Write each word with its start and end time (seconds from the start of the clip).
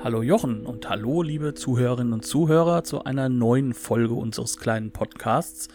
Hallo 0.00 0.22
Jochen 0.22 0.64
und 0.64 0.88
hallo 0.88 1.22
liebe 1.22 1.54
Zuhörerinnen 1.54 2.12
und 2.12 2.24
Zuhörer 2.24 2.84
zu 2.84 3.02
einer 3.02 3.28
neuen 3.28 3.74
Folge 3.74 4.14
unseres 4.14 4.56
kleinen 4.56 4.92
Podcasts. 4.92 5.66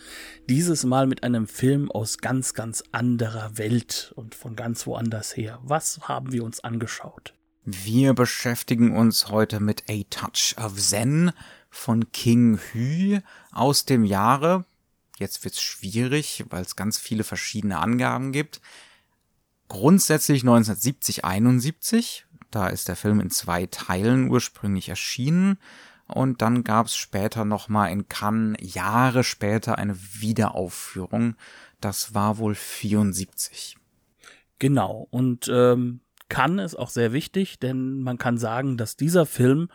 Dieses 0.48 0.86
Mal 0.86 1.08
mit 1.08 1.24
einem 1.24 1.46
Film 1.46 1.92
aus 1.92 2.20
ganz, 2.20 2.54
ganz 2.54 2.86
anderer 2.94 3.58
Welt 3.58 4.14
und 4.16 4.34
von 4.34 4.56
ganz 4.56 4.88
woanders 4.88 5.36
her. 5.36 5.60
Was 5.62 6.08
haben 6.08 6.32
wir 6.32 6.46
uns 6.46 6.62
angeschaut? 6.62 7.34
Wir 7.66 8.14
beschäftigen 8.14 8.96
uns 8.96 9.28
heute 9.28 9.60
mit 9.60 9.84
A 9.90 10.04
Touch 10.10 10.56
of 10.58 10.78
Zen 10.78 11.34
von 11.70 12.10
King 12.14 12.60
Hu 12.74 13.20
aus 13.52 13.84
dem 13.84 14.06
Jahre. 14.06 14.64
Jetzt 15.18 15.44
wird's 15.44 15.62
schwierig, 15.62 16.46
weil 16.50 16.62
es 16.62 16.78
ganz 16.78 16.98
viele 16.98 17.26
verschiedene 17.26 17.78
Angaben 17.78 18.32
gibt. 18.32 18.62
Grundsätzlich 19.68 20.44
1970, 20.44 21.26
71 21.26 22.26
da 22.56 22.68
ist 22.68 22.88
der 22.88 22.96
Film 22.96 23.20
in 23.20 23.30
zwei 23.30 23.66
Teilen 23.66 24.30
ursprünglich 24.30 24.90
erschienen 24.90 25.58
und 26.08 26.42
dann 26.42 26.64
gab 26.64 26.88
es 26.88 26.96
später 26.96 27.46
nochmal 27.46 27.92
in 27.92 28.08
Cannes 28.08 28.58
Jahre 28.62 29.24
später 29.24 29.78
eine 29.78 29.96
Wiederaufführung. 29.98 31.36
Das 31.82 32.14
war 32.14 32.38
wohl 32.38 32.56
74. 32.56 33.78
Genau. 34.60 35.08
Und 35.10 35.50
ähm, 35.52 36.02
Cannes 36.30 36.74
ist 36.74 36.80
auch 36.80 36.90
sehr 36.90 37.14
wichtig, 37.14 37.60
denn 37.60 38.02
man 38.04 38.18
kann 38.18 38.38
sagen, 38.38 38.78
dass 38.78 38.96
dieser 38.96 39.26
Film 39.26 39.70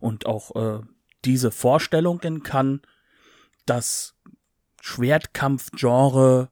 und 0.00 0.26
auch 0.26 0.54
äh, 0.56 0.80
diese 1.24 1.50
Vorstellung 1.50 2.20
in 2.20 2.42
Cannes 2.42 2.80
das 3.64 4.14
Schwertkampfgenre 4.80 6.50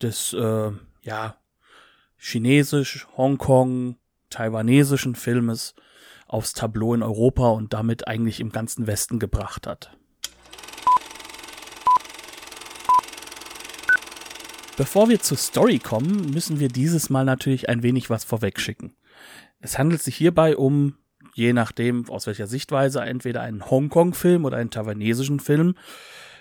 des 0.00 0.32
äh, 0.34 0.70
ja 1.02 1.36
chinesisch 2.16 3.06
Hongkong 3.16 3.96
taiwanesischen 4.32 5.14
Filmes 5.14 5.74
aufs 6.26 6.54
Tableau 6.54 6.94
in 6.94 7.02
Europa 7.02 7.50
und 7.50 7.72
damit 7.72 8.08
eigentlich 8.08 8.40
im 8.40 8.50
ganzen 8.50 8.86
Westen 8.86 9.18
gebracht 9.18 9.66
hat. 9.66 9.96
Bevor 14.78 15.10
wir 15.10 15.20
zur 15.20 15.36
Story 15.36 15.78
kommen, 15.78 16.30
müssen 16.30 16.58
wir 16.58 16.68
dieses 16.68 17.10
Mal 17.10 17.24
natürlich 17.24 17.68
ein 17.68 17.82
wenig 17.82 18.08
was 18.08 18.24
vorwegschicken. 18.24 18.94
Es 19.60 19.78
handelt 19.78 20.02
sich 20.02 20.16
hierbei 20.16 20.56
um, 20.56 20.96
je 21.34 21.52
nachdem 21.52 22.08
aus 22.08 22.26
welcher 22.26 22.46
Sichtweise, 22.46 23.02
entweder 23.02 23.42
einen 23.42 23.70
Hongkong-Film 23.70 24.46
oder 24.46 24.56
einen 24.56 24.70
taiwanesischen 24.70 25.40
Film. 25.40 25.74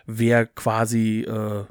Wer 0.05 0.45
quasi 0.45 1.21
äh, 1.21 1.65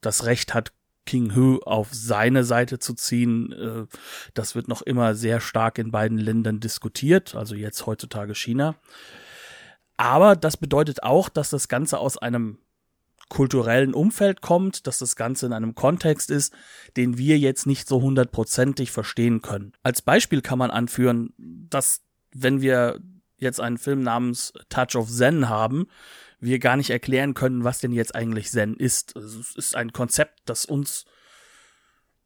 das 0.00 0.26
Recht 0.26 0.54
hat, 0.54 0.72
King 1.06 1.34
Hu 1.34 1.58
auf 1.64 1.88
seine 1.92 2.44
Seite 2.44 2.78
zu 2.78 2.94
ziehen. 2.94 3.52
Äh, 3.52 3.86
das 4.34 4.54
wird 4.54 4.68
noch 4.68 4.82
immer 4.82 5.14
sehr 5.14 5.40
stark 5.40 5.78
in 5.78 5.90
beiden 5.90 6.18
Ländern 6.18 6.60
diskutiert, 6.60 7.34
also 7.34 7.54
jetzt 7.54 7.86
heutzutage 7.86 8.34
China. 8.34 8.76
Aber 9.96 10.36
das 10.36 10.56
bedeutet 10.56 11.02
auch, 11.02 11.28
dass 11.28 11.50
das 11.50 11.68
Ganze 11.68 11.98
aus 11.98 12.18
einem 12.18 12.58
kulturellen 13.28 13.94
Umfeld 13.94 14.42
kommt, 14.42 14.86
dass 14.86 14.98
das 14.98 15.16
Ganze 15.16 15.46
in 15.46 15.54
einem 15.54 15.74
Kontext 15.74 16.30
ist, 16.30 16.52
den 16.96 17.16
wir 17.16 17.38
jetzt 17.38 17.66
nicht 17.66 17.88
so 17.88 18.02
hundertprozentig 18.02 18.90
verstehen 18.90 19.40
können. 19.40 19.72
Als 19.82 20.02
Beispiel 20.02 20.42
kann 20.42 20.58
man 20.58 20.70
anführen, 20.70 21.32
dass 21.38 22.02
wenn 22.34 22.60
wir 22.60 23.00
jetzt 23.38 23.60
einen 23.60 23.78
Film 23.78 24.02
namens 24.02 24.52
Touch 24.68 24.96
of 24.96 25.08
Zen 25.08 25.48
haben, 25.48 25.86
wir 26.42 26.58
gar 26.58 26.76
nicht 26.76 26.90
erklären 26.90 27.34
können, 27.34 27.64
was 27.64 27.78
denn 27.78 27.92
jetzt 27.92 28.14
eigentlich 28.14 28.50
Zen 28.50 28.74
ist. 28.76 29.16
Also 29.16 29.40
es 29.40 29.54
ist 29.54 29.76
ein 29.76 29.92
Konzept, 29.92 30.40
das 30.44 30.64
uns 30.64 31.04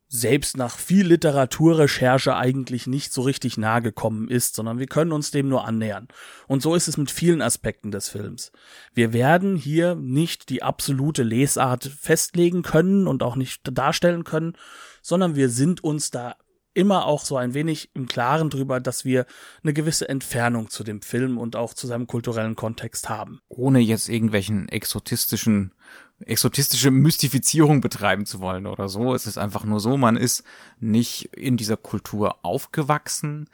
selbst 0.09 0.57
nach 0.57 0.79
viel 0.79 1.07
Literaturrecherche 1.09 2.37
eigentlich 2.37 2.87
nicht 2.87 3.13
so 3.13 3.23
richtig 3.23 3.59
nahe 3.59 3.83
gekommen 3.83 4.29
ist, 4.29 4.55
sondern 4.55 4.79
wir 4.79 4.87
können 4.87 5.13
uns 5.13 5.33
dem 5.33 5.49
nur 5.49 5.67
annähern. 5.67 6.09
Und 6.47 6.63
so 6.63 6.75
ist 6.75 6.87
es 6.89 6.97
mit 6.97 7.11
vielen 7.11 7.43
Aspekten 7.43 7.91
des 7.91 8.09
Films. 8.09 8.53
Wir 8.95 9.13
werden 9.13 9.57
hier 9.57 9.97
nicht 9.97 10.49
die 10.49 10.63
absolute 10.63 11.25
Lesart 11.25 11.85
festlegen 11.85 12.63
können 12.63 13.09
und 13.09 13.23
auch 13.23 13.37
nicht 13.37 13.63
darstellen 13.65 14.25
können, 14.25 14.55
sondern 15.03 15.35
wir 15.35 15.49
sind 15.49 15.83
uns 15.83 16.11
da 16.11 16.37
immer 16.77 17.07
auch 17.07 17.25
so 17.25 17.37
ein 17.37 17.55
wenig 17.55 17.91
im 17.95 18.07
Klaren 18.07 18.51
drüber, 18.51 18.81
dass 18.81 19.05
wir 19.05 19.27
eine 19.63 19.73
gewisse 19.73 20.09
Entfernung 20.09 20.69
zu 20.69 20.85
dem 20.85 21.01
Film 21.01 21.39
und 21.39 21.57
auch 21.57 21.73
zu 21.73 21.87
seinem 21.87 22.07
kulturellen 22.07 22.55
Kontext 22.55 23.09
haben. 23.09 23.41
Ohne 23.49 23.81
jetzt 23.81 24.09
irgendwelchen 24.09 24.69
exotistischen 24.69 25.73
exotistische 26.21 26.91
Mystifizierung 26.91 27.81
betreiben 27.81 28.25
zu 28.25 28.41
wollen 28.41 28.67
oder 28.67 28.89
so. 28.89 29.15
Es 29.15 29.27
ist 29.27 29.37
einfach 29.37 29.65
nur 29.65 29.81
so, 29.81 29.97
man 29.97 30.17
ist 30.17 30.45
nicht 30.81 31.27
in 31.37 31.59
dieser 31.59 31.77
Kultur 31.77 32.39
aufgewachsen. 32.43 33.51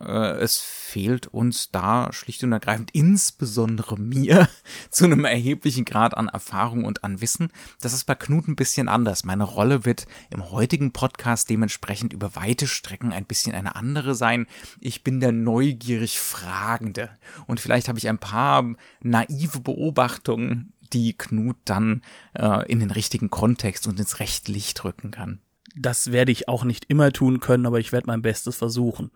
Äh, 0.00 0.32
es 0.38 0.58
fehlt 0.58 1.28
uns 1.28 1.70
da 1.70 2.12
schlicht 2.12 2.42
und 2.42 2.52
ergreifend, 2.52 2.90
insbesondere 2.92 3.96
mir, 3.96 4.48
zu 4.90 5.04
einem 5.04 5.24
erheblichen 5.24 5.84
Grad 5.84 6.16
an 6.16 6.26
Erfahrung 6.26 6.84
und 6.84 7.04
an 7.04 7.20
Wissen. 7.20 7.52
Das 7.80 7.92
ist 7.92 8.04
bei 8.04 8.16
Knut 8.16 8.48
ein 8.48 8.56
bisschen 8.56 8.88
anders. 8.88 9.24
Meine 9.24 9.44
Rolle 9.44 9.84
wird 9.84 10.06
im 10.30 10.50
heutigen 10.50 10.92
Podcast 10.92 11.48
dementsprechend 11.48 12.12
über 12.12 12.34
weite 12.34 12.66
Strecken 12.66 13.12
ein 13.12 13.24
bisschen 13.24 13.54
eine 13.54 13.76
andere 13.76 14.16
sein. 14.16 14.48
Ich 14.80 15.04
bin 15.04 15.20
der 15.20 15.32
neugierig 15.32 16.18
Fragende. 16.18 17.10
Und 17.46 17.60
vielleicht 17.60 17.86
habe 17.86 18.00
ich 18.00 18.08
ein 18.08 18.18
paar 18.18 18.64
naive 19.00 19.60
Beobachtungen 19.60 20.72
die 20.92 21.16
Knut 21.16 21.56
dann 21.64 22.02
äh, 22.34 22.70
in 22.70 22.80
den 22.80 22.90
richtigen 22.90 23.30
Kontext 23.30 23.86
und 23.86 23.98
ins 23.98 24.20
rechte 24.20 24.52
Licht 24.52 24.84
rücken 24.84 25.10
kann. 25.10 25.40
Das 25.76 26.10
werde 26.10 26.32
ich 26.32 26.48
auch 26.48 26.64
nicht 26.64 26.86
immer 26.86 27.12
tun 27.12 27.40
können, 27.40 27.66
aber 27.66 27.78
ich 27.78 27.92
werde 27.92 28.08
mein 28.08 28.22
Bestes 28.22 28.56
versuchen. 28.56 29.10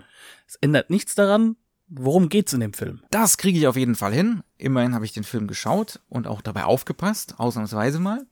Es 0.46 0.56
ändert 0.56 0.88
nichts 0.90 1.14
daran, 1.14 1.56
worum 1.88 2.28
geht's 2.28 2.52
in 2.52 2.60
dem 2.60 2.72
Film? 2.72 3.02
Das 3.10 3.38
kriege 3.38 3.58
ich 3.58 3.66
auf 3.66 3.76
jeden 3.76 3.96
Fall 3.96 4.12
hin. 4.12 4.42
Immerhin 4.56 4.94
habe 4.94 5.04
ich 5.04 5.12
den 5.12 5.24
Film 5.24 5.48
geschaut 5.48 6.00
und 6.08 6.26
auch 6.26 6.42
dabei 6.42 6.64
aufgepasst, 6.64 7.38
ausnahmsweise 7.38 7.98
mal. 7.98 8.24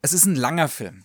Es 0.00 0.12
ist 0.12 0.26
ein 0.26 0.36
langer 0.36 0.68
Film 0.68 1.04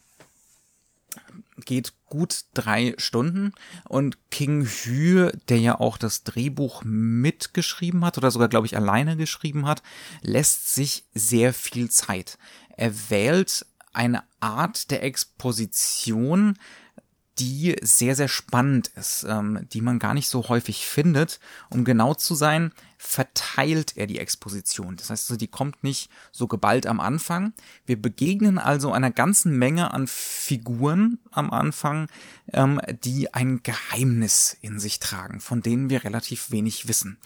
geht 1.65 1.93
gut 2.05 2.45
drei 2.53 2.93
Stunden 2.97 3.53
und 3.87 4.17
King 4.31 4.65
Hu, 4.65 5.29
der 5.49 5.57
ja 5.57 5.79
auch 5.79 5.97
das 5.97 6.23
Drehbuch 6.23 6.83
mitgeschrieben 6.85 8.05
hat 8.05 8.17
oder 8.17 8.31
sogar, 8.31 8.47
glaube 8.47 8.67
ich, 8.67 8.77
alleine 8.77 9.17
geschrieben 9.17 9.67
hat, 9.67 9.83
lässt 10.21 10.73
sich 10.73 11.05
sehr 11.13 11.53
viel 11.53 11.89
Zeit. 11.89 12.37
Er 12.77 13.09
wählt 13.09 13.65
eine 13.93 14.23
Art 14.39 14.91
der 14.91 15.03
Exposition, 15.03 16.57
die 17.39 17.75
sehr, 17.81 18.15
sehr 18.15 18.27
spannend 18.27 18.87
ist, 18.95 19.25
ähm, 19.27 19.67
die 19.73 19.81
man 19.81 19.99
gar 19.99 20.13
nicht 20.13 20.29
so 20.29 20.47
häufig 20.47 20.85
findet. 20.85 21.39
Um 21.69 21.83
genau 21.83 22.13
zu 22.13 22.33
sein, 22.33 22.71
verteilt 22.97 23.97
er 23.97 24.07
die 24.07 24.19
Exposition. 24.19 24.95
Das 24.95 25.09
heißt 25.09 25.29
also, 25.29 25.37
die 25.37 25.47
kommt 25.47 25.83
nicht 25.83 26.09
so 26.31 26.47
geballt 26.47 26.87
am 26.87 26.99
Anfang. 26.99 27.53
Wir 27.85 28.01
begegnen 28.01 28.57
also 28.57 28.91
einer 28.91 29.11
ganzen 29.11 29.57
Menge 29.57 29.93
an 29.93 30.07
Figuren 30.07 31.19
am 31.31 31.51
Anfang, 31.51 32.07
ähm, 32.53 32.79
die 33.03 33.33
ein 33.33 33.61
Geheimnis 33.63 34.57
in 34.61 34.79
sich 34.79 34.99
tragen, 34.99 35.41
von 35.41 35.61
denen 35.61 35.89
wir 35.89 36.03
relativ 36.03 36.51
wenig 36.51 36.87
wissen. 36.87 37.17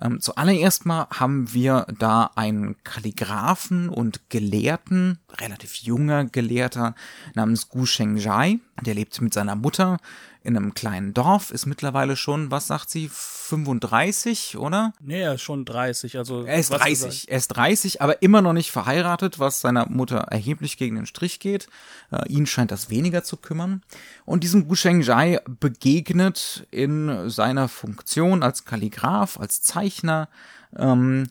Ähm, 0.00 0.20
zuallererst 0.20 0.86
mal 0.86 1.06
haben 1.10 1.52
wir 1.52 1.86
da 1.98 2.30
einen 2.34 2.76
Kalligraphen 2.84 3.88
und 3.88 4.30
Gelehrten, 4.30 5.18
relativ 5.40 5.74
junger 5.76 6.24
Gelehrter 6.24 6.94
namens 7.34 7.68
Gu 7.68 7.86
Shengjai. 7.86 8.58
Der 8.84 8.94
lebt 8.94 9.20
mit 9.20 9.34
seiner 9.34 9.56
Mutter 9.56 9.98
in 10.42 10.56
einem 10.56 10.74
kleinen 10.74 11.14
Dorf, 11.14 11.50
ist 11.50 11.66
mittlerweile 11.66 12.16
schon, 12.16 12.50
was 12.50 12.66
sagt 12.66 12.90
sie, 12.90 13.08
35, 13.10 14.56
oder? 14.56 14.92
Nee, 15.00 15.22
er 15.22 15.34
ist 15.34 15.42
schon 15.42 15.64
30, 15.64 16.16
also. 16.16 16.44
Er 16.44 16.58
ist 16.58 16.70
30, 16.70 17.28
er 17.28 17.38
ist 17.38 17.48
30, 17.48 18.02
aber 18.02 18.22
immer 18.22 18.42
noch 18.42 18.52
nicht 18.52 18.70
verheiratet, 18.70 19.38
was 19.38 19.60
seiner 19.60 19.88
Mutter 19.88 20.18
erheblich 20.18 20.76
gegen 20.76 20.96
den 20.96 21.06
Strich 21.06 21.40
geht. 21.40 21.68
Äh, 22.10 22.28
ihn 22.28 22.46
scheint 22.46 22.70
das 22.70 22.90
weniger 22.90 23.24
zu 23.24 23.36
kümmern. 23.36 23.82
Und 24.24 24.44
diesem 24.44 24.68
Gu 24.68 24.74
Shengjai 24.74 25.40
begegnet 25.60 26.66
in 26.70 27.28
seiner 27.30 27.68
Funktion 27.68 28.42
als 28.42 28.64
Kalligraph, 28.64 29.38
als 29.38 29.62
Zeichner, 29.62 30.28
ähm, 30.76 31.28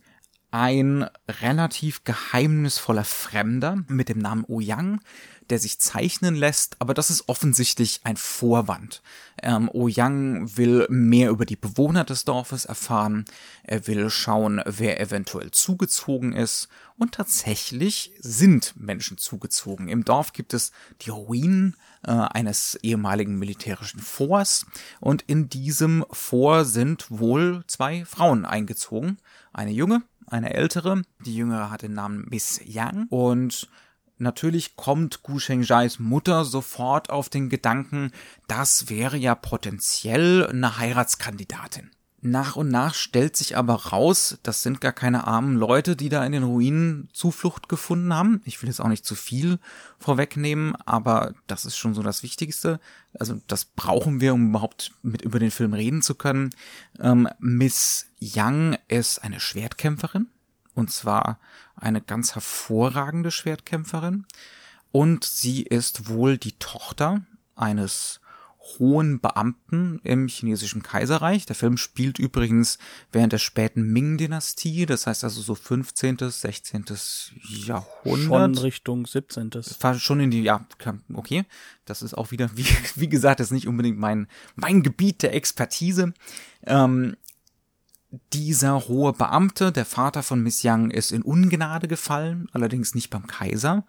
ein 0.52 1.06
relativ 1.42 2.04
geheimnisvoller 2.04 3.04
Fremder 3.04 3.84
mit 3.88 4.10
dem 4.10 4.20
Namen 4.20 4.46
Ouyang, 4.48 5.02
der 5.50 5.60
sich 5.60 5.80
zeichnen 5.80 6.36
lässt, 6.36 6.76
aber 6.80 6.94
das 6.94 7.10
ist 7.10 7.28
offensichtlich 7.28 8.02
ein 8.04 8.18
Vorwand. 8.18 9.02
Ähm, 9.42 9.70
Oh 9.74 9.88
Yang 9.88 10.58
will 10.58 10.88
mehr 10.90 11.30
über 11.30 11.46
die 11.46 11.56
Bewohner 11.56 12.04
des 12.04 12.26
Dorfes 12.26 12.66
erfahren, 12.66 13.26
er 13.64 13.88
will 13.88 14.10
schauen, 14.10 14.62
wer 14.66 15.00
eventuell 15.00 15.52
zugezogen 15.52 16.34
ist 16.34 16.68
und 16.98 17.14
tatsächlich 17.14 18.12
sind 18.20 18.74
Menschen 18.78 19.18
zugezogen. 19.18 19.88
Im 19.88 20.04
Dorf 20.04 20.34
gibt 20.34 20.54
es 20.54 20.72
die 21.02 21.12
Ruinen 21.12 21.76
äh, 22.04 22.12
eines 22.12 22.76
ehemaligen 22.82 23.38
militärischen 23.38 24.00
Forts 24.00 24.66
und 25.00 25.24
in 25.24 25.50
diesem 25.50 26.06
Fort 26.12 26.68
sind 26.68 27.06
wohl 27.10 27.64
zwei 27.68 28.06
Frauen 28.06 28.46
eingezogen. 28.46 29.18
Eine 29.54 29.72
junge, 29.72 30.04
eine 30.28 30.54
ältere. 30.54 31.04
Die 31.26 31.36
jüngere 31.36 31.70
hat 31.70 31.82
den 31.82 31.94
Namen 31.94 32.26
Miss 32.30 32.60
Yang 32.64 33.08
und 33.10 33.70
Natürlich 34.18 34.76
kommt 34.76 35.22
Gu 35.22 35.40
Shengjais 35.40 36.00
Mutter 36.00 36.44
sofort 36.44 37.10
auf 37.10 37.30
den 37.30 37.50
Gedanken, 37.50 38.12
das 38.48 38.90
wäre 38.90 39.18
ja 39.18 39.36
potenziell 39.36 40.48
eine 40.48 40.80
Heiratskandidatin. 40.80 41.92
Nach 42.20 42.56
und 42.56 42.70
nach 42.70 42.96
stellt 42.96 43.38
sich 43.38 43.58
aber 43.58 43.76
raus, 43.76 44.40
das 44.42 44.64
sind 44.64 44.82
gar 44.82 44.92
keine 44.92 45.28
armen 45.28 45.56
Leute, 45.56 45.96
die 45.96 46.10
da 46.10 46.26
in 46.26 46.32
den 46.32 46.44
Ruinen 46.44 47.10
Zuflucht 47.14 47.70
gefunden 47.70 48.12
haben. 48.12 48.42
Ich 48.44 48.60
will 48.62 48.70
jetzt 48.70 48.80
auch 48.80 48.88
nicht 48.88 49.06
zu 49.06 49.14
viel 49.14 49.60
vorwegnehmen, 50.00 50.76
aber 50.88 51.36
das 51.46 51.66
ist 51.66 51.78
schon 51.78 51.94
so 51.94 52.02
das 52.02 52.24
Wichtigste. 52.24 52.80
Also 53.20 53.40
das 53.46 53.66
brauchen 53.66 54.20
wir, 54.20 54.34
um 54.34 54.50
überhaupt 54.50 54.94
mit 55.04 55.22
über 55.22 55.38
den 55.38 55.52
Film 55.52 55.74
reden 55.74 56.02
zu 56.02 56.16
können. 56.16 56.50
Ähm, 57.00 57.30
Miss 57.38 58.08
Young 58.20 58.76
ist 58.88 59.24
eine 59.24 59.40
Schwertkämpferin 59.40 60.28
und 60.78 60.92
zwar 60.92 61.40
eine 61.76 62.02
ganz 62.02 62.36
hervorragende 62.36 63.32
Schwertkämpferin 63.32 64.26
und 64.92 65.24
sie 65.24 65.64
ist 65.64 66.08
wohl 66.08 66.38
die 66.38 66.54
Tochter 66.54 67.24
eines 67.56 68.22
hohen 68.78 69.20
Beamten 69.22 70.00
im 70.04 70.28
chinesischen 70.28 70.84
Kaiserreich. 70.84 71.46
Der 71.46 71.56
Film 71.56 71.78
spielt 71.78 72.20
übrigens 72.20 72.78
während 73.12 73.34
der 73.34 73.38
späten 73.38 73.92
Ming-Dynastie, 73.94 74.86
das 74.86 75.08
heißt 75.08 75.24
also 75.24 75.42
so 75.42 75.56
15., 75.56 76.18
16. 76.20 76.86
Jahrhundert. 77.66 78.56
Schon 78.56 78.58
Richtung 78.58 79.06
17. 79.06 79.52
Schon 79.98 80.20
in 80.20 80.32
die, 80.32 80.44
ja, 80.44 80.66
okay. 81.14 81.46
Das 81.86 82.02
ist 82.02 82.14
auch 82.14 82.32
wieder, 82.32 82.50
wie, 82.56 82.68
wie 82.96 83.10
gesagt, 83.10 83.40
das 83.40 83.48
ist 83.48 83.54
nicht 83.54 83.68
unbedingt 83.68 83.98
mein, 83.98 84.28
mein 84.56 84.84
Gebiet 84.84 85.24
der 85.24 85.34
Expertise. 85.34 86.14
Ähm, 86.66 87.16
dieser 88.34 88.88
hohe 88.88 89.14
Beamte, 89.14 89.72
der 89.72 89.86
Vater 89.86 90.24
von 90.24 90.42
Miss 90.42 90.64
Yang, 90.64 90.92
ist 90.92 91.12
in 91.12 91.22
Ungnade 91.22 91.88
gefallen, 91.88 92.50
allerdings 92.54 92.96
nicht 92.96 93.10
beim 93.10 93.28
Kaiser, 93.28 93.86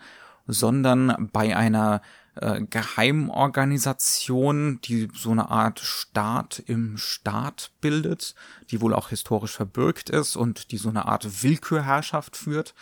sondern 0.47 1.29
bei 1.32 1.56
einer 1.56 2.03
äh, 2.35 2.62
Geheimorganisation, 2.62 4.81
die 4.82 5.09
so 5.15 5.31
eine 5.31 5.50
Art 5.50 5.81
Staat 5.81 6.62
im 6.67 6.97
Staat 6.97 7.73
bildet, 7.81 8.35
die 8.70 8.81
wohl 8.81 8.94
auch 8.94 9.11
historisch 9.11 9.53
verbürgt 9.53 10.11
ist 10.11 10.37
und 10.37 10.73
die 10.73 10.79
so 10.79 10.88
eine 10.88 11.06
Art 11.06 11.43
Willkürherrschaft 11.43 12.37
führt. 12.37 12.75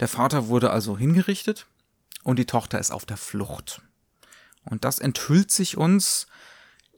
Der 0.00 0.08
Vater 0.08 0.48
wurde 0.48 0.70
also 0.70 0.98
hingerichtet 0.98 1.66
und 2.22 2.38
die 2.38 2.46
Tochter 2.46 2.78
ist 2.78 2.90
auf 2.90 3.06
der 3.06 3.16
Flucht. 3.16 3.82
Und 4.64 4.84
das 4.84 4.98
enthüllt 4.98 5.50
sich 5.50 5.76
uns 5.76 6.26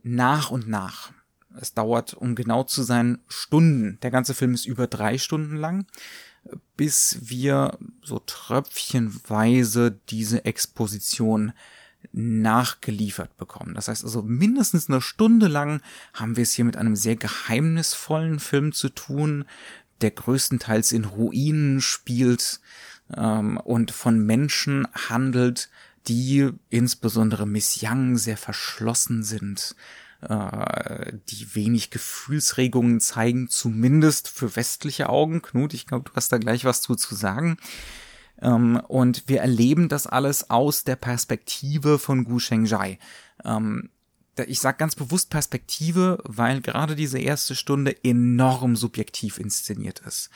nach 0.02 0.50
und 0.50 0.68
nach. 0.68 1.12
Es 1.60 1.74
dauert, 1.74 2.14
um 2.14 2.34
genau 2.34 2.64
zu 2.64 2.82
sein, 2.82 3.18
Stunden. 3.28 3.98
Der 4.02 4.10
ganze 4.10 4.34
Film 4.34 4.54
ist 4.54 4.66
über 4.66 4.86
drei 4.86 5.18
Stunden 5.18 5.56
lang, 5.56 5.86
bis 6.76 7.18
wir 7.22 7.78
so 8.02 8.18
tröpfchenweise 8.18 9.98
diese 10.08 10.44
Exposition 10.44 11.52
nachgeliefert 12.12 13.36
bekommen. 13.36 13.74
Das 13.74 13.88
heißt 13.88 14.04
also 14.04 14.22
mindestens 14.22 14.88
eine 14.88 15.00
Stunde 15.00 15.48
lang 15.48 15.80
haben 16.14 16.36
wir 16.36 16.42
es 16.42 16.52
hier 16.52 16.64
mit 16.64 16.76
einem 16.76 16.96
sehr 16.96 17.16
geheimnisvollen 17.16 18.38
Film 18.38 18.72
zu 18.72 18.88
tun, 18.90 19.44
der 20.00 20.10
größtenteils 20.12 20.92
in 20.92 21.04
Ruinen 21.04 21.80
spielt 21.80 22.60
ähm, 23.16 23.56
und 23.58 23.90
von 23.90 24.18
Menschen 24.18 24.86
handelt, 25.08 25.70
die 26.06 26.50
insbesondere 26.70 27.46
Miss 27.46 27.80
Young 27.82 28.16
sehr 28.16 28.36
verschlossen 28.36 29.22
sind, 29.22 29.74
äh, 30.28 31.12
die 31.28 31.54
wenig 31.54 31.90
Gefühlsregungen 31.90 33.00
zeigen, 33.00 33.48
zumindest 33.48 34.28
für 34.28 34.56
westliche 34.56 35.08
Augen. 35.08 35.42
Knut, 35.42 35.74
ich 35.74 35.86
glaube, 35.86 36.08
du 36.08 36.16
hast 36.16 36.32
da 36.32 36.38
gleich 36.38 36.64
was 36.64 36.82
zu, 36.82 36.94
zu 36.94 37.14
sagen. 37.14 37.58
Ähm, 38.40 38.80
und 38.88 39.24
wir 39.28 39.40
erleben 39.40 39.88
das 39.88 40.06
alles 40.06 40.50
aus 40.50 40.84
der 40.84 40.96
Perspektive 40.96 41.98
von 41.98 42.24
Gu 42.24 42.38
Shengjai. 42.38 42.98
Ähm, 43.44 43.90
ich 44.46 44.60
sage 44.60 44.76
ganz 44.76 44.94
bewusst 44.94 45.30
Perspektive, 45.30 46.18
weil 46.24 46.60
gerade 46.60 46.94
diese 46.94 47.18
erste 47.18 47.54
Stunde 47.54 48.04
enorm 48.04 48.76
subjektiv 48.76 49.38
inszeniert 49.38 50.00
ist. 50.00 50.28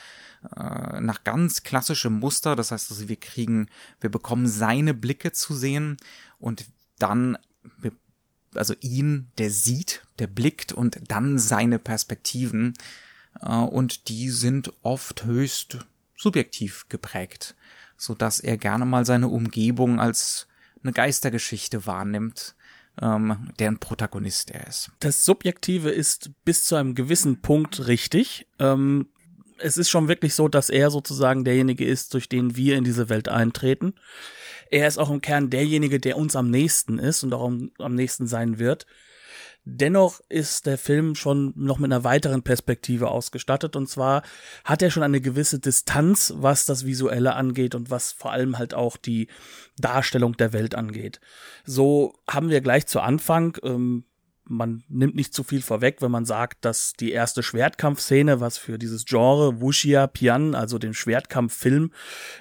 Äh, 0.55 1.01
nach 1.01 1.23
ganz 1.23 1.63
klassischem 1.63 2.19
Muster, 2.19 2.55
das 2.55 2.71
heißt 2.71 2.89
also, 2.89 3.09
wir 3.09 3.17
kriegen, 3.17 3.67
wir 3.99 4.09
bekommen 4.09 4.47
seine 4.47 4.93
Blicke 4.95 5.33
zu 5.33 5.53
sehen 5.53 5.97
und 6.39 6.65
dann, 6.97 7.37
also 8.55 8.73
ihn, 8.81 9.27
der 9.37 9.49
sieht, 9.49 10.03
der 10.19 10.27
blickt 10.27 10.73
und 10.73 10.99
dann 11.07 11.39
seine 11.39 11.79
Perspektiven 11.79 12.73
äh, 13.41 13.49
und 13.49 14.09
die 14.09 14.29
sind 14.29 14.73
oft 14.81 15.25
höchst 15.25 15.79
subjektiv 16.15 16.87
geprägt 16.89 17.55
so 18.01 18.15
dass 18.15 18.39
er 18.39 18.57
gerne 18.57 18.85
mal 18.85 19.05
seine 19.05 19.27
Umgebung 19.27 19.99
als 19.99 20.47
eine 20.83 20.91
Geistergeschichte 20.91 21.85
wahrnimmt, 21.85 22.55
ähm, 22.99 23.51
deren 23.59 23.77
Protagonist 23.77 24.49
er 24.49 24.67
ist. 24.67 24.91
Das 24.99 25.23
Subjektive 25.23 25.91
ist 25.91 26.31
bis 26.43 26.65
zu 26.65 26.75
einem 26.75 26.95
gewissen 26.95 27.41
Punkt 27.41 27.87
richtig. 27.87 28.47
Ähm, 28.57 29.07
es 29.59 29.77
ist 29.77 29.91
schon 29.91 30.07
wirklich 30.07 30.33
so, 30.33 30.47
dass 30.47 30.71
er 30.71 30.89
sozusagen 30.89 31.43
derjenige 31.43 31.85
ist, 31.85 32.15
durch 32.15 32.27
den 32.27 32.55
wir 32.55 32.75
in 32.75 32.83
diese 32.83 33.09
Welt 33.09 33.29
eintreten. 33.29 33.93
Er 34.71 34.87
ist 34.87 34.97
auch 34.97 35.11
im 35.11 35.21
Kern 35.21 35.49
derjenige, 35.49 35.99
der 35.99 36.17
uns 36.17 36.35
am 36.35 36.49
nächsten 36.49 36.97
ist 36.97 37.23
und 37.23 37.33
auch 37.33 37.45
am, 37.45 37.71
am 37.77 37.93
nächsten 37.93 38.25
sein 38.25 38.57
wird. 38.57 38.87
Dennoch 39.63 40.21
ist 40.27 40.65
der 40.65 40.79
Film 40.79 41.13
schon 41.13 41.53
noch 41.55 41.77
mit 41.77 41.91
einer 41.91 42.03
weiteren 42.03 42.41
Perspektive 42.41 43.09
ausgestattet 43.09 43.75
und 43.75 43.87
zwar 43.87 44.23
hat 44.63 44.81
er 44.81 44.89
schon 44.89 45.03
eine 45.03 45.21
gewisse 45.21 45.59
Distanz, 45.59 46.33
was 46.35 46.65
das 46.65 46.83
Visuelle 46.85 47.35
angeht 47.35 47.75
und 47.75 47.91
was 47.91 48.11
vor 48.11 48.31
allem 48.31 48.57
halt 48.57 48.73
auch 48.73 48.97
die 48.97 49.27
Darstellung 49.77 50.35
der 50.35 50.51
Welt 50.51 50.73
angeht. 50.73 51.19
So 51.63 52.15
haben 52.27 52.49
wir 52.49 52.61
gleich 52.61 52.87
zu 52.87 53.01
Anfang 53.01 53.55
ähm, 53.61 54.05
man 54.45 54.83
nimmt 54.89 55.15
nicht 55.15 55.33
zu 55.33 55.43
viel 55.43 55.61
vorweg, 55.61 56.01
wenn 56.01 56.11
man 56.11 56.25
sagt, 56.25 56.65
dass 56.65 56.93
die 56.93 57.11
erste 57.11 57.43
Schwertkampfszene, 57.43 58.39
was 58.39 58.57
für 58.57 58.77
dieses 58.77 59.05
Genre 59.05 59.61
Wuxia 59.61 60.07
Pian, 60.07 60.55
also 60.55 60.77
den 60.77 60.93
Schwertkampffilm, 60.93 61.91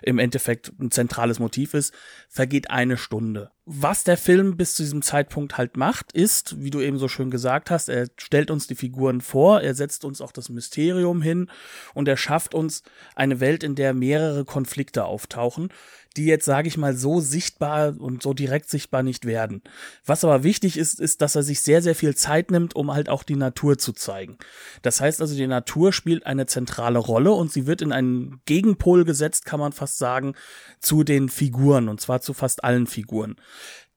im 0.03 0.19
Endeffekt 0.19 0.73
ein 0.81 0.91
zentrales 0.91 1.39
Motiv 1.39 1.75
ist, 1.75 1.95
vergeht 2.29 2.71
eine 2.71 2.97
Stunde. 2.97 3.51
Was 3.67 4.03
der 4.03 4.17
Film 4.17 4.57
bis 4.57 4.75
zu 4.75 4.83
diesem 4.83 5.03
Zeitpunkt 5.03 5.57
halt 5.57 5.77
macht, 5.77 6.11
ist, 6.13 6.61
wie 6.61 6.71
du 6.71 6.81
eben 6.81 6.99
so 6.99 7.07
schön 7.07 7.31
gesagt 7.31 7.71
hast, 7.71 7.89
er 7.89 8.09
stellt 8.17 8.51
uns 8.51 8.67
die 8.67 8.75
Figuren 8.75 9.21
vor, 9.21 9.61
er 9.61 9.75
setzt 9.75 10.05
uns 10.05 10.21
auch 10.21 10.33
das 10.33 10.49
Mysterium 10.49 11.23
hin 11.23 11.49
und 11.95 12.09
er 12.09 12.17
schafft 12.17 12.55
uns 12.55 12.83
eine 13.15 13.39
Welt, 13.39 13.63
in 13.63 13.77
der 13.77 13.95
mehrere 13.95 14.45
Konflikte 14.45 15.05
auftauchen, 15.05 15.69
die 16.17 16.27
jetzt, 16.27 16.45
sage 16.45 16.69
ich 16.69 16.77
mal, 16.77 16.97
so 16.97 17.21
sichtbar 17.21 17.95
und 17.99 18.23
so 18.23 18.35
direkt 18.35 18.69
sichtbar 18.69 19.03
nicht 19.03 19.27
werden. 19.27 19.63
Was 20.05 20.25
aber 20.25 20.43
wichtig 20.43 20.77
ist, 20.77 20.99
ist, 20.99 21.23
dass 21.23 21.37
er 21.37 21.43
sich 21.43 21.61
sehr, 21.61 21.83
sehr 21.83 21.95
viel 21.95 22.17
Zeit 22.17 22.51
nimmt, 22.51 22.75
um 22.75 22.93
halt 22.93 23.09
auch 23.09 23.23
die 23.23 23.37
Natur 23.37 23.79
zu 23.79 23.93
zeigen. 23.93 24.39
Das 24.83 25.01
heißt 25.01 25.21
also, 25.21 25.37
die 25.37 25.47
Natur 25.47 25.93
spielt 25.93 26.27
eine 26.27 26.47
zentrale 26.47 26.99
Rolle 26.99 27.33
und 27.33 27.53
sie 27.53 27.67
wird 27.67 27.83
in 27.83 27.93
einen 27.93 28.41
Gegenpol 28.45 29.05
gesetzt, 29.05 29.45
kann 29.45 29.61
man 29.61 29.73
fast 29.73 29.99
sagen, 29.99 30.35
zu 30.81 31.05
den 31.05 31.29
Figuren 31.29 31.89
und 31.89 32.01
zwar 32.01 32.21
zu 32.21 32.35
fast 32.35 32.65
allen 32.65 32.87
Figuren. 32.87 33.37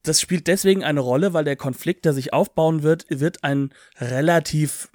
Das 0.03 0.21
spielt 0.21 0.47
deswegen 0.47 0.83
eine 0.83 0.99
Rolle, 0.99 1.33
weil 1.33 1.45
der 1.45 1.55
Konflikt, 1.55 2.05
der 2.05 2.13
sich 2.13 2.33
aufbauen 2.33 2.83
wird, 2.83 3.05
wird 3.09 3.43
ein 3.43 3.73
relativ 3.99 4.89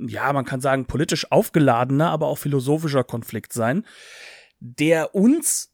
ja, 0.00 0.32
man 0.32 0.44
kann 0.44 0.60
sagen, 0.60 0.86
politisch 0.86 1.32
aufgeladener, 1.32 2.10
aber 2.10 2.28
auch 2.28 2.38
philosophischer 2.38 3.02
Konflikt 3.02 3.52
sein, 3.52 3.84
der 4.60 5.14
uns 5.14 5.72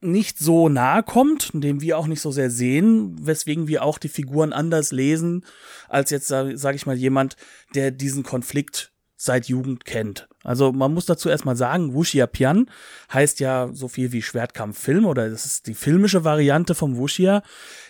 nicht 0.00 0.38
so 0.38 0.68
nahe 0.68 1.02
kommt, 1.02 1.50
den 1.52 1.80
wir 1.80 1.98
auch 1.98 2.06
nicht 2.06 2.20
so 2.20 2.30
sehr 2.30 2.50
sehen, 2.50 3.16
weswegen 3.20 3.68
wir 3.68 3.82
auch 3.82 3.98
die 3.98 4.08
Figuren 4.08 4.52
anders 4.52 4.92
lesen, 4.92 5.44
als 5.88 6.10
jetzt, 6.10 6.28
sage 6.28 6.74
ich 6.74 6.86
mal, 6.86 6.96
jemand, 6.96 7.36
der 7.74 7.90
diesen 7.90 8.22
Konflikt 8.22 8.92
seit 9.16 9.48
Jugend 9.48 9.84
kennt. 9.84 10.28
Also 10.44 10.72
man 10.72 10.94
muss 10.94 11.04
dazu 11.04 11.28
erstmal 11.28 11.56
sagen, 11.56 11.92
Wuxia 11.92 12.26
Pian 12.26 12.70
heißt 13.12 13.38
ja 13.40 13.68
so 13.74 13.86
viel 13.86 14.12
wie 14.12 14.22
Schwertkampffilm 14.22 15.04
oder 15.04 15.28
das 15.28 15.44
ist 15.44 15.66
die 15.66 15.74
filmische 15.74 16.24
Variante 16.24 16.74
vom 16.74 16.96
Wuxia. 16.96 17.42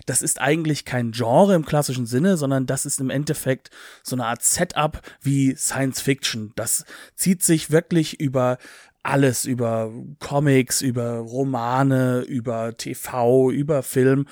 Das 0.06 0.22
ist 0.22 0.40
eigentlich 0.40 0.84
kein 0.84 1.12
Genre 1.12 1.54
im 1.54 1.64
klassischen 1.64 2.06
Sinne, 2.06 2.36
sondern 2.36 2.66
das 2.66 2.84
ist 2.84 2.98
im 2.98 3.10
Endeffekt 3.10 3.70
so 4.02 4.16
eine 4.16 4.26
Art 4.26 4.42
Setup 4.42 5.00
wie 5.22 5.54
Science 5.54 6.00
Fiction. 6.00 6.52
Das 6.56 6.84
zieht 7.14 7.44
sich 7.44 7.70
wirklich 7.70 8.18
über 8.18 8.58
alles 9.02 9.44
über 9.44 9.92
Comics, 10.18 10.82
über 10.82 11.18
Romane, 11.18 12.20
über 12.20 12.76
TV, 12.76 13.50
über 13.50 13.82
Film. 13.82 14.26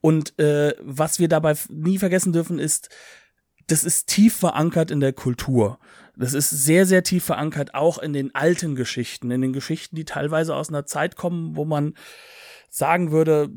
Und 0.00 0.38
äh, 0.38 0.74
was 0.80 1.18
wir 1.18 1.28
dabei 1.28 1.54
nie 1.68 1.98
vergessen 1.98 2.32
dürfen, 2.32 2.58
ist, 2.58 2.88
das 3.66 3.84
ist 3.84 4.08
tief 4.08 4.34
verankert 4.34 4.90
in 4.90 5.00
der 5.00 5.12
Kultur. 5.12 5.78
Das 6.16 6.32
ist 6.32 6.50
sehr, 6.50 6.86
sehr 6.86 7.02
tief 7.02 7.24
verankert, 7.24 7.74
auch 7.74 7.98
in 7.98 8.12
den 8.12 8.34
alten 8.34 8.76
Geschichten, 8.76 9.30
in 9.30 9.40
den 9.40 9.52
Geschichten, 9.52 9.96
die 9.96 10.04
teilweise 10.04 10.54
aus 10.54 10.68
einer 10.68 10.86
Zeit 10.86 11.16
kommen, 11.16 11.56
wo 11.56 11.64
man 11.64 11.94
sagen 12.70 13.10
würde, 13.10 13.50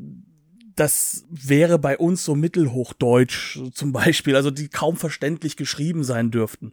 das 0.78 1.24
wäre 1.28 1.78
bei 1.78 1.98
uns 1.98 2.24
so 2.24 2.34
mittelhochdeutsch 2.34 3.58
zum 3.72 3.92
Beispiel, 3.92 4.36
also 4.36 4.50
die 4.50 4.68
kaum 4.68 4.96
verständlich 4.96 5.56
geschrieben 5.56 6.04
sein 6.04 6.30
dürften. 6.30 6.72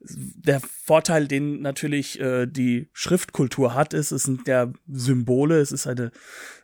Der 0.00 0.60
Vorteil, 0.60 1.26
den 1.28 1.62
natürlich 1.62 2.20
äh, 2.20 2.46
die 2.46 2.88
Schriftkultur 2.92 3.74
hat, 3.74 3.94
ist, 3.94 4.12
es 4.12 4.24
sind 4.24 4.46
ja 4.48 4.70
Symbole, 4.86 5.60
es 5.60 5.72
ist 5.72 5.86
eine 5.86 6.10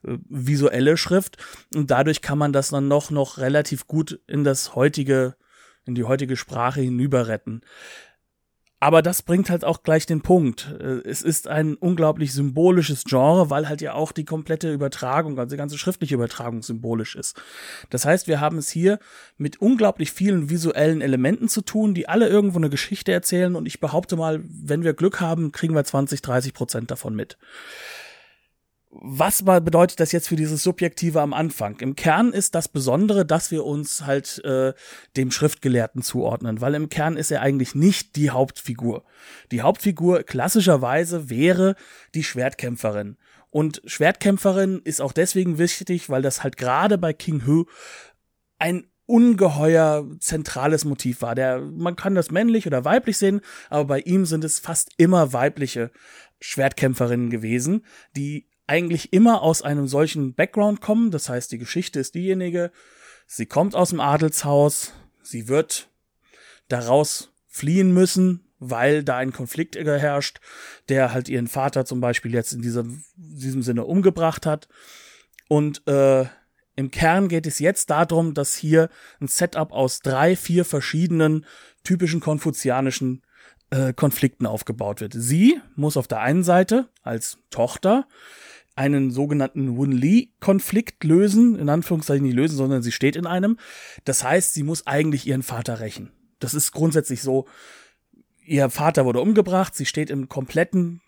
äh, 0.06 0.18
visuelle 0.28 0.96
Schrift 0.96 1.38
und 1.74 1.90
dadurch 1.90 2.20
kann 2.20 2.38
man 2.38 2.52
das 2.52 2.68
dann 2.68 2.86
noch 2.86 3.10
noch 3.10 3.38
relativ 3.38 3.86
gut 3.86 4.20
in 4.26 4.44
das 4.44 4.74
heutige 4.74 5.36
in 5.86 5.94
die 5.94 6.04
heutige 6.04 6.36
Sprache 6.36 6.80
hinüber 6.80 7.28
retten. 7.28 7.60
Aber 8.84 9.00
das 9.00 9.22
bringt 9.22 9.48
halt 9.48 9.64
auch 9.64 9.82
gleich 9.82 10.04
den 10.04 10.20
Punkt. 10.20 10.76
Äh, 10.78 11.08
es 11.08 11.22
ist 11.22 11.48
ein 11.48 11.74
unglaublich 11.74 12.34
symbolisches 12.34 13.04
Genre, 13.04 13.48
weil 13.48 13.66
halt 13.66 13.80
ja 13.80 13.94
auch 13.94 14.12
die 14.12 14.26
komplette 14.26 14.70
Übertragung, 14.70 15.38
also 15.38 15.54
die 15.54 15.56
ganze 15.56 15.78
schriftliche 15.78 16.16
Übertragung 16.16 16.62
symbolisch 16.62 17.16
ist. 17.16 17.40
Das 17.88 18.04
heißt, 18.04 18.28
wir 18.28 18.40
haben 18.40 18.58
es 18.58 18.68
hier 18.68 18.98
mit 19.38 19.58
unglaublich 19.58 20.12
vielen 20.12 20.50
visuellen 20.50 21.00
Elementen 21.00 21.48
zu 21.48 21.62
tun, 21.62 21.94
die 21.94 22.10
alle 22.10 22.28
irgendwo 22.28 22.58
eine 22.58 22.68
Geschichte 22.68 23.10
erzählen 23.10 23.56
und 23.56 23.64
ich 23.64 23.80
behaupte 23.80 24.16
mal, 24.16 24.42
wenn 24.44 24.84
wir 24.84 24.92
Glück 24.92 25.18
haben, 25.18 25.50
kriegen 25.50 25.74
wir 25.74 25.84
20, 25.84 26.20
30 26.20 26.52
Prozent 26.52 26.90
davon 26.90 27.14
mit 27.14 27.38
was 29.00 29.42
bedeutet 29.42 30.00
das 30.00 30.12
jetzt 30.12 30.28
für 30.28 30.36
dieses 30.36 30.62
Subjektive 30.62 31.20
am 31.20 31.32
Anfang? 31.32 31.78
Im 31.80 31.96
Kern 31.96 32.32
ist 32.32 32.54
das 32.54 32.68
Besondere, 32.68 33.26
dass 33.26 33.50
wir 33.50 33.64
uns 33.64 34.06
halt 34.06 34.42
äh, 34.44 34.72
dem 35.16 35.30
Schriftgelehrten 35.30 36.02
zuordnen, 36.02 36.60
weil 36.60 36.74
im 36.74 36.88
Kern 36.88 37.16
ist 37.16 37.30
er 37.30 37.42
eigentlich 37.42 37.74
nicht 37.74 38.16
die 38.16 38.30
Hauptfigur. 38.30 39.04
Die 39.50 39.62
Hauptfigur 39.62 40.22
klassischerweise 40.22 41.28
wäre 41.28 41.74
die 42.14 42.24
Schwertkämpferin. 42.24 43.16
Und 43.50 43.82
Schwertkämpferin 43.84 44.80
ist 44.84 45.00
auch 45.00 45.12
deswegen 45.12 45.58
wichtig, 45.58 46.08
weil 46.08 46.22
das 46.22 46.42
halt 46.42 46.56
gerade 46.56 46.98
bei 46.98 47.12
King 47.12 47.46
Hu 47.46 47.64
ein 48.58 48.86
ungeheuer 49.06 50.06
zentrales 50.18 50.84
Motiv 50.84 51.22
war. 51.22 51.34
Der, 51.34 51.60
man 51.60 51.96
kann 51.96 52.14
das 52.14 52.30
männlich 52.30 52.66
oder 52.66 52.84
weiblich 52.84 53.18
sehen, 53.18 53.40
aber 53.70 53.84
bei 53.84 54.00
ihm 54.00 54.24
sind 54.24 54.44
es 54.44 54.58
fast 54.58 54.92
immer 54.96 55.32
weibliche 55.32 55.90
Schwertkämpferinnen 56.40 57.30
gewesen, 57.30 57.84
die 58.16 58.48
eigentlich 58.66 59.12
immer 59.12 59.42
aus 59.42 59.62
einem 59.62 59.88
solchen 59.88 60.34
Background 60.34 60.80
kommen. 60.80 61.10
Das 61.10 61.28
heißt, 61.28 61.52
die 61.52 61.58
Geschichte 61.58 62.00
ist 62.00 62.14
diejenige, 62.14 62.70
sie 63.26 63.46
kommt 63.46 63.74
aus 63.74 63.90
dem 63.90 64.00
Adelshaus, 64.00 64.92
sie 65.22 65.48
wird 65.48 65.88
daraus 66.68 67.32
fliehen 67.46 67.92
müssen, 67.92 68.44
weil 68.58 69.04
da 69.04 69.16
ein 69.16 69.32
Konflikt 69.32 69.76
herrscht, 69.76 70.40
der 70.88 71.12
halt 71.12 71.28
ihren 71.28 71.48
Vater 71.48 71.84
zum 71.84 72.00
Beispiel 72.00 72.32
jetzt 72.32 72.52
in 72.52 72.62
diesem, 72.62 73.04
diesem 73.16 73.62
Sinne 73.62 73.84
umgebracht 73.84 74.46
hat. 74.46 74.68
Und 75.48 75.86
äh, 75.86 76.24
im 76.76 76.90
Kern 76.90 77.28
geht 77.28 77.46
es 77.46 77.58
jetzt 77.58 77.90
darum, 77.90 78.34
dass 78.34 78.56
hier 78.56 78.88
ein 79.20 79.28
Setup 79.28 79.72
aus 79.72 80.00
drei, 80.00 80.34
vier 80.34 80.64
verschiedenen 80.64 81.46
typischen 81.84 82.20
konfuzianischen 82.20 83.22
äh, 83.70 83.92
Konflikten 83.92 84.46
aufgebaut 84.46 85.00
wird. 85.00 85.14
Sie 85.16 85.60
muss 85.76 85.96
auf 85.96 86.08
der 86.08 86.20
einen 86.20 86.42
Seite 86.42 86.88
als 87.02 87.38
Tochter 87.50 88.08
einen 88.76 89.10
sogenannten 89.10 89.76
Wun-Li-Konflikt 89.76 91.04
lösen, 91.04 91.56
in 91.58 91.68
Anführungszeichen 91.68 92.24
nicht 92.24 92.34
lösen, 92.34 92.56
sondern 92.56 92.82
sie 92.82 92.92
steht 92.92 93.16
in 93.16 93.26
einem. 93.26 93.56
Das 94.04 94.24
heißt, 94.24 94.54
sie 94.54 94.62
muss 94.62 94.86
eigentlich 94.86 95.26
ihren 95.26 95.42
Vater 95.42 95.80
rächen. 95.80 96.10
Das 96.40 96.54
ist 96.54 96.72
grundsätzlich 96.72 97.22
so. 97.22 97.46
Ihr 98.46 98.68
Vater 98.68 99.06
wurde 99.06 99.20
umgebracht, 99.20 99.74
sie 99.74 99.86
steht 99.86 100.10
im 100.10 100.28
kompletten, 100.28 101.00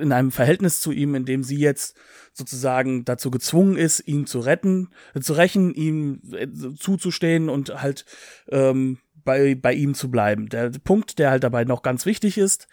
in 0.00 0.12
einem 0.12 0.32
Verhältnis 0.32 0.80
zu 0.80 0.90
ihm, 0.90 1.14
in 1.14 1.24
dem 1.24 1.44
sie 1.44 1.58
jetzt 1.58 1.96
sozusagen 2.32 3.04
dazu 3.04 3.30
gezwungen 3.30 3.76
ist, 3.76 4.00
ihn 4.08 4.26
zu 4.26 4.40
retten, 4.40 4.88
äh, 5.14 5.20
zu 5.20 5.34
rächen, 5.34 5.72
ihm 5.74 6.20
äh, 6.32 6.48
zuzustehen 6.76 7.48
und 7.48 7.80
halt 7.80 8.04
ähm, 8.48 8.98
bei, 9.24 9.54
bei 9.54 9.72
ihm 9.72 9.94
zu 9.94 10.10
bleiben. 10.10 10.48
Der 10.48 10.70
Punkt, 10.70 11.18
der 11.18 11.30
halt 11.30 11.44
dabei 11.44 11.64
noch 11.64 11.82
ganz 11.82 12.06
wichtig 12.06 12.38
ist, 12.38 12.68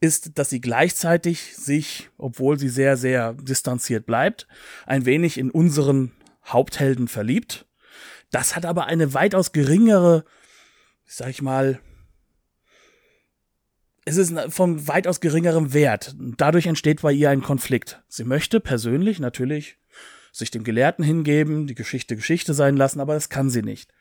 ist, 0.00 0.38
dass 0.38 0.50
sie 0.50 0.60
gleichzeitig 0.60 1.56
sich, 1.56 2.10
obwohl 2.18 2.58
sie 2.58 2.68
sehr, 2.68 2.96
sehr 2.96 3.34
distanziert 3.34 4.06
bleibt, 4.06 4.46
ein 4.86 5.06
wenig 5.06 5.38
in 5.38 5.50
unseren 5.50 6.12
Haupthelden 6.44 7.08
verliebt. 7.08 7.66
Das 8.30 8.56
hat 8.56 8.66
aber 8.66 8.86
eine 8.86 9.14
weitaus 9.14 9.52
geringere, 9.52 10.24
sag 11.04 11.30
ich 11.30 11.42
mal, 11.42 11.80
es 14.04 14.16
ist 14.16 14.32
von 14.50 14.86
weitaus 14.86 15.20
geringerem 15.20 15.72
Wert. 15.74 16.14
Dadurch 16.18 16.66
entsteht 16.66 17.02
bei 17.02 17.12
ihr 17.12 17.28
ein 17.28 17.42
Konflikt. 17.42 18.02
Sie 18.08 18.22
möchte 18.22 18.60
persönlich 18.60 19.18
natürlich 19.18 19.78
sich 20.30 20.50
dem 20.50 20.62
Gelehrten 20.64 21.04
hingeben, 21.04 21.66
die 21.66 21.74
Geschichte 21.74 22.14
Geschichte 22.14 22.54
sein 22.54 22.76
lassen, 22.76 23.00
aber 23.00 23.14
das 23.14 23.30
kann 23.30 23.50
sie 23.50 23.62
nicht. 23.62 23.92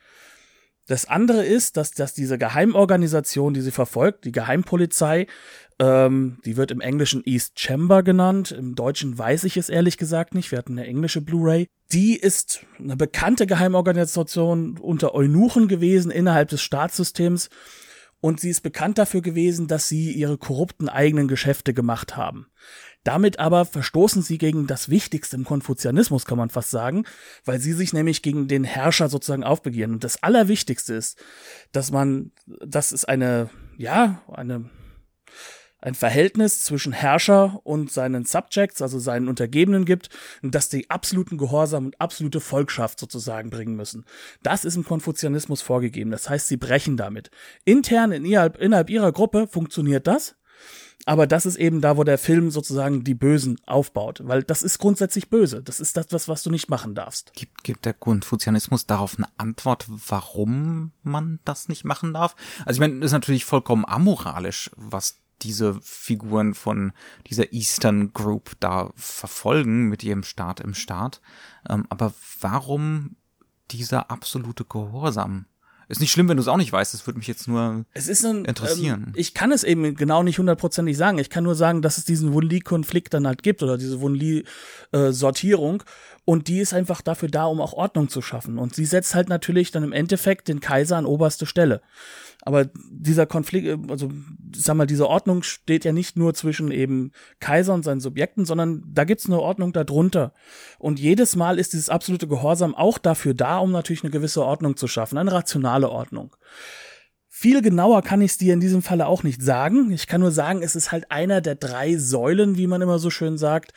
Das 0.87 1.05
andere 1.05 1.43
ist, 1.43 1.77
dass, 1.77 1.91
dass 1.91 2.13
diese 2.13 2.37
Geheimorganisation, 2.37 3.53
die 3.53 3.61
sie 3.61 3.71
verfolgt, 3.71 4.25
die 4.25 4.31
Geheimpolizei, 4.31 5.25
ähm, 5.79 6.37
die 6.45 6.57
wird 6.57 6.71
im 6.71 6.79
Englischen 6.79 7.23
East 7.25 7.59
Chamber 7.59 8.03
genannt, 8.03 8.51
im 8.51 8.75
Deutschen 8.75 9.17
weiß 9.17 9.45
ich 9.45 9.57
es 9.57 9.69
ehrlich 9.69 9.97
gesagt 9.97 10.35
nicht, 10.35 10.51
wir 10.51 10.59
hatten 10.59 10.77
eine 10.77 10.87
englische 10.87 11.21
Blu-ray. 11.21 11.67
Die 11.91 12.15
ist 12.15 12.65
eine 12.79 12.95
bekannte 12.95 13.47
Geheimorganisation 13.47 14.77
unter 14.77 15.13
Eunuchen 15.15 15.67
gewesen 15.67 16.11
innerhalb 16.11 16.49
des 16.49 16.61
Staatssystems 16.61 17.49
und 18.21 18.39
sie 18.39 18.49
ist 18.49 18.61
bekannt 18.61 18.97
dafür 18.97 19.21
gewesen, 19.21 19.67
dass 19.67 19.87
sie 19.87 20.11
ihre 20.11 20.37
korrupten 20.37 20.89
eigenen 20.89 21.27
Geschäfte 21.27 21.73
gemacht 21.73 22.15
haben. 22.15 22.47
Damit 23.05 23.37
aber 23.37 23.65
verstoßen 23.65 24.23
sie 24.23 24.39
gegen 24.39 24.65
das 24.65 24.89
Wichtigste 24.89 25.35
im 25.35 25.45
Konfuzianismus, 25.45 26.25
kann 26.25 26.39
man 26.39 26.49
fast 26.49 26.71
sagen, 26.71 27.05
weil 27.45 27.59
sie 27.59 27.73
sich 27.73 27.93
nämlich 27.93 28.23
gegen 28.23 28.47
den 28.47 28.63
Herrscher 28.63 29.09
sozusagen 29.09 29.43
aufbegieren. 29.43 29.93
Und 29.93 30.03
das 30.03 30.23
Allerwichtigste 30.23 30.95
ist, 30.95 31.23
dass 31.71 31.91
man, 31.91 32.31
das 32.47 32.91
ist 32.91 33.07
eine, 33.07 33.51
ja, 33.77 34.23
eine, 34.27 34.71
ein 35.81 35.93
Verhältnis 35.93 36.63
zwischen 36.63 36.93
Herrscher 36.93 37.59
und 37.63 37.91
seinen 37.91 38.25
Subjects, 38.25 38.81
also 38.81 38.97
seinen 38.97 39.27
Untergebenen 39.27 39.85
gibt, 39.85 40.09
und 40.41 40.55
dass 40.55 40.69
die 40.69 40.89
absoluten 40.89 41.37
Gehorsam 41.37 41.85
und 41.85 42.01
absolute 42.01 42.39
Volkschaft 42.39 42.99
sozusagen 42.99 43.51
bringen 43.51 43.75
müssen. 43.75 44.05
Das 44.41 44.65
ist 44.65 44.77
im 44.77 44.83
Konfuzianismus 44.83 45.61
vorgegeben. 45.61 46.09
Das 46.09 46.27
heißt, 46.27 46.47
sie 46.47 46.57
brechen 46.57 46.97
damit. 46.97 47.29
Intern 47.65 48.11
innerhalb, 48.11 48.57
innerhalb 48.57 48.89
ihrer 48.89 49.11
Gruppe 49.11 49.47
funktioniert 49.47 50.07
das. 50.07 50.35
Aber 51.05 51.27
das 51.27 51.45
ist 51.45 51.55
eben 51.57 51.81
da, 51.81 51.97
wo 51.97 52.03
der 52.03 52.17
Film 52.17 52.49
sozusagen 52.49 53.03
die 53.03 53.13
Bösen 53.13 53.61
aufbaut, 53.67 54.21
weil 54.23 54.43
das 54.43 54.63
ist 54.63 54.79
grundsätzlich 54.79 55.29
böse. 55.29 55.61
Das 55.61 55.79
ist 55.79 55.95
das, 55.95 56.27
was, 56.27 56.43
du 56.43 56.49
nicht 56.49 56.67
machen 56.67 56.95
darfst. 56.95 57.33
Gibt, 57.33 57.63
gibt 57.63 57.85
der 57.85 57.93
Konfuzianismus 57.93 58.87
darauf 58.87 59.17
eine 59.17 59.27
Antwort, 59.37 59.85
warum 59.87 60.91
man 61.03 61.39
das 61.45 61.69
nicht 61.69 61.85
machen 61.85 62.13
darf? 62.13 62.35
Also 62.65 62.77
ich 62.77 62.79
meine, 62.79 62.99
das 62.99 63.07
ist 63.07 63.13
natürlich 63.13 63.45
vollkommen 63.45 63.85
amoralisch, 63.85 64.71
was 64.75 65.21
diese 65.41 65.79
Figuren 65.81 66.53
von 66.55 66.91
dieser 67.27 67.53
Eastern 67.53 68.13
Group 68.13 68.51
da 68.59 68.91
verfolgen 68.95 69.89
mit 69.89 70.03
ihrem 70.03 70.23
Staat 70.23 70.59
im 70.59 70.73
Staat. 70.73 71.21
Ähm, 71.69 71.85
aber 71.89 72.13
warum 72.39 73.15
dieser 73.71 74.09
absolute 74.09 74.65
Gehorsam? 74.65 75.45
Ist 75.87 76.01
nicht 76.01 76.11
schlimm, 76.11 76.27
wenn 76.29 76.37
du 76.37 76.41
es 76.41 76.47
auch 76.47 76.57
nicht 76.57 76.71
weißt. 76.71 76.93
Das 76.93 77.05
würde 77.05 77.19
mich 77.19 77.27
jetzt 77.27 77.47
nur 77.47 77.85
es 77.93 78.23
ein, 78.23 78.45
interessieren. 78.45 79.05
Ähm, 79.07 79.13
ich 79.15 79.33
kann 79.33 79.51
es 79.51 79.63
eben 79.63 79.95
genau 79.95 80.23
nicht 80.23 80.39
hundertprozentig 80.39 80.97
sagen. 80.97 81.19
Ich 81.19 81.29
kann 81.29 81.43
nur 81.43 81.55
sagen, 81.55 81.81
dass 81.81 81.97
es 81.97 82.05
diesen 82.05 82.33
Wunli-Konflikt 82.33 83.13
dann 83.13 83.27
halt 83.27 83.43
gibt 83.43 83.61
oder 83.61 83.77
diese 83.77 84.01
Wunli-Sortierung. 84.01 85.83
Und 86.25 86.47
die 86.47 86.59
ist 86.59 86.73
einfach 86.73 87.01
dafür 87.01 87.29
da, 87.29 87.45
um 87.45 87.61
auch 87.61 87.73
Ordnung 87.73 88.09
zu 88.09 88.21
schaffen. 88.21 88.57
Und 88.57 88.73
sie 88.73 88.85
setzt 88.85 89.13
halt 89.13 89.29
natürlich 89.29 89.71
dann 89.71 89.83
im 89.83 89.93
Endeffekt 89.93 90.47
den 90.47 90.59
Kaiser 90.59 90.97
an 90.97 91.05
oberste 91.05 91.45
Stelle. 91.45 91.81
Aber 92.45 92.65
dieser 92.91 93.25
Konflikt, 93.25 93.67
äh, 93.67 93.77
also 93.89 94.11
sag 94.55 94.75
mal, 94.75 94.85
diese 94.85 95.07
Ordnung 95.07 95.41
steht 95.43 95.83
ja 95.83 95.91
nicht 95.91 96.15
nur 96.15 96.33
zwischen 96.35 96.71
eben 96.71 97.11
Kaiser 97.39 97.73
und 97.73 97.83
seinen 97.83 97.99
Subjekten, 97.99 98.45
sondern 98.45 98.83
da 98.87 99.03
gibt's 99.03 99.25
eine 99.25 99.39
Ordnung 99.39 99.73
darunter. 99.73 100.31
Und 100.77 100.99
jedes 100.99 101.35
Mal 101.35 101.57
ist 101.59 101.73
dieses 101.73 101.89
absolute 101.89 102.27
Gehorsam 102.27 102.75
auch 102.75 102.99
dafür 102.99 103.33
da, 103.33 103.57
um 103.57 103.71
natürlich 103.71 104.03
eine 104.03 104.11
gewisse 104.11 104.43
Ordnung 104.43 104.77
zu 104.77 104.87
schaffen, 104.87 105.17
eine 105.17 105.31
rationale 105.31 105.74
Ordnung. 105.83 106.35
Viel 107.37 107.61
genauer 107.61 108.01
kann 108.01 108.21
ich 108.21 108.31
es 108.31 108.37
dir 108.37 108.53
in 108.53 108.61
diesem 108.61 108.81
Falle 108.81 109.07
auch 109.07 109.23
nicht 109.23 109.41
sagen. 109.41 109.91
Ich 109.91 110.07
kann 110.07 110.21
nur 110.21 110.31
sagen, 110.31 110.63
es 110.63 110.73
ist 110.73 110.93
halt 110.93 111.11
einer 111.11 111.41
der 111.41 111.55
drei 111.55 111.97
Säulen, 111.97 112.57
wie 112.57 112.65
man 112.65 112.81
immer 112.81 112.97
so 112.97 113.09
schön 113.09 113.37
sagt, 113.37 113.73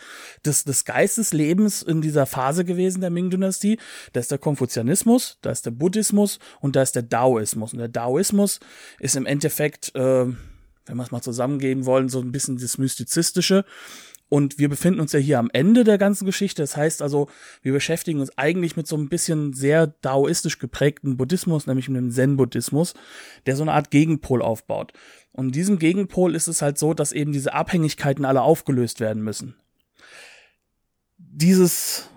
des, 0.46 0.62
des 0.62 0.84
Geisteslebens 0.84 1.82
in 1.82 2.00
dieser 2.00 2.26
Phase 2.26 2.64
gewesen 2.64 3.00
der 3.00 3.10
Ming-Dynastie. 3.10 3.80
Da 4.12 4.20
ist 4.20 4.30
der 4.30 4.38
Konfuzianismus, 4.38 5.38
da 5.42 5.50
ist 5.50 5.66
der 5.66 5.72
Buddhismus 5.72 6.38
und 6.60 6.76
da 6.76 6.82
ist 6.82 6.94
der 6.94 7.02
Daoismus. 7.02 7.72
Und 7.72 7.80
der 7.80 7.88
Daoismus 7.88 8.60
ist 9.00 9.16
im 9.16 9.26
Endeffekt, 9.26 9.92
äh, 9.96 10.26
wenn 10.86 10.96
wir 10.96 11.02
es 11.02 11.10
mal 11.10 11.20
zusammengeben 11.20 11.84
wollen, 11.84 12.08
so 12.08 12.20
ein 12.20 12.30
bisschen 12.30 12.58
das 12.58 12.78
Mystizistische. 12.78 13.64
Und 14.28 14.58
wir 14.58 14.68
befinden 14.68 15.00
uns 15.00 15.12
ja 15.12 15.18
hier 15.18 15.38
am 15.38 15.48
Ende 15.52 15.84
der 15.84 15.96
ganzen 15.96 16.26
Geschichte. 16.26 16.62
Das 16.62 16.76
heißt 16.76 17.00
also, 17.00 17.28
wir 17.62 17.72
beschäftigen 17.72 18.20
uns 18.20 18.36
eigentlich 18.36 18.76
mit 18.76 18.86
so 18.86 18.96
ein 18.96 19.08
bisschen 19.08 19.54
sehr 19.54 19.86
daoistisch 19.86 20.58
geprägten 20.58 21.16
Buddhismus, 21.16 21.66
nämlich 21.66 21.88
mit 21.88 21.96
dem 21.96 22.10
Zen-Buddhismus, 22.10 22.94
der 23.46 23.56
so 23.56 23.62
eine 23.62 23.72
Art 23.72 23.90
Gegenpol 23.90 24.42
aufbaut. 24.42 24.92
Und 25.32 25.46
in 25.46 25.52
diesem 25.52 25.78
Gegenpol 25.78 26.34
ist 26.34 26.48
es 26.48 26.60
halt 26.60 26.78
so, 26.78 26.92
dass 26.92 27.12
eben 27.12 27.32
diese 27.32 27.54
Abhängigkeiten 27.54 28.24
alle 28.24 28.42
aufgelöst 28.42 29.00
werden 29.00 29.22
müssen. 29.22 29.54
Dieses 31.16 32.10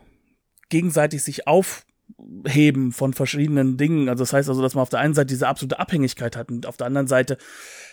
gegenseitig 0.69 1.23
sich 1.23 1.47
aufheben 1.47 2.91
von 2.91 3.13
verschiedenen 3.13 3.77
Dingen, 3.77 4.09
also 4.09 4.23
das 4.23 4.33
heißt 4.33 4.49
also, 4.49 4.61
dass 4.61 4.75
man 4.75 4.81
auf 4.81 4.89
der 4.89 4.99
einen 4.99 5.13
Seite 5.13 5.27
diese 5.27 5.47
absolute 5.47 5.79
Abhängigkeit 5.79 6.35
hat 6.35 6.49
und 6.49 6.65
auf 6.65 6.77
der 6.77 6.87
anderen 6.87 7.07
Seite 7.07 7.37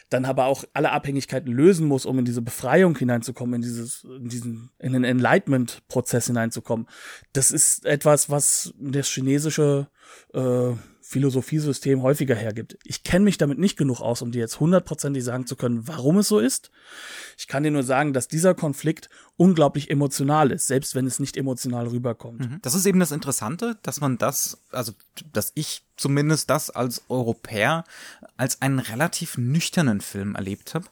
dann 0.09 0.25
aber 0.25 0.47
auch 0.47 0.65
alle 0.73 0.91
Abhängigkeiten 0.93 1.53
lösen 1.53 1.87
muss, 1.87 2.07
um 2.07 2.19
in 2.19 2.25
diese 2.25 2.43
Befreiung 2.43 2.97
hineinzukommen, 2.97 3.57
in 3.57 3.63
dieses, 3.63 4.05
in 4.05 4.29
diesen, 4.29 4.71
in 4.79 4.93
den 4.93 5.05
Enlightenment-Prozess 5.05 6.27
hineinzukommen. 6.27 6.87
Das 7.33 7.51
ist 7.51 7.85
etwas, 7.85 8.31
was 8.31 8.75
das 8.79 9.09
chinesische 9.09 9.89
äh, 10.33 10.73
Philosophiesystem 11.09 12.03
häufiger 12.03 12.35
hergibt. 12.35 12.77
Ich 12.85 13.03
kenne 13.03 13.25
mich 13.25 13.39
damit 13.39 13.59
nicht 13.59 13.79
genug 13.79 14.03
aus, 14.03 14.21
um 14.21 14.31
dir 14.31 14.41
jetzt 14.41 14.61
hundertprozentig 14.61 15.25
sagen 15.25 15.47
zu 15.47 15.57
können, 15.57 15.89
warum 15.89 16.19
es 16.19 16.29
so 16.29 16.39
ist. 16.39 16.71
Ich 17.39 17.49
kann 17.49 17.63
dir 17.63 17.71
nur 17.71 17.83
sagen, 17.83 18.13
dass 18.13 18.29
dieser 18.29 18.55
Konflikt 18.55 19.09
unglaublich 19.39 19.91
emotional 19.91 20.53
ist, 20.53 20.67
selbst 20.67 20.95
wenn 20.95 21.07
es 21.07 21.19
nicht 21.19 21.39
emotional 21.39 21.87
rüberkommt. 21.87 22.41
Mhm. 22.41 22.59
Das 22.61 22.75
ist 22.75 22.85
eben 22.85 23.01
das 23.01 23.11
Interessante, 23.11 23.79
dass 23.83 24.03
man 24.03 24.19
das, 24.19 24.61
also 24.71 24.93
dass 25.33 25.53
ich 25.55 25.83
zumindest 25.97 26.51
das 26.51 26.69
als 26.69 27.03
Europäer 27.09 27.85
als 28.37 28.61
einen 28.61 28.79
relativ 28.79 29.39
nüchternen 29.39 30.03
Film 30.03 30.35
erlebt 30.35 30.75
habe 30.75 30.89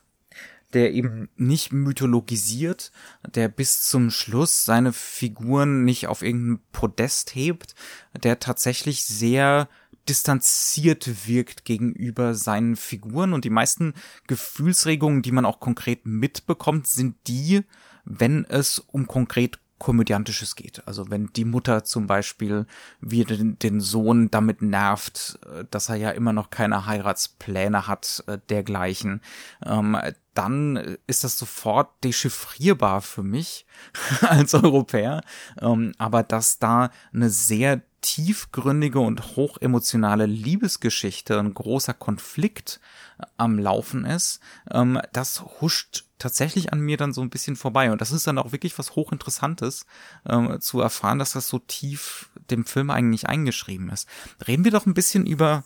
der 0.73 0.93
eben 0.93 1.29
nicht 1.37 1.73
mythologisiert, 1.73 2.93
der 3.35 3.49
bis 3.49 3.83
zum 3.89 4.11
Schluss 4.11 4.65
seine 4.65 4.93
Figuren 4.93 5.85
nicht 5.85 6.07
auf 6.07 6.23
irgendein 6.23 6.61
Podest 6.73 7.35
hebt, 7.35 7.75
der 8.23 8.41
tatsächlich 8.41 9.05
sehr 9.05 9.69
distanziert 10.09 11.27
wirkt 11.27 11.65
gegenüber 11.65 12.35
seinen 12.35 12.77
Figuren 12.77 13.33
und 13.33 13.45
die 13.45 13.51
meisten 13.51 13.95
Gefühlsregungen, 14.27 15.23
die 15.23 15.33
man 15.33 15.45
auch 15.45 15.61
konkret 15.61 16.07
mitbekommt, 16.07 16.87
sind 16.87 17.17
die, 17.27 17.63
wenn 18.05 18.45
es 18.45 18.79
um 18.79 19.07
konkret 19.07 19.59
komödiantisches 19.79 20.57
geht. 20.57 20.87
Also 20.87 21.11
wenn 21.11 21.27
die 21.35 21.45
Mutter 21.45 21.85
zum 21.85 22.07
Beispiel 22.07 22.67
wie 23.01 23.25
den, 23.25 23.59
den, 23.59 23.81
Sohn 23.81 24.31
damit 24.31 24.63
nervt, 24.63 25.39
äh, 25.45 25.65
dass 25.71 25.89
er 25.89 25.97
ja 25.97 26.11
immer 26.11 26.33
noch 26.33 26.51
keine 26.51 26.87
Heiratspläne 26.87 27.87
hat, 27.87 28.25
äh, 28.27 28.39
dergleichen, 28.49 29.21
ähm, 29.65 29.99
dann 30.35 30.97
ist 31.07 31.25
das 31.25 31.39
sofort 31.39 32.05
dechiffrierbar 32.05 33.03
für 33.03 33.23
mich 33.23 33.67
als 34.23 34.55
Europäer. 34.55 35.23
Ähm, 35.61 35.93
aber 35.99 36.23
dass 36.23 36.59
da 36.59 36.91
eine 37.13 37.29
sehr 37.29 37.83
tiefgründige 38.07 39.01
und 39.01 39.35
hochemotionale 39.35 40.27
Liebesgeschichte, 40.27 41.41
ein 41.41 41.55
großer 41.55 41.93
Konflikt 41.93 42.81
äh, 43.19 43.25
am 43.37 43.59
Laufen 43.59 44.05
ist, 44.05 44.39
ähm, 44.71 45.01
das 45.13 45.43
huscht 45.61 46.05
tatsächlich 46.19 46.73
an 46.73 46.81
mir 46.81 46.97
dann 46.97 47.13
so 47.13 47.21
ein 47.21 47.31
bisschen 47.31 47.57
vorbei. 47.57 47.91
Und 47.91 48.01
das 48.01 48.13
ist 48.13 48.29
dann 48.29 48.39
auch 48.39 48.53
wirklich 48.53 48.79
was 48.79 48.95
Hochinteressantes 48.95 49.87
ähm, 50.25 50.61
zu 50.61 50.81
erfahren, 50.81 51.19
dass 51.19 51.33
das 51.33 51.49
so 51.49 51.59
tief 51.59 52.31
dem 52.49 52.65
Film 52.65 52.91
eigentlich 52.91 53.29
eingeschrieben 53.29 53.91
ist. 53.91 54.09
Reden 54.47 54.65
wir 54.65 54.71
doch 54.71 54.87
ein 54.87 54.95
bisschen 54.95 55.27
über 55.27 55.65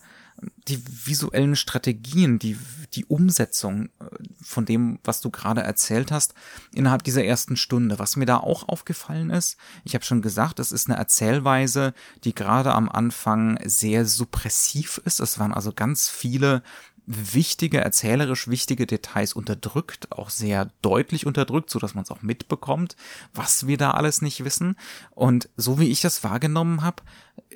die 0.68 0.82
visuellen 1.06 1.56
Strategien, 1.56 2.38
die, 2.38 2.56
die 2.94 3.04
Umsetzung 3.04 3.86
äh, 3.86 4.04
von 4.42 4.64
dem, 4.64 4.98
was 5.04 5.20
du 5.20 5.30
gerade 5.30 5.62
erzählt 5.62 6.12
hast, 6.12 6.34
innerhalb 6.74 7.02
dieser 7.02 7.24
ersten 7.24 7.56
Stunde. 7.56 7.98
Was 7.98 8.16
mir 8.16 8.26
da 8.26 8.38
auch 8.38 8.68
aufgefallen 8.68 9.30
ist, 9.30 9.56
ich 9.84 9.94
habe 9.94 10.04
schon 10.04 10.22
gesagt, 10.22 10.58
es 10.58 10.72
ist 10.72 10.88
eine 10.88 10.98
Erzählweise, 10.98 11.94
die 12.24 12.34
gerade 12.34 12.72
am 12.72 12.88
Anfang 12.88 13.58
sehr 13.64 14.04
suppressiv 14.06 15.00
ist. 15.04 15.20
Es 15.20 15.38
waren 15.38 15.52
also 15.52 15.72
ganz 15.72 16.08
viele 16.08 16.62
wichtige, 17.12 17.80
erzählerisch 17.80 18.46
wichtige 18.46 18.86
Details 18.86 19.32
unterdrückt, 19.32 20.12
auch 20.12 20.30
sehr 20.30 20.70
deutlich 20.80 21.26
unterdrückt, 21.26 21.68
so 21.68 21.80
dass 21.80 21.94
man 21.94 22.04
es 22.04 22.10
auch 22.10 22.22
mitbekommt, 22.22 22.94
was 23.34 23.66
wir 23.66 23.76
da 23.76 23.90
alles 23.90 24.22
nicht 24.22 24.44
wissen. 24.44 24.76
Und 25.10 25.48
so 25.56 25.80
wie 25.80 25.88
ich 25.88 26.00
das 26.00 26.22
wahrgenommen 26.22 26.82
habe, 26.82 27.02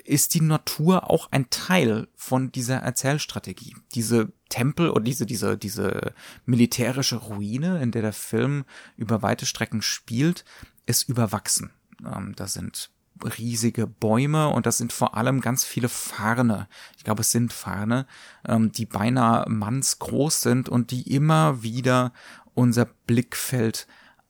ist 0.05 0.35
die 0.35 0.41
Natur 0.41 1.09
auch 1.09 1.29
ein 1.31 1.51
Teil 1.51 2.09
von 2.17 2.51
dieser 2.51 2.79
Erzählstrategie. 2.79 3.77
Diese 3.95 4.33
Tempel 4.49 4.91
und 4.91 5.05
diese, 5.05 5.25
diese, 5.25 5.57
diese 5.57 6.15
militärische 6.47 7.17
Ruine, 7.17 7.81
in 7.81 7.93
der 7.93 8.03
der 8.03 8.13
Film 8.13 8.65
über 8.97 9.23
weite 9.23 9.47
Strecken 9.47 9.83
spielt, 9.83 10.45
ist 10.87 11.09
überwachsen. 11.09 11.71
Ähm, 12.05 12.35
da 12.35 12.49
sind 12.49 12.91
riesige 13.23 13.87
Bäume 13.87 14.49
und 14.49 14.67
das 14.67 14.79
sind 14.79 14.93
vor 14.93 15.17
allem 15.17 15.41
ganz 15.41 15.65
viele 15.65 15.89
Farne. 15.89 16.69
Ich 16.97 17.05
glaube, 17.05 17.21
es 17.21 17.31
sind 17.31 17.53
Farne, 17.53 18.07
ähm, 18.47 18.73
die 18.73 18.87
beinahe 18.87 19.49
mannsgroß 19.49 20.41
sind 20.41 20.69
und 20.69 20.91
die 20.91 21.15
immer 21.15 21.63
wieder 21.63 22.13
unser 22.55 22.87
Blickfeld 23.07 23.87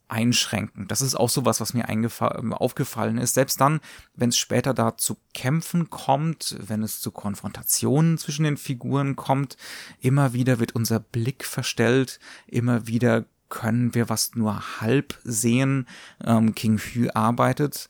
einschränken. 0.09 0.87
Das 0.87 1.01
ist 1.01 1.15
auch 1.15 1.31
sowas, 1.31 1.61
was 1.61 1.75
mir 1.75 1.89
aufgefallen 1.89 3.19
ist. 3.19 3.35
Selbst 3.35 3.61
dann, 3.61 3.81
wenn 4.15 4.29
es 4.29 4.39
später 4.39 4.75
da 4.75 4.97
zu 4.97 5.17
Kämpfen 5.33 5.91
kommt, 5.91 6.57
wenn 6.61 6.83
es 6.83 7.01
zu 7.01 7.11
Konfrontationen 7.11 8.19
zwischen 8.19 8.45
den 8.45 8.57
Figuren 8.57 9.17
kommt, 9.17 9.57
immer 10.01 10.33
wieder 10.33 10.61
wird 10.61 10.75
unser 10.75 11.01
Blick 11.01 11.45
verstellt, 11.45 12.21
immer 12.47 12.87
wieder 12.87 13.25
können 13.55 13.95
wir 13.95 14.09
was 14.09 14.35
nur 14.35 14.81
halb 14.81 15.17
sehen. 15.23 15.87
Ähm, 16.25 16.57
King 16.57 16.79
Hu 16.79 17.09
arbeitet 17.15 17.89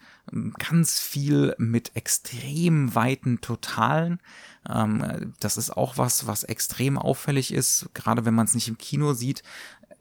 ganz 0.59 1.01
viel 1.01 1.55
mit 1.57 1.97
extrem 1.97 2.95
weiten 2.95 3.41
Totalen. 3.41 4.21
Ähm, 4.69 5.33
das 5.41 5.57
ist 5.57 5.71
auch 5.71 5.97
was, 5.97 6.27
was 6.27 6.45
extrem 6.45 6.99
auffällig 6.99 7.53
ist, 7.53 7.89
gerade 7.95 8.27
wenn 8.27 8.35
man 8.35 8.45
es 8.45 8.55
nicht 8.55 8.69
im 8.69 8.77
Kino 8.77 9.15
sieht. 9.15 9.43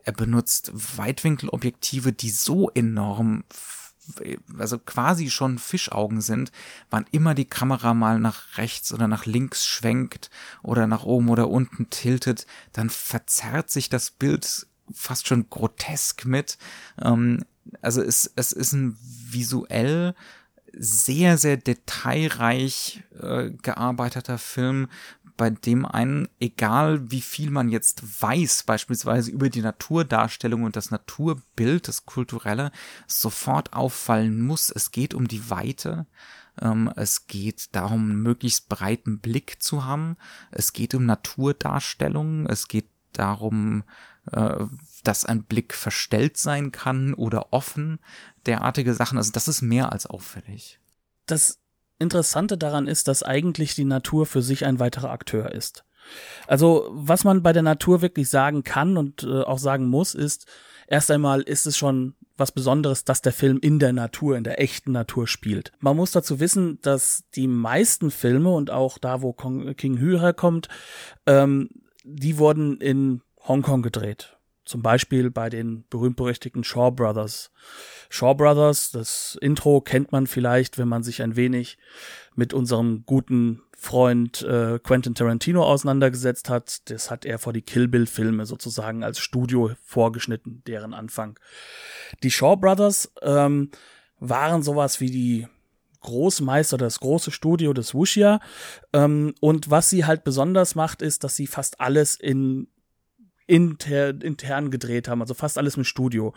Er 0.04 0.12
benutzt 0.12 0.72
Weitwinkelobjektive, 0.98 2.12
die 2.12 2.30
so 2.30 2.70
enorm 2.70 3.46
also 4.58 4.80
quasi 4.80 5.30
schon 5.30 5.58
Fischaugen 5.58 6.20
sind, 6.20 6.52
wann 6.90 7.06
immer 7.12 7.36
die 7.36 7.48
Kamera 7.48 7.94
mal 7.94 8.20
nach 8.20 8.58
rechts 8.58 8.94
oder 8.94 9.08
nach 9.08 9.26
links 9.26 9.66
schwenkt 9.66 10.30
oder 10.62 10.88
nach 10.88 11.04
oben 11.04 11.30
oder 11.30 11.48
unten 11.50 11.90
tiltet, 11.90 12.46
dann 12.74 12.90
verzerrt 12.90 13.70
sich 13.70 13.88
das 13.88 14.12
Bild 14.12 14.68
fast 14.94 15.28
schon 15.28 15.50
grotesk 15.50 16.26
mit. 16.26 16.58
Ähm, 17.02 17.44
also 17.82 18.02
es, 18.02 18.32
es 18.36 18.52
ist 18.52 18.74
ein 18.74 18.98
visuell 19.00 20.16
sehr, 20.76 21.38
sehr 21.38 21.58
detailreich 21.58 23.04
äh, 23.22 23.52
gearbeiteter 23.52 24.38
Film, 24.38 24.88
bei 25.36 25.50
dem 25.50 25.86
einen, 25.86 26.30
egal 26.40 27.12
wie 27.12 27.22
viel 27.22 27.50
man 27.50 27.70
jetzt 27.70 28.22
weiß, 28.22 28.64
beispielsweise 28.64 29.32
über 29.32 29.50
die 29.50 29.62
Naturdarstellung 29.62 30.64
und 30.64 30.76
das 30.76 30.92
Naturbild, 30.92 31.88
das 31.88 32.06
Kulturelle, 32.06 32.72
sofort 33.08 33.74
auffallen 33.74 34.42
muss. 34.42 34.70
Es 34.70 34.92
geht 34.92 35.14
um 35.14 35.28
die 35.28 35.50
Weite. 35.50 36.06
Ähm, 36.62 36.92
es 36.96 37.26
geht 37.28 37.76
darum, 37.76 38.12
einen 38.12 38.22
möglichst 38.22 38.70
breiten 38.70 39.20
Blick 39.20 39.62
zu 39.62 39.86
haben. 39.86 40.18
Es 40.52 40.74
geht 40.74 40.94
um 40.94 41.06
Naturdarstellung. 41.06 42.46
Es 42.46 42.68
geht 42.68 42.90
darum, 43.14 43.84
äh, 44.32 44.66
dass 45.04 45.26
ein 45.26 45.44
Blick 45.44 45.74
verstellt 45.74 46.38
sein 46.38 46.72
kann 46.72 47.14
oder 47.14 47.52
offen, 47.52 48.00
derartige 48.46 48.94
Sachen. 48.94 49.18
Also 49.18 49.32
das 49.32 49.48
ist 49.48 49.62
mehr 49.62 49.92
als 49.92 50.06
auffällig. 50.06 50.80
Das 51.26 51.60
Interessante 52.00 52.58
daran 52.58 52.88
ist, 52.88 53.08
dass 53.08 53.24
eigentlich 53.24 53.76
die 53.76 53.86
Natur 53.86 54.26
für 54.26 54.42
sich 54.42 54.66
ein 54.66 54.80
weiterer 54.80 55.12
Akteur 55.12 55.52
ist. 55.52 55.84
Also 56.48 56.90
was 56.92 57.24
man 57.24 57.44
bei 57.44 57.54
der 57.54 57.64
Natur 57.64 58.02
wirklich 58.02 58.30
sagen 58.30 58.64
kann 58.64 58.98
und 58.98 59.24
äh, 59.24 59.42
auch 59.42 59.60
sagen 59.60 59.88
muss, 59.88 60.16
ist, 60.16 60.48
erst 60.88 61.12
einmal 61.12 61.42
ist 61.42 61.66
es 61.66 61.78
schon 61.78 62.16
was 62.36 62.52
Besonderes, 62.52 63.06
dass 63.06 63.22
der 63.22 63.32
Film 63.32 63.60
in 63.60 63.80
der 63.80 63.94
Natur, 63.94 64.36
in 64.38 64.44
der 64.44 64.60
echten 64.60 64.92
Natur 64.92 65.28
spielt. 65.28 65.72
Man 65.80 65.96
muss 65.96 66.12
dazu 66.12 66.40
wissen, 66.40 66.80
dass 66.82 67.24
die 67.36 67.48
meisten 67.48 68.12
Filme 68.12 68.50
und 68.50 68.72
auch 68.72 68.98
da, 68.98 69.22
wo 69.22 69.34
King 69.34 70.02
Hu 70.02 70.20
herkommt, 70.20 70.68
ähm, 71.26 71.70
die 72.04 72.38
wurden 72.38 72.82
in 72.82 73.22
Hongkong 73.48 73.82
gedreht. 73.82 74.38
Zum 74.66 74.82
Beispiel 74.82 75.30
bei 75.30 75.50
den 75.50 75.84
berühmt-berüchtigten 75.90 76.64
Shaw 76.64 76.92
Brothers. 76.92 77.52
Shaw 78.10 78.34
Brothers, 78.34 78.92
das 78.92 79.38
Intro 79.42 79.82
kennt 79.82 80.14
man 80.14 80.26
vielleicht, 80.26 80.78
wenn 80.78 80.88
man 80.88 81.04
sich 81.04 81.22
ein 81.22 81.36
wenig 81.36 81.78
mit 82.36 82.54
unserem 82.54 83.04
guten 83.06 83.62
Freund 83.76 84.42
äh, 84.44 84.80
Quentin 84.80 85.16
Tarantino 85.16 85.64
auseinandergesetzt 85.64 86.50
hat. 86.50 86.90
Das 86.90 87.12
hat 87.12 87.26
er 87.26 87.40
vor 87.40 87.52
die 87.52 87.62
Kill 87.62 87.90
Bill 87.90 88.06
Filme 88.06 88.46
sozusagen 88.46 89.04
als 89.04 89.20
Studio 89.20 89.72
vorgeschnitten, 89.84 90.64
deren 90.66 90.94
Anfang. 90.94 91.38
Die 92.24 92.32
Shaw 92.32 92.56
Brothers 92.56 93.12
ähm, 93.22 93.72
waren 94.20 94.64
sowas 94.64 95.02
wie 95.02 95.12
die 95.12 95.48
Großmeister, 96.00 96.78
das 96.78 97.02
große 97.02 97.32
Studio 97.32 97.74
des 97.74 97.94
Wuxia. 97.94 98.40
Ähm, 98.94 99.36
und 99.42 99.70
was 99.70 99.90
sie 99.90 100.06
halt 100.06 100.24
besonders 100.24 100.76
macht, 100.76 101.02
ist, 101.02 101.26
dass 101.26 101.36
sie 101.36 101.48
fast 101.48 101.82
alles 101.82 102.16
in 102.16 102.68
inter, 103.48 104.10
intern 104.22 104.72
gedreht 104.72 105.08
haben, 105.08 105.22
also 105.22 105.34
fast 105.34 105.58
alles 105.58 105.78
im 105.78 105.84
Studio. 105.84 106.34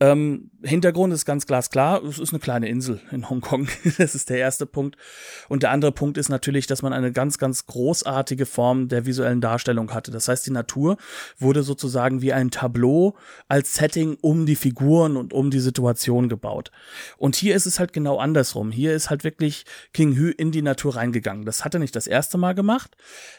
Ähm, 0.00 0.52
Hintergrund 0.62 1.12
ist 1.12 1.24
ganz 1.24 1.46
glasklar, 1.46 2.04
es 2.04 2.20
ist 2.20 2.32
eine 2.32 2.38
kleine 2.38 2.68
Insel 2.68 3.00
in 3.10 3.28
Hongkong. 3.28 3.68
das 3.98 4.14
ist 4.14 4.30
der 4.30 4.38
erste 4.38 4.64
Punkt. 4.64 4.96
Und 5.48 5.64
der 5.64 5.72
andere 5.72 5.90
Punkt 5.90 6.18
ist 6.18 6.28
natürlich, 6.28 6.68
dass 6.68 6.82
man 6.82 6.92
eine 6.92 7.10
ganz, 7.10 7.38
ganz 7.38 7.66
großartige 7.66 8.46
Form 8.46 8.86
der 8.86 9.06
visuellen 9.06 9.40
Darstellung 9.40 9.92
hatte. 9.92 10.12
Das 10.12 10.28
heißt, 10.28 10.46
die 10.46 10.52
Natur 10.52 10.98
wurde 11.38 11.64
sozusagen 11.64 12.22
wie 12.22 12.32
ein 12.32 12.52
Tableau 12.52 13.16
als 13.48 13.74
Setting 13.74 14.16
um 14.20 14.46
die 14.46 14.56
Figuren 14.56 15.16
und 15.16 15.32
um 15.32 15.50
die 15.50 15.60
Situation 15.60 16.28
gebaut. 16.28 16.70
Und 17.16 17.34
hier 17.34 17.56
ist 17.56 17.66
es 17.66 17.80
halt 17.80 17.92
genau 17.92 18.18
andersrum. 18.18 18.70
Hier 18.70 18.94
ist 18.94 19.10
halt 19.10 19.24
wirklich 19.24 19.64
King 19.92 20.16
Hu 20.16 20.28
in 20.28 20.52
die 20.52 20.62
Natur 20.62 20.94
reingegangen. 20.94 21.44
Das 21.44 21.64
hat 21.64 21.74
er 21.74 21.80
nicht 21.80 21.96
das 21.96 22.06
erste 22.06 22.38
Mal 22.38 22.54
gemacht. 22.54 22.96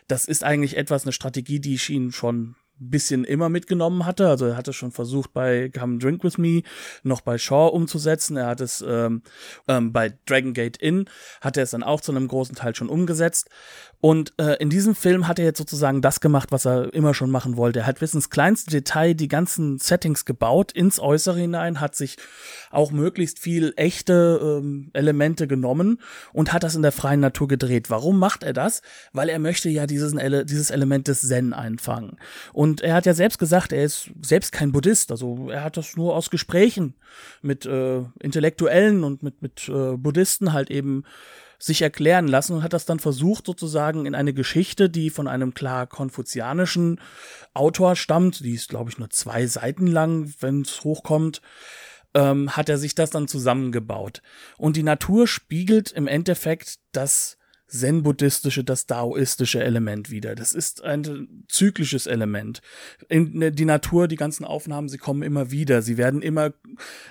Das 0.10 0.26
ist 0.26 0.44
eigentlich 0.44 0.76
etwas, 0.76 1.04
eine 1.04 1.14
Strategie, 1.14 1.62
die 1.62 1.76
ich 1.76 1.90
ihn 1.90 2.12
schon 2.12 2.56
bisschen 2.80 3.24
immer 3.24 3.50
mitgenommen 3.50 4.06
hatte. 4.06 4.28
Also 4.28 4.46
er 4.46 4.58
hatte 4.58 4.74
schon 4.74 4.92
versucht, 4.92 5.34
bei 5.34 5.70
Come 5.70 5.98
Drink 5.98 6.24
With 6.24 6.38
Me 6.38 6.64
noch 7.04 7.22
bei 7.22 7.38
Shaw 7.38 7.68
umzusetzen. 7.68 8.38
Er 8.38 8.48
hat 8.48 8.62
es 8.62 8.84
ähm, 8.88 9.22
ähm, 9.68 9.92
bei 9.92 10.18
Dragon 10.26 10.54
Gate 10.54 10.78
Inn, 10.78 11.06
hat 11.42 11.58
er 11.58 11.64
es 11.64 11.72
dann 11.72 11.84
auch 11.84 12.02
zu 12.02 12.12
einem 12.12 12.28
großen 12.28 12.56
Teil 12.56 12.76
schon 12.76 12.90
umgesetzt. 12.90 13.50
Und 14.02 14.32
äh, 14.38 14.56
in 14.62 14.70
diesem 14.70 14.96
Film 14.96 15.28
hat 15.28 15.40
er 15.40 15.46
jetzt 15.46 15.58
sozusagen 15.58 16.02
das 16.02 16.22
gemacht, 16.22 16.54
was 16.54 16.66
er 16.66 16.94
immer 16.94 17.14
schon 17.14 17.30
machen 17.30 17.58
wollte. 17.58 17.80
Er 17.80 17.88
hat 17.88 18.00
bis 18.00 18.14
ins 18.14 18.30
kleinste 18.30 18.72
Detail 18.72 19.14
die 19.14 19.28
ganzen 19.28 19.78
Settings 19.78 20.24
gebaut, 20.24 20.72
ins 20.72 21.02
Äußere 21.02 21.38
hinein, 21.38 21.82
hat 21.82 21.96
sich 21.96 22.16
auch 22.72 22.92
möglichst 22.92 23.40
viel 23.40 23.74
echte 23.76 24.40
ähm, 24.42 24.90
Elemente 24.94 25.48
genommen 25.48 26.00
und 26.32 26.54
hat 26.54 26.64
das 26.64 26.76
in 26.76 26.82
der 26.82 26.94
freien 26.94 27.20
Natur 27.20 27.50
gedreht. 27.50 27.90
Warum 27.90 28.20
macht 28.20 28.44
er 28.44 28.54
das? 28.54 28.82
Weil 29.12 29.28
er 29.28 29.40
möchte 29.40 29.68
ja 29.68 29.86
dieses, 29.86 30.16
dieses 30.46 30.70
Element 30.70 31.10
des 31.10 31.28
Zen 31.28 31.54
einfangen. 31.54 32.18
Und 32.54 32.80
er 32.80 32.94
hat 32.94 33.06
ja 33.06 33.14
selbst 33.14 33.38
gesagt, 33.38 33.74
er 33.74 33.84
ist 33.84 34.12
selbst 34.22 34.54
kein 34.54 34.72
Buddhist. 34.72 35.12
Also 35.12 35.50
er 35.50 35.64
hat 35.64 35.76
das 35.76 35.98
nur 35.98 36.16
aus 36.16 36.30
Gesprächen 36.30 36.94
mit 37.42 37.66
äh, 37.66 38.02
Intellektuellen 38.20 39.04
und 39.04 39.24
mit, 39.24 39.42
mit 39.42 39.68
äh, 39.68 39.98
Buddhisten 39.98 40.54
halt 40.54 40.72
eben 40.72 41.04
sich 41.60 41.82
erklären 41.82 42.28
lassen 42.28 42.54
und 42.56 42.64
hat 42.64 42.74
das 42.74 42.86
dann 42.86 43.00
versucht, 43.00 43.46
sozusagen 43.46 44.06
in 44.06 44.16
eine 44.16 44.34
Geschichte, 44.34 44.90
die 44.90 45.10
von 45.10 45.28
einem 45.28 45.54
klar 45.54 45.88
konfuzianischen 45.88 47.02
Autor 47.54 47.96
stammt, 47.96 48.40
die 48.40 48.54
ist, 48.54 48.70
glaube 48.70 48.90
ich, 48.90 48.98
nur 48.98 49.10
zwei 49.10 49.46
Seiten 49.46 49.88
lang, 49.88 50.34
wenn 50.40 50.62
es 50.62 50.84
hochkommt, 50.84 51.42
ähm, 52.14 52.56
hat 52.56 52.70
er 52.70 52.78
sich 52.78 52.96
das 52.96 53.10
dann 53.10 53.28
zusammengebaut. 53.28 54.22
Und 54.58 54.78
die 54.78 54.84
Natur 54.84 55.28
spiegelt 55.28 55.92
im 55.92 56.08
Endeffekt 56.08 56.80
das 56.94 57.39
zen-buddhistische, 57.70 58.64
das 58.64 58.86
daoistische 58.88 59.64
Element 59.64 60.10
wieder. 60.10 60.36
Das 60.36 60.54
ist 60.54 60.84
ein 60.84 61.46
zyklisches 61.48 62.08
Element. 62.08 62.62
In 63.08 63.56
die 63.56 63.66
Natur, 63.66 64.08
die 64.08 64.16
ganzen 64.16 64.44
Aufnahmen, 64.44 64.90
sie 64.90 64.98
kommen 64.98 65.22
immer 65.22 65.52
wieder. 65.52 65.82
Sie 65.82 65.98
werden 65.98 66.22
immer 66.22 66.54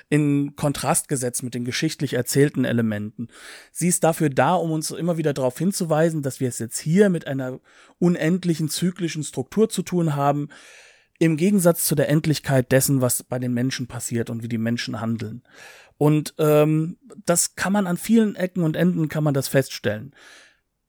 in 0.09 0.57
Kontrast 0.57 1.09
gesetzt 1.09 1.43
mit 1.43 1.55
den 1.55 1.65
geschichtlich 1.65 2.15
erzählten 2.15 2.65
Elementen. 2.65 3.29
Sie 3.73 3.89
ist 3.89 4.05
dafür 4.05 4.31
da, 4.31 4.55
um 4.55 4.73
uns 4.73 4.91
immer 4.91 5.17
wieder 5.17 5.33
darauf 5.33 5.57
hinzuweisen, 5.57 6.23
dass 6.23 6.41
wir 6.41 6.49
es 6.49 6.59
jetzt 6.59 6.79
hier 6.79 7.09
mit 7.09 7.27
einer 7.27 7.61
unendlichen 7.99 8.69
zyklischen 8.69 9.23
Struktur 9.23 9.69
zu 9.69 9.83
tun 9.83 10.17
haben, 10.17 10.49
im 11.21 11.37
Gegensatz 11.37 11.85
zu 11.85 11.95
der 11.95 12.09
Endlichkeit 12.09 12.71
dessen, 12.71 13.01
was 13.01 13.25
bei 13.25 13.39
den 13.39 13.53
Menschen 13.53 13.89
passiert 13.89 14.31
und 14.31 14.43
wie 14.43 14.49
die 14.49 14.59
Menschen 14.59 15.01
handeln. 15.01 15.43
Und 15.97 16.35
ähm, 16.39 16.97
das 17.27 17.57
kann 17.57 17.73
man 17.73 17.89
an 17.89 17.97
vielen 17.97 18.37
Ecken 18.37 18.63
und 18.63 18.77
Enden 18.77 19.09
kann 19.09 19.25
man 19.25 19.35
das 19.35 19.49
feststellen 19.49 20.15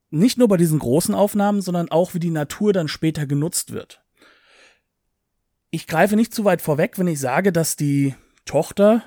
nicht 0.10 0.38
nur 0.38 0.48
bei 0.48 0.58
diesen 0.58 0.80
großen 0.80 1.14
Aufnahmen, 1.14 1.62
sondern 1.62 1.90
auch 1.92 2.14
wie 2.14 2.20
die 2.20 2.32
Natur 2.32 2.74
dann 2.74 2.88
später 2.88 3.26
genutzt 3.26 3.72
wird. 3.72 4.02
Ich 5.72 5.86
greife 5.86 6.16
nicht 6.16 6.34
zu 6.34 6.46
weit 6.46 6.62
vorweg, 6.62 6.98
wenn 6.98 7.08
ich 7.08 7.20
sage, 7.20 7.52
dass 7.52 7.76
die 7.76 8.16
Tochter, 8.46 9.04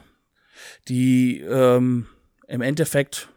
die 0.89 1.41
ähm, 1.41 2.07
im 2.47 2.61
Endeffekt 2.61 3.29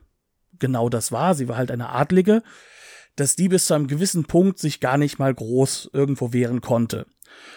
genau 0.60 0.90
das 0.90 1.12
war, 1.12 1.34
sie 1.34 1.48
war 1.48 1.58
halt 1.58 1.72
eine 1.72 1.90
Adlige, 1.90 2.44
dass 3.16 3.36
die 3.36 3.50
bis 3.50 3.66
zu 3.66 3.74
einem 3.74 3.88
gewissen 3.88 4.26
Punkt 4.26 4.60
sich 4.60 4.80
gar 4.80 4.98
nicht 4.98 5.18
mal 5.18 5.34
groß 5.34 5.90
irgendwo 5.94 6.34
wehren 6.34 6.62
konnte. 6.62 7.08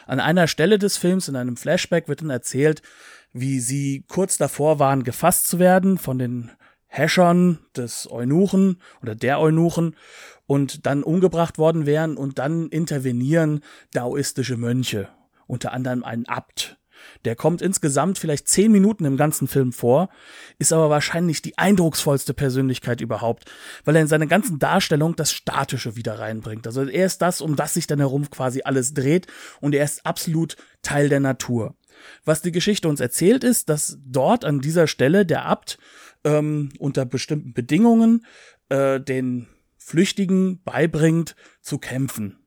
An 0.06 0.20
einer 0.20 0.46
Stelle 0.46 0.78
des 0.78 0.96
Films, 0.96 1.28
in 1.28 1.36
einem 1.36 1.56
Flashback, 1.56 2.08
wird 2.08 2.22
dann 2.22 2.30
erzählt, 2.30 2.82
wie 3.32 3.60
sie 3.60 4.04
kurz 4.08 4.38
davor 4.38 4.78
waren, 4.78 5.04
gefasst 5.04 5.48
zu 5.48 5.58
werden 5.58 5.98
von 5.98 6.18
den 6.18 6.50
Häschern 6.88 7.58
des 7.76 8.10
Eunuchen 8.10 8.80
oder 9.02 9.14
der 9.14 9.38
Eunuchen 9.40 9.94
und 10.46 10.86
dann 10.86 11.02
umgebracht 11.02 11.58
worden 11.58 11.86
wären 11.86 12.16
und 12.16 12.38
dann 12.38 12.68
intervenieren 12.68 13.60
daoistische 13.92 14.56
Mönche, 14.56 15.08
unter 15.46 15.72
anderem 15.72 16.02
ein 16.02 16.26
Abt. 16.26 16.78
Der 17.24 17.36
kommt 17.36 17.62
insgesamt 17.62 18.18
vielleicht 18.18 18.48
zehn 18.48 18.72
Minuten 18.72 19.04
im 19.04 19.16
ganzen 19.16 19.48
Film 19.48 19.72
vor, 19.72 20.08
ist 20.58 20.72
aber 20.72 20.90
wahrscheinlich 20.90 21.42
die 21.42 21.56
eindrucksvollste 21.58 22.34
Persönlichkeit 22.34 23.00
überhaupt, 23.00 23.44
weil 23.84 23.96
er 23.96 24.02
in 24.02 24.08
seiner 24.08 24.26
ganzen 24.26 24.58
Darstellung 24.58 25.16
das 25.16 25.32
Statische 25.32 25.96
wieder 25.96 26.18
reinbringt. 26.18 26.66
Also 26.66 26.84
er 26.84 27.06
ist 27.06 27.22
das, 27.22 27.40
um 27.40 27.54
das 27.54 27.74
sich 27.74 27.86
dann 27.86 27.98
herum 27.98 28.30
quasi 28.30 28.62
alles 28.64 28.94
dreht 28.94 29.26
und 29.60 29.74
er 29.74 29.84
ist 29.84 30.04
absolut 30.06 30.56
Teil 30.82 31.08
der 31.08 31.20
Natur. 31.20 31.74
Was 32.24 32.42
die 32.42 32.52
Geschichte 32.52 32.88
uns 32.88 33.00
erzählt 33.00 33.42
ist, 33.42 33.68
dass 33.68 33.98
dort 34.04 34.44
an 34.44 34.60
dieser 34.60 34.86
Stelle 34.86 35.26
der 35.26 35.46
Abt 35.46 35.78
ähm, 36.28 36.70
unter 36.78 37.04
bestimmten 37.04 37.52
Bedingungen 37.52 38.24
äh, 38.68 39.00
den 39.00 39.46
Flüchtigen 39.78 40.62
beibringt 40.62 41.34
zu 41.62 41.78
kämpfen. 41.78 42.38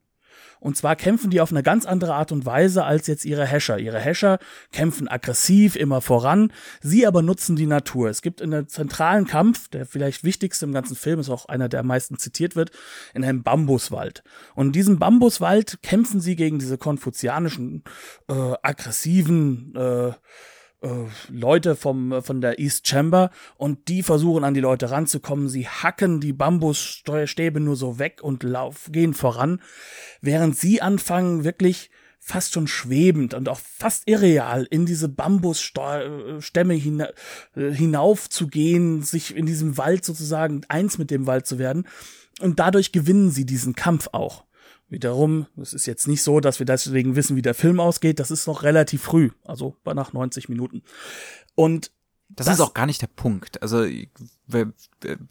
Und 0.60 0.76
zwar 0.76 0.94
kämpfen 0.94 1.30
die 1.30 1.40
auf 1.40 1.50
eine 1.50 1.64
ganz 1.64 1.86
andere 1.86 2.14
Art 2.14 2.30
und 2.30 2.46
Weise 2.46 2.84
als 2.84 3.08
jetzt 3.08 3.24
ihre 3.24 3.44
Häscher. 3.44 3.80
Ihre 3.80 3.98
Häscher 3.98 4.38
kämpfen 4.70 5.08
aggressiv 5.08 5.74
immer 5.74 6.00
voran, 6.00 6.52
sie 6.80 7.04
aber 7.04 7.20
nutzen 7.20 7.56
die 7.56 7.66
Natur. 7.66 8.08
Es 8.08 8.22
gibt 8.22 8.40
in 8.40 8.54
einem 8.54 8.68
zentralen 8.68 9.26
Kampf, 9.26 9.66
der 9.66 9.86
vielleicht 9.86 10.22
wichtigste 10.22 10.64
im 10.64 10.72
ganzen 10.72 10.94
Film 10.94 11.18
ist 11.18 11.30
auch 11.30 11.46
einer, 11.46 11.68
der 11.68 11.80
am 11.80 11.88
meisten 11.88 12.16
zitiert 12.16 12.54
wird, 12.54 12.70
in 13.12 13.24
einem 13.24 13.42
Bambuswald. 13.42 14.22
Und 14.54 14.66
in 14.66 14.72
diesem 14.72 15.00
Bambuswald 15.00 15.82
kämpfen 15.82 16.20
sie 16.20 16.36
gegen 16.36 16.60
diese 16.60 16.78
konfuzianischen, 16.78 17.82
äh, 18.28 18.54
aggressiven, 18.62 19.74
äh, 19.74 20.12
Leute 21.28 21.76
vom, 21.76 22.22
von 22.22 22.40
der 22.40 22.58
East 22.58 22.88
Chamber 22.88 23.30
und 23.56 23.88
die 23.88 24.02
versuchen 24.02 24.44
an 24.44 24.54
die 24.54 24.60
Leute 24.60 24.90
ranzukommen. 24.90 25.48
Sie 25.48 25.68
hacken 25.68 26.20
die 26.20 26.32
Bambussteuerstäbe 26.32 27.60
nur 27.60 27.76
so 27.76 27.98
weg 27.98 28.20
und 28.22 28.42
lauf, 28.42 28.88
gehen 28.90 29.14
voran, 29.14 29.60
während 30.20 30.56
sie 30.56 30.82
anfangen 30.82 31.44
wirklich 31.44 31.90
fast 32.24 32.52
schon 32.52 32.68
schwebend 32.68 33.34
und 33.34 33.48
auch 33.48 33.58
fast 33.58 34.08
irreal 34.08 34.64
in 34.70 34.86
diese 34.86 35.08
Bambusstämme 35.08 36.74
hina 36.74 37.08
äh, 37.56 37.70
hinauf 37.72 38.30
zu 38.30 38.46
gehen, 38.46 39.02
sich 39.02 39.34
in 39.34 39.44
diesem 39.44 39.76
Wald 39.76 40.04
sozusagen 40.04 40.62
eins 40.68 40.98
mit 40.98 41.10
dem 41.10 41.26
Wald 41.26 41.46
zu 41.46 41.58
werden. 41.58 41.86
Und 42.40 42.60
dadurch 42.60 42.92
gewinnen 42.92 43.30
sie 43.30 43.44
diesen 43.44 43.74
Kampf 43.74 44.08
auch. 44.12 44.44
Wiederum, 44.92 45.46
es 45.56 45.72
ist 45.72 45.86
jetzt 45.86 46.06
nicht 46.06 46.22
so, 46.22 46.40
dass 46.40 46.58
wir 46.58 46.66
deswegen 46.66 47.16
wissen, 47.16 47.34
wie 47.34 47.42
der 47.42 47.54
Film 47.54 47.80
ausgeht. 47.80 48.20
Das 48.20 48.30
ist 48.30 48.46
noch 48.46 48.62
relativ 48.62 49.02
früh, 49.02 49.30
also 49.42 49.74
nach 49.86 50.12
90 50.12 50.50
Minuten. 50.50 50.82
Und 51.54 51.90
das, 52.28 52.46
das 52.46 52.56
ist 52.56 52.60
auch 52.60 52.74
gar 52.74 52.84
nicht 52.84 53.00
der 53.00 53.08
Punkt. 53.08 53.62
Also 53.62 53.86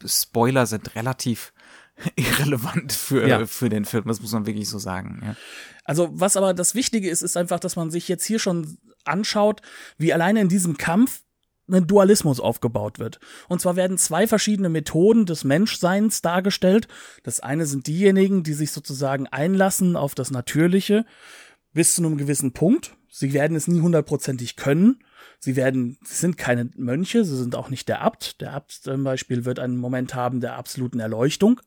Spoiler 0.04 0.66
sind 0.66 0.96
relativ 0.96 1.52
irrelevant 2.16 2.92
für, 2.92 3.26
ja. 3.26 3.46
für 3.46 3.68
den 3.68 3.84
Film, 3.84 4.04
das 4.06 4.20
muss 4.20 4.32
man 4.32 4.46
wirklich 4.46 4.68
so 4.68 4.78
sagen. 4.78 5.20
Ja. 5.24 5.36
Also 5.84 6.10
was 6.12 6.36
aber 6.36 6.54
das 6.54 6.74
Wichtige 6.74 7.08
ist, 7.08 7.22
ist 7.22 7.36
einfach, 7.36 7.60
dass 7.60 7.76
man 7.76 7.92
sich 7.92 8.08
jetzt 8.08 8.24
hier 8.24 8.40
schon 8.40 8.78
anschaut, 9.04 9.62
wie 9.96 10.12
alleine 10.12 10.40
in 10.40 10.48
diesem 10.48 10.76
Kampf 10.76 11.22
ein 11.70 11.86
Dualismus 11.86 12.40
aufgebaut 12.40 12.98
wird. 12.98 13.20
Und 13.48 13.60
zwar 13.60 13.76
werden 13.76 13.98
zwei 13.98 14.26
verschiedene 14.26 14.68
Methoden 14.68 15.26
des 15.26 15.44
Menschseins 15.44 16.22
dargestellt. 16.22 16.88
Das 17.22 17.40
eine 17.40 17.66
sind 17.66 17.86
diejenigen, 17.86 18.42
die 18.42 18.54
sich 18.54 18.72
sozusagen 18.72 19.26
einlassen 19.28 19.96
auf 19.96 20.14
das 20.14 20.30
Natürliche 20.30 21.04
bis 21.72 21.94
zu 21.94 22.04
einem 22.04 22.18
gewissen 22.18 22.52
Punkt. 22.52 22.96
Sie 23.08 23.32
werden 23.32 23.56
es 23.56 23.68
nie 23.68 23.80
hundertprozentig 23.80 24.56
können. 24.56 25.02
Sie 25.38 25.56
werden, 25.56 25.98
sie 26.04 26.14
sind 26.14 26.38
keine 26.38 26.70
Mönche, 26.76 27.24
sie 27.24 27.36
sind 27.36 27.56
auch 27.56 27.68
nicht 27.68 27.88
der 27.88 28.00
Abt. 28.00 28.40
Der 28.40 28.52
Abt 28.52 28.72
zum 28.72 29.04
Beispiel 29.04 29.44
wird 29.44 29.58
einen 29.58 29.76
Moment 29.76 30.14
haben 30.14 30.40
der 30.40 30.56
absoluten 30.56 31.00
Erleuchtung. 31.00 31.60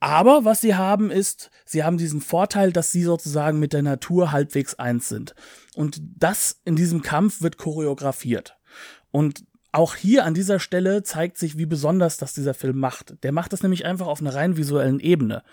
Aber 0.00 0.44
was 0.44 0.60
sie 0.60 0.74
haben 0.74 1.10
ist, 1.10 1.50
sie 1.64 1.82
haben 1.82 1.96
diesen 1.96 2.20
Vorteil, 2.20 2.72
dass 2.72 2.92
sie 2.92 3.02
sozusagen 3.02 3.58
mit 3.58 3.72
der 3.72 3.82
Natur 3.82 4.32
halbwegs 4.32 4.74
eins 4.74 5.08
sind. 5.08 5.34
Und 5.74 6.00
das 6.02 6.60
in 6.64 6.76
diesem 6.76 7.02
Kampf 7.02 7.40
wird 7.40 7.56
choreografiert. 7.56 8.58
Und 9.14 9.44
auch 9.70 9.94
hier 9.94 10.24
an 10.24 10.34
dieser 10.34 10.58
Stelle 10.58 11.04
zeigt 11.04 11.38
sich, 11.38 11.56
wie 11.56 11.66
besonders 11.66 12.16
das 12.16 12.34
dieser 12.34 12.52
Film 12.52 12.80
macht. 12.80 13.22
Der 13.22 13.30
macht 13.30 13.52
das 13.52 13.62
nämlich 13.62 13.86
einfach 13.86 14.08
auf 14.08 14.20
einer 14.20 14.34
rein 14.34 14.56
visuellen 14.56 14.98
Ebene. 14.98 15.44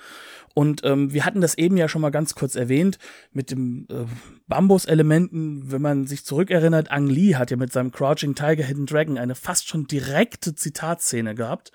Und 0.56 0.84
ähm, 0.84 1.14
wir 1.14 1.26
hatten 1.26 1.42
das 1.42 1.60
eben 1.60 1.78
ja 1.78 1.88
schon 1.88 2.02
mal 2.02 2.10
ganz 2.10 2.34
kurz 2.34 2.56
erwähnt 2.56 2.98
mit 3.32 3.52
dem 3.52 3.86
äh, 3.92 4.06
Bambus-Elementen. 4.48 5.72
Wenn 5.72 5.82
man 5.84 6.08
sich 6.08 6.26
zurückerinnert, 6.26 6.90
Ang 6.90 7.06
Lee 7.06 7.36
hat 7.36 7.52
ja 7.52 7.58
mit 7.58 7.72
seinem 7.72 7.92
Crouching 7.92 8.34
Tiger, 8.34 8.64
Hidden 8.64 8.88
Dragon 8.88 9.20
eine 9.20 9.36
fast 9.36 9.68
schon 9.68 9.86
direkte 9.86 10.56
Zitatszene 10.56 11.36
gehabt. 11.36 11.72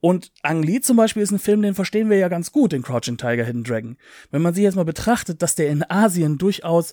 Und 0.00 0.32
Ang 0.42 0.64
Lee 0.64 0.80
zum 0.80 0.96
Beispiel 0.96 1.22
ist 1.22 1.30
ein 1.30 1.38
Film, 1.38 1.62
den 1.62 1.76
verstehen 1.76 2.10
wir 2.10 2.18
ja 2.18 2.26
ganz 2.26 2.50
gut, 2.50 2.72
den 2.72 2.82
Crouching 2.82 3.18
Tiger, 3.18 3.44
Hidden 3.44 3.62
Dragon. 3.62 3.96
Wenn 4.32 4.42
man 4.42 4.52
sich 4.52 4.64
jetzt 4.64 4.74
mal 4.74 4.84
betrachtet, 4.84 5.42
dass 5.42 5.54
der 5.54 5.68
in 5.68 5.88
Asien 5.88 6.38
durchaus 6.38 6.92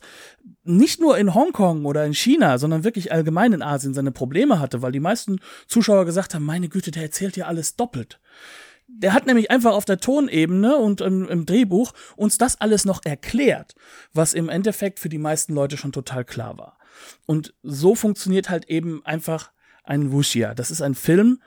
nicht 0.70 1.00
nur 1.00 1.18
in 1.18 1.34
Hongkong 1.34 1.86
oder 1.86 2.06
in 2.06 2.14
China, 2.14 2.58
sondern 2.58 2.84
wirklich 2.84 3.12
allgemein 3.12 3.54
in 3.54 3.62
Asien 3.62 3.94
seine 3.94 4.12
Probleme 4.12 4.60
hatte, 4.60 4.82
weil 4.82 4.92
die 4.92 5.00
meisten 5.00 5.40
Zuschauer 5.68 6.06
gesagt 6.06 6.34
haben, 6.34 6.46
meine 6.46 6.70
Güte, 6.70 6.92
der 6.92 7.04
erzählt 7.04 7.36
ja 7.38 7.48
alles 7.48 7.76
doppelt. 7.76 8.20
Der 8.88 9.14
hat 9.14 9.28
nämlich 9.28 9.52
einfach 9.52 9.74
auf 9.74 9.86
der 9.86 10.00
Tonebene 10.00 10.78
und 10.78 11.02
im, 11.02 11.28
im, 11.28 11.46
Drehbuch 11.46 11.94
uns 12.16 12.38
das 12.38 12.60
alles 12.60 12.86
noch 12.86 13.02
erklärt, 13.04 13.76
was 14.14 14.34
im 14.34 14.50
Endeffekt 14.50 15.00
für 15.00 15.10
die 15.10 15.20
meisten 15.20 15.54
Leute 15.54 15.78
schon 15.78 15.92
total 15.92 16.26
klar 16.26 16.58
war. 16.58 16.78
Und 17.26 17.54
so 17.62 17.94
funktioniert 17.94 18.50
halt 18.50 18.66
eben 18.66 19.06
einfach 19.06 19.52
ein 19.84 20.12
Wuxia. 20.12 20.54
Das 20.56 20.72
ist 20.72 20.82
ein 20.82 20.96
Film, 20.96 21.42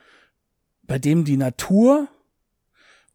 bei 0.83 0.99
dem 0.99 1.25
die 1.25 1.37
Natur 1.37 2.09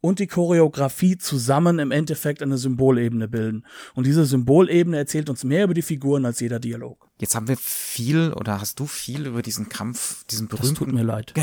und 0.01 0.19
die 0.19 0.27
Choreografie 0.27 1.17
zusammen 1.17 1.79
im 1.79 1.91
Endeffekt 1.91 2.43
eine 2.43 2.57
Symbolebene 2.57 3.27
bilden. 3.27 3.65
Und 3.95 4.05
diese 4.05 4.25
Symbolebene 4.25 4.97
erzählt 4.97 5.29
uns 5.29 5.43
mehr 5.43 5.63
über 5.63 5.73
die 5.73 5.81
Figuren 5.81 6.25
als 6.25 6.39
jeder 6.39 6.59
Dialog. 6.59 7.09
Jetzt 7.19 7.35
haben 7.35 7.47
wir 7.47 7.57
viel 7.57 8.31
oder 8.33 8.61
hast 8.61 8.79
du 8.79 8.85
viel 8.85 9.25
über 9.25 9.41
diesen 9.41 9.69
Kampf, 9.69 10.23
diesen 10.25 10.47
berühmten. 10.47 10.69
Das 10.69 10.77
tut 10.77 10.93
mir 10.93 11.03
leid. 11.03 11.33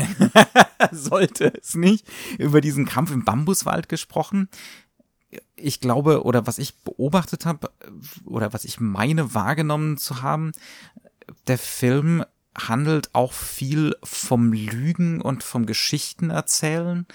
Sollte 0.91 1.53
es 1.59 1.75
nicht. 1.75 2.07
Über 2.37 2.61
diesen 2.61 2.85
Kampf 2.85 3.11
im 3.11 3.25
Bambuswald 3.25 3.89
gesprochen. 3.89 4.47
Ich 5.57 5.81
glaube, 5.81 6.23
oder 6.23 6.47
was 6.47 6.57
ich 6.57 6.75
beobachtet 6.77 7.45
habe, 7.45 7.69
oder 8.23 8.53
was 8.53 8.63
ich 8.63 8.79
meine 8.79 9.33
wahrgenommen 9.33 9.97
zu 9.97 10.21
haben, 10.21 10.53
der 11.47 11.57
Film 11.57 12.23
handelt 12.57 13.09
auch 13.13 13.33
viel 13.33 13.95
vom 14.01 14.53
Lügen 14.53 15.19
und 15.19 15.43
vom 15.43 15.65
Geschichten 15.65 16.29
erzählen 16.29 17.05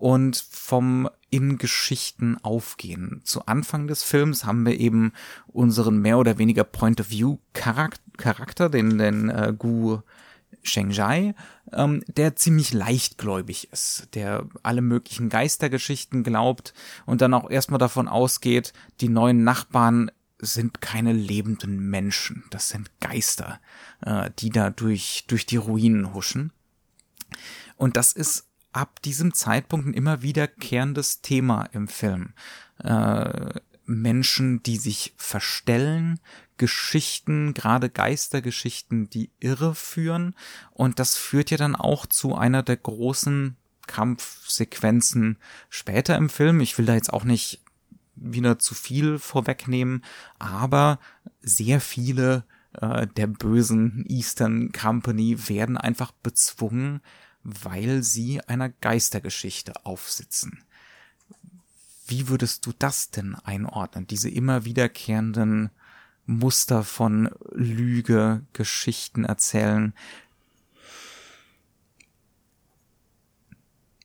und 0.00 0.44
vom 0.50 1.10
in 1.28 1.58
Geschichten 1.58 2.38
aufgehen. 2.42 3.20
Zu 3.22 3.46
Anfang 3.46 3.86
des 3.86 4.02
Films 4.02 4.44
haben 4.44 4.64
wir 4.66 4.80
eben 4.80 5.12
unseren 5.46 6.00
mehr 6.00 6.18
oder 6.18 6.38
weniger 6.38 6.64
Point 6.64 7.00
of 7.00 7.10
View 7.10 7.36
Charakter, 7.52 8.68
den, 8.68 8.98
den 8.98 9.28
äh, 9.28 9.54
Gu 9.56 10.00
Shengjai, 10.62 11.34
ähm, 11.72 12.02
der 12.06 12.34
ziemlich 12.34 12.72
leichtgläubig 12.72 13.72
ist, 13.72 14.08
der 14.14 14.46
alle 14.62 14.82
möglichen 14.82 15.28
Geistergeschichten 15.28 16.24
glaubt 16.24 16.74
und 17.06 17.20
dann 17.20 17.34
auch 17.34 17.50
erstmal 17.50 17.78
davon 17.78 18.08
ausgeht, 18.08 18.72
die 19.00 19.08
neuen 19.08 19.44
Nachbarn 19.44 20.10
sind 20.38 20.80
keine 20.80 21.12
lebenden 21.12 21.90
Menschen, 21.90 22.44
das 22.50 22.70
sind 22.70 22.90
Geister, 23.00 23.60
äh, 24.00 24.30
die 24.38 24.50
da 24.50 24.70
durch, 24.70 25.26
durch 25.28 25.44
die 25.44 25.56
Ruinen 25.56 26.14
huschen. 26.14 26.52
Und 27.76 27.96
das 27.96 28.12
ist 28.12 28.49
ab 28.72 29.02
diesem 29.02 29.34
Zeitpunkt 29.34 29.86
ein 29.86 29.94
immer 29.94 30.22
wiederkehrendes 30.22 31.20
Thema 31.22 31.64
im 31.72 31.88
Film. 31.88 32.34
Äh, 32.78 33.60
Menschen, 33.84 34.62
die 34.62 34.76
sich 34.76 35.14
verstellen, 35.16 36.20
Geschichten, 36.56 37.54
gerade 37.54 37.90
Geistergeschichten, 37.90 39.10
die 39.10 39.30
irre 39.40 39.74
führen. 39.74 40.34
Und 40.70 40.98
das 40.98 41.16
führt 41.16 41.50
ja 41.50 41.56
dann 41.56 41.74
auch 41.74 42.06
zu 42.06 42.34
einer 42.36 42.62
der 42.62 42.76
großen 42.76 43.56
Kampfsequenzen 43.86 45.38
später 45.68 46.16
im 46.16 46.28
Film. 46.28 46.60
Ich 46.60 46.78
will 46.78 46.86
da 46.86 46.94
jetzt 46.94 47.12
auch 47.12 47.24
nicht 47.24 47.64
wieder 48.14 48.58
zu 48.58 48.74
viel 48.74 49.18
vorwegnehmen, 49.18 50.04
aber 50.38 51.00
sehr 51.40 51.80
viele 51.80 52.44
äh, 52.74 53.06
der 53.06 53.26
bösen 53.26 54.04
Eastern 54.06 54.70
Company 54.72 55.48
werden 55.48 55.76
einfach 55.76 56.12
bezwungen, 56.12 57.00
weil 57.42 58.02
sie 58.02 58.40
einer 58.42 58.68
Geistergeschichte 58.68 59.84
aufsitzen. 59.84 60.62
Wie 62.06 62.28
würdest 62.28 62.66
du 62.66 62.72
das 62.78 63.10
denn 63.10 63.34
einordnen? 63.36 64.06
Diese 64.06 64.28
immer 64.28 64.64
wiederkehrenden 64.64 65.70
Muster 66.26 66.84
von 66.84 67.30
Lüge, 67.52 68.42
Geschichten 68.52 69.24
erzählen, 69.24 69.94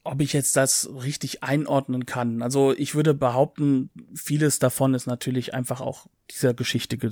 ob 0.05 0.21
ich 0.21 0.33
jetzt 0.33 0.55
das 0.55 0.87
richtig 0.93 1.43
einordnen 1.43 2.05
kann. 2.05 2.41
Also 2.41 2.73
ich 2.73 2.93
würde 2.93 3.13
behaupten, 3.13 3.89
vieles 4.13 4.59
davon 4.59 4.93
ist 4.93 5.07
natürlich 5.07 5.53
einfach 5.53 5.81
auch 5.81 6.05
dieser 6.31 6.53
Geschichte 6.53 6.97
ge 6.97 7.09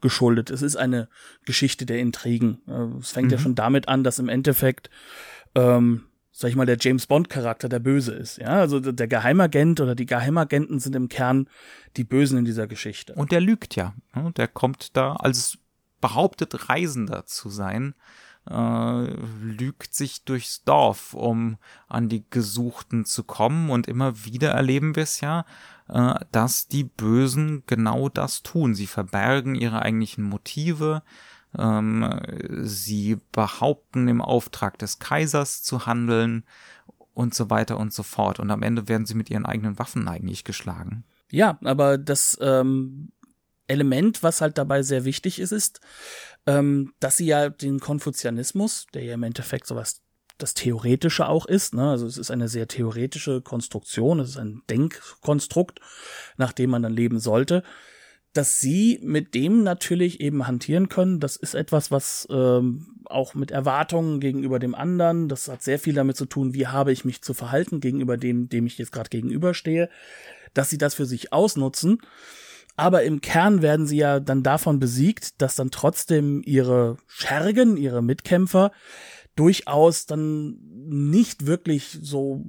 geschuldet. 0.00 0.50
Es 0.50 0.62
ist 0.62 0.76
eine 0.76 1.08
Geschichte 1.46 1.86
der 1.86 1.98
Intrigen. 1.98 2.60
Äh, 2.68 2.98
es 2.98 3.12
fängt 3.12 3.28
mhm. 3.28 3.32
ja 3.32 3.38
schon 3.38 3.54
damit 3.54 3.88
an, 3.88 4.04
dass 4.04 4.18
im 4.18 4.28
Endeffekt, 4.28 4.90
ähm, 5.54 6.04
sag 6.30 6.50
ich 6.50 6.56
mal, 6.56 6.66
der 6.66 6.76
James 6.78 7.06
Bond 7.06 7.30
Charakter 7.30 7.70
der 7.70 7.78
Böse 7.78 8.12
ist. 8.12 8.36
Ja, 8.36 8.60
also 8.60 8.80
der 8.80 9.08
Geheimagent 9.08 9.80
oder 9.80 9.94
die 9.94 10.06
Geheimagenten 10.06 10.80
sind 10.80 10.94
im 10.94 11.08
Kern 11.08 11.48
die 11.96 12.04
Bösen 12.04 12.38
in 12.38 12.44
dieser 12.44 12.66
Geschichte. 12.66 13.14
Und 13.14 13.32
der 13.32 13.40
lügt 13.40 13.76
ja. 13.76 13.94
Ne? 14.14 14.30
Der 14.36 14.48
kommt 14.48 14.96
da 14.96 15.14
als 15.14 15.58
behauptet 16.02 16.68
Reisender 16.68 17.24
zu 17.24 17.48
sein 17.48 17.94
äh, 18.50 19.04
lügt 19.40 19.94
sich 19.94 20.24
durchs 20.24 20.64
Dorf, 20.64 21.14
um 21.14 21.56
an 21.88 22.08
die 22.08 22.24
Gesuchten 22.28 23.04
zu 23.04 23.24
kommen. 23.24 23.70
Und 23.70 23.86
immer 23.86 24.24
wieder 24.24 24.50
erleben 24.50 24.96
wir 24.96 25.04
es 25.04 25.20
ja, 25.20 25.44
äh, 25.88 26.14
dass 26.32 26.68
die 26.68 26.84
Bösen 26.84 27.62
genau 27.66 28.08
das 28.08 28.42
tun. 28.42 28.74
Sie 28.74 28.86
verbergen 28.86 29.54
ihre 29.54 29.82
eigentlichen 29.82 30.24
Motive. 30.24 31.02
Ähm, 31.56 32.20
sie 32.62 33.18
behaupten 33.32 34.08
im 34.08 34.20
Auftrag 34.20 34.78
des 34.78 34.98
Kaisers 34.98 35.62
zu 35.62 35.86
handeln 35.86 36.44
und 37.14 37.34
so 37.34 37.48
weiter 37.48 37.78
und 37.78 37.92
so 37.92 38.02
fort. 38.02 38.40
Und 38.40 38.50
am 38.50 38.62
Ende 38.62 38.88
werden 38.88 39.06
sie 39.06 39.14
mit 39.14 39.30
ihren 39.30 39.46
eigenen 39.46 39.78
Waffen 39.78 40.08
eigentlich 40.08 40.44
geschlagen. 40.44 41.04
Ja, 41.30 41.58
aber 41.64 41.96
das 41.96 42.38
ähm, 42.40 43.10
Element, 43.66 44.22
was 44.22 44.40
halt 44.40 44.58
dabei 44.58 44.82
sehr 44.82 45.04
wichtig 45.04 45.38
ist, 45.38 45.52
ist, 45.52 45.80
ähm, 46.46 46.92
dass 47.00 47.16
sie 47.16 47.26
ja 47.26 47.48
den 47.48 47.80
Konfuzianismus, 47.80 48.86
der 48.94 49.04
ja 49.04 49.14
im 49.14 49.22
Endeffekt 49.22 49.66
sowas 49.66 50.02
das 50.38 50.54
Theoretische 50.54 51.28
auch 51.28 51.46
ist, 51.46 51.74
ne? 51.74 51.90
also 51.90 52.06
es 52.06 52.18
ist 52.18 52.30
eine 52.30 52.48
sehr 52.48 52.66
theoretische 52.66 53.40
Konstruktion, 53.40 54.20
es 54.20 54.30
ist 54.30 54.38
ein 54.38 54.62
Denkkonstrukt, 54.68 55.80
nach 56.36 56.52
dem 56.52 56.70
man 56.70 56.82
dann 56.82 56.92
leben 56.92 57.20
sollte, 57.20 57.62
dass 58.32 58.58
sie 58.58 58.98
mit 59.02 59.34
dem 59.34 59.62
natürlich 59.62 60.20
eben 60.20 60.46
hantieren 60.46 60.88
können. 60.88 61.20
Das 61.20 61.36
ist 61.36 61.54
etwas, 61.54 61.92
was 61.92 62.26
ähm, 62.30 63.00
auch 63.04 63.34
mit 63.34 63.52
Erwartungen 63.52 64.18
gegenüber 64.18 64.58
dem 64.58 64.74
anderen, 64.74 65.28
das 65.28 65.46
hat 65.46 65.62
sehr 65.62 65.78
viel 65.78 65.94
damit 65.94 66.16
zu 66.16 66.26
tun, 66.26 66.52
wie 66.52 66.66
habe 66.66 66.90
ich 66.90 67.04
mich 67.04 67.22
zu 67.22 67.32
verhalten 67.32 67.78
gegenüber 67.78 68.16
dem, 68.16 68.48
dem 68.48 68.66
ich 68.66 68.76
jetzt 68.76 68.90
gerade 68.90 69.10
gegenüberstehe, 69.10 69.88
dass 70.52 70.68
sie 70.68 70.78
das 70.78 70.94
für 70.94 71.06
sich 71.06 71.32
ausnutzen 71.32 72.00
aber 72.76 73.02
im 73.04 73.20
Kern 73.20 73.62
werden 73.62 73.86
sie 73.86 73.98
ja 73.98 74.20
dann 74.20 74.42
davon 74.42 74.78
besiegt, 74.78 75.40
dass 75.40 75.56
dann 75.56 75.70
trotzdem 75.70 76.42
ihre 76.44 76.96
Schergen, 77.06 77.76
ihre 77.76 78.02
Mitkämpfer 78.02 78.72
durchaus 79.36 80.06
dann 80.06 80.58
nicht 80.86 81.46
wirklich 81.46 81.98
so 82.02 82.44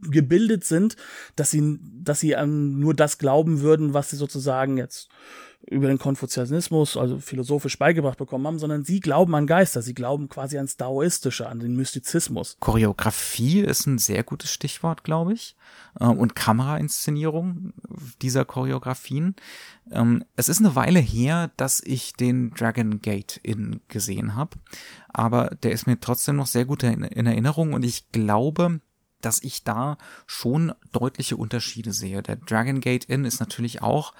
gebildet 0.00 0.64
sind, 0.64 0.96
dass 1.36 1.50
sie, 1.50 1.78
dass 1.80 2.20
sie 2.20 2.34
an 2.34 2.78
nur 2.78 2.94
das 2.94 3.18
glauben 3.18 3.60
würden, 3.60 3.94
was 3.94 4.10
sie 4.10 4.16
sozusagen 4.16 4.76
jetzt 4.76 5.08
über 5.70 5.86
den 5.86 5.98
Konfuzianismus, 5.98 6.96
also 6.96 7.18
philosophisch 7.18 7.78
beigebracht 7.78 8.18
bekommen 8.18 8.46
haben, 8.46 8.58
sondern 8.58 8.84
sie 8.84 9.00
glauben 9.00 9.34
an 9.34 9.46
Geister, 9.46 9.82
sie 9.82 9.94
glauben 9.94 10.28
quasi 10.28 10.56
ans 10.56 10.76
Daoistische, 10.76 11.48
an 11.48 11.60
den 11.60 11.76
Mystizismus. 11.76 12.56
Choreografie 12.60 13.60
ist 13.60 13.86
ein 13.86 13.98
sehr 13.98 14.24
gutes 14.24 14.50
Stichwort, 14.50 15.04
glaube 15.04 15.32
ich, 15.34 15.56
äh, 16.00 16.04
und 16.04 16.34
Kamerainszenierung 16.34 17.72
dieser 18.20 18.44
Choreografien. 18.44 19.36
Ähm, 19.90 20.24
es 20.36 20.48
ist 20.48 20.58
eine 20.58 20.74
Weile 20.74 21.00
her, 21.00 21.50
dass 21.56 21.80
ich 21.80 22.14
den 22.14 22.50
Dragon 22.50 23.00
Gate 23.00 23.38
in 23.42 23.80
gesehen 23.88 24.34
habe, 24.34 24.58
aber 25.08 25.56
der 25.62 25.72
ist 25.72 25.86
mir 25.86 26.00
trotzdem 26.00 26.36
noch 26.36 26.46
sehr 26.46 26.64
gut 26.64 26.82
in 26.82 27.26
Erinnerung 27.26 27.72
und 27.72 27.84
ich 27.84 28.10
glaube, 28.10 28.80
dass 29.20 29.42
ich 29.42 29.64
da 29.64 29.96
schon 30.26 30.72
deutliche 30.90 31.36
Unterschiede 31.36 31.92
sehe. 31.92 32.22
Der 32.22 32.36
Dragon 32.36 32.80
Gate 32.80 33.04
Inn 33.04 33.24
ist 33.24 33.40
natürlich 33.40 33.80
auch 33.80 34.12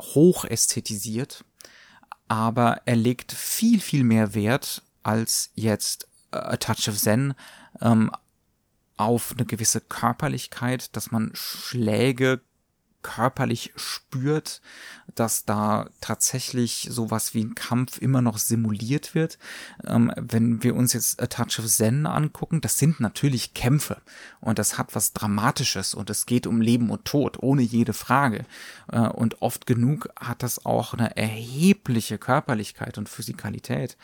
hoch 0.00 0.44
ästhetisiert, 0.44 1.44
aber 2.28 2.82
er 2.86 2.96
legt 2.96 3.32
viel, 3.32 3.80
viel 3.80 4.04
mehr 4.04 4.34
Wert 4.34 4.82
als 5.02 5.50
jetzt 5.54 6.08
äh, 6.32 6.36
A 6.36 6.56
Touch 6.56 6.88
of 6.88 6.98
Zen 6.98 7.34
ähm, 7.80 8.10
auf 8.96 9.32
eine 9.36 9.46
gewisse 9.46 9.80
Körperlichkeit, 9.80 10.94
dass 10.94 11.10
man 11.10 11.30
Schläge 11.34 12.42
körperlich 13.02 13.72
spürt, 13.76 14.60
dass 15.14 15.44
da 15.44 15.88
tatsächlich 16.00 16.88
sowas 16.90 17.34
wie 17.34 17.44
ein 17.44 17.54
Kampf 17.54 17.98
immer 17.98 18.22
noch 18.22 18.38
simuliert 18.38 19.14
wird. 19.14 19.38
Ähm, 19.86 20.12
wenn 20.16 20.62
wir 20.62 20.74
uns 20.74 20.92
jetzt 20.92 21.20
A 21.20 21.26
Touch 21.26 21.58
of 21.58 21.66
Zen 21.66 22.06
angucken, 22.06 22.60
das 22.60 22.78
sind 22.78 23.00
natürlich 23.00 23.54
Kämpfe 23.54 24.00
und 24.40 24.58
das 24.58 24.78
hat 24.78 24.94
was 24.94 25.12
Dramatisches 25.12 25.94
und 25.94 26.10
es 26.10 26.26
geht 26.26 26.46
um 26.46 26.60
Leben 26.60 26.90
und 26.90 27.04
Tod, 27.04 27.38
ohne 27.40 27.62
jede 27.62 27.92
Frage. 27.92 28.44
Äh, 28.90 29.00
und 29.00 29.42
oft 29.42 29.66
genug 29.66 30.08
hat 30.18 30.42
das 30.42 30.64
auch 30.64 30.94
eine 30.94 31.16
erhebliche 31.16 32.18
Körperlichkeit 32.18 32.98
und 32.98 33.08
Physikalität. 33.08 33.96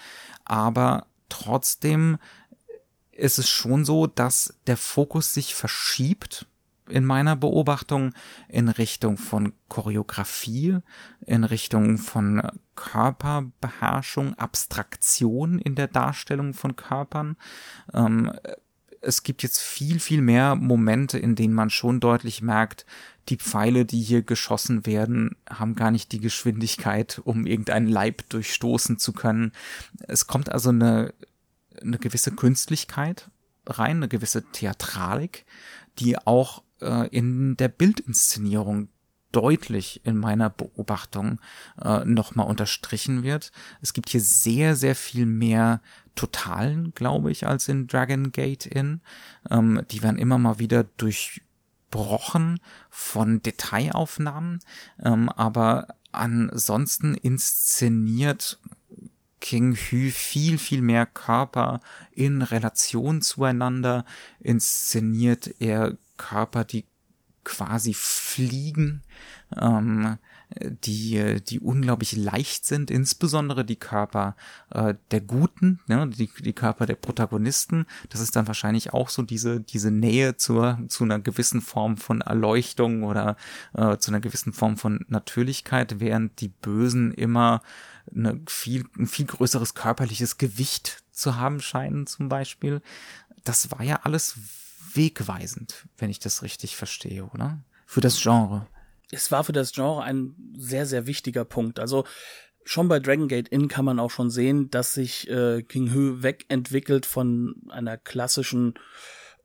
Aber 0.44 1.06
trotzdem 1.28 2.18
ist 3.12 3.38
es 3.38 3.48
schon 3.48 3.85
so, 3.85 4.06
dass 4.06 4.54
der 4.66 4.76
Fokus 4.76 5.32
sich 5.32 5.54
verschiebt 5.54 6.46
in 6.88 7.05
meiner 7.05 7.37
Beobachtung 7.37 8.12
in 8.49 8.68
Richtung 8.68 9.16
von 9.18 9.53
Choreografie, 9.68 10.79
in 11.25 11.44
Richtung 11.44 11.99
von 11.99 12.42
Körperbeherrschung, 12.75 14.35
Abstraktion 14.35 15.59
in 15.59 15.75
der 15.75 15.88
Darstellung 15.88 16.55
von 16.55 16.77
Körpern. 16.77 17.37
Ähm, 17.92 18.33
es 19.01 19.22
gibt 19.22 19.42
jetzt 19.42 19.61
viel, 19.61 20.01
viel 20.01 20.20
mehr 20.20 20.57
Momente, 20.57 21.18
in 21.18 21.37
denen 21.37 21.55
man 21.55 21.70
schon 21.70 22.01
deutlich 22.01 22.42
merkt, 22.42 22.87
die 23.29 23.37
Pfeile, 23.37 23.85
die 23.85 24.01
hier 24.01 24.22
geschossen 24.22 24.87
werden, 24.87 25.37
haben 25.49 25.75
gar 25.75 25.90
nicht 25.90 26.12
die 26.12 26.20
Geschwindigkeit, 26.20 27.20
um 27.25 27.46
irgendeinen 27.46 27.88
Leib 27.88 28.29
durchstoßen 28.29 28.99
zu 28.99 29.12
können. 29.12 29.53
Es 30.07 30.27
kommt 30.27 30.51
also 30.51 30.70
eine, 30.70 31.12
eine 31.81 31.99
gewisse 31.99 32.33
Künstlichkeit 32.33 33.31
rein, 33.66 33.96
eine 33.96 34.09
gewisse 34.09 34.44
Theatralik, 34.53 35.44
die 35.99 36.18
auch 36.18 36.62
äh, 36.80 37.08
in 37.08 37.56
der 37.56 37.68
Bildinszenierung 37.68 38.88
deutlich 39.32 40.00
in 40.04 40.16
meiner 40.16 40.48
Beobachtung 40.48 41.40
äh, 41.82 42.04
nochmal 42.04 42.46
unterstrichen 42.46 43.22
wird. 43.22 43.52
Es 43.82 43.92
gibt 43.92 44.08
hier 44.08 44.20
sehr, 44.20 44.76
sehr 44.76 44.94
viel 44.94 45.26
mehr 45.26 45.82
Totalen, 46.14 46.94
glaube 46.94 47.30
ich, 47.30 47.46
als 47.46 47.68
in 47.68 47.86
Dragon 47.86 48.32
Gate 48.32 48.64
Inn. 48.64 49.02
Ähm, 49.50 49.82
die 49.90 50.02
werden 50.02 50.18
immer 50.18 50.38
mal 50.38 50.58
wieder 50.58 50.84
durchbrochen 50.84 52.60
von 52.88 53.42
Detailaufnahmen, 53.42 54.60
ähm, 55.04 55.28
aber 55.28 55.88
ansonsten 56.12 57.14
inszeniert 57.14 58.58
King 59.40 59.76
Hü 59.76 60.10
viel, 60.10 60.56
viel 60.56 60.80
mehr 60.80 61.04
Körper 61.04 61.80
in 62.10 62.40
Relation 62.40 63.20
zueinander, 63.20 64.06
inszeniert 64.40 65.60
er 65.60 65.98
Körper, 66.16 66.64
die 66.64 66.87
quasi 67.46 67.94
fliegen, 67.94 69.02
ähm, 69.57 70.18
die, 70.61 71.40
die 71.42 71.61
unglaublich 71.61 72.16
leicht 72.16 72.66
sind, 72.66 72.90
insbesondere 72.90 73.64
die 73.64 73.76
Körper 73.76 74.35
äh, 74.70 74.94
der 75.12 75.20
Guten, 75.20 75.81
ne, 75.87 76.09
die, 76.09 76.29
die 76.40 76.52
Körper 76.52 76.87
der 76.87 76.96
Protagonisten. 76.96 77.87
Das 78.09 78.20
ist 78.20 78.35
dann 78.35 78.48
wahrscheinlich 78.48 78.92
auch 78.92 79.09
so 79.09 79.22
diese, 79.22 79.61
diese 79.61 79.92
Nähe 79.92 80.37
zur, 80.37 80.81
zu 80.88 81.05
einer 81.05 81.20
gewissen 81.20 81.61
Form 81.61 81.96
von 81.96 82.20
Erleuchtung 82.20 83.05
oder 83.05 83.37
äh, 83.74 83.96
zu 83.96 84.11
einer 84.11 84.20
gewissen 84.20 84.52
Form 84.52 84.76
von 84.76 85.05
Natürlichkeit, 85.09 86.00
während 86.00 86.40
die 86.40 86.48
Bösen 86.48 87.12
immer 87.12 87.62
eine 88.11 88.40
viel, 88.48 88.85
ein 88.98 89.07
viel 89.07 89.26
größeres 89.26 89.74
körperliches 89.74 90.38
Gewicht 90.38 91.05
zu 91.12 91.37
haben 91.37 91.61
scheinen, 91.61 92.09
zum 92.09 92.29
Beispiel. 92.29 92.83
Das 93.44 93.70
war 93.70 93.83
ja 93.83 94.00
alles 94.02 94.37
wegweisend, 94.94 95.87
wenn 95.99 96.11
ich 96.11 96.18
das 96.18 96.42
richtig 96.42 96.77
verstehe, 96.77 97.25
oder? 97.25 97.62
Für 97.87 98.01
das 98.01 98.20
Genre. 98.20 98.66
Es 99.11 99.31
war 99.31 99.44
für 99.44 99.53
das 99.53 99.72
Genre 99.72 100.03
ein 100.03 100.35
sehr, 100.57 100.87
sehr 100.87 101.07
wichtiger 101.07 101.44
Punkt. 101.44 101.79
Also 101.79 102.05
schon 102.64 102.88
bei 102.88 102.99
Dragon 102.99 103.29
Gate 103.29 103.49
Inn 103.49 103.68
kann 103.68 103.85
man 103.85 104.01
auch 104.01 104.11
schon 104.11 104.31
sehen, 104.31 104.70
dass 104.70 104.92
sich 104.92 105.29
äh, 105.31 105.62
King 105.62 105.94
Hu 105.94 106.22
wegentwickelt 106.22 107.07
von 107.07 107.55
einer 107.68 107.96
klassischen, 107.96 108.75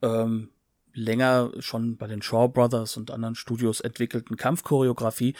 ähm, 0.01 0.49
länger 0.93 1.51
schon 1.59 1.97
bei 1.97 2.07
den 2.07 2.21
Shaw 2.21 2.49
Brothers 2.49 2.97
und 2.97 3.11
anderen 3.11 3.35
Studios 3.35 3.79
entwickelten 3.79 4.35
Kampfchoreografie 4.35 5.35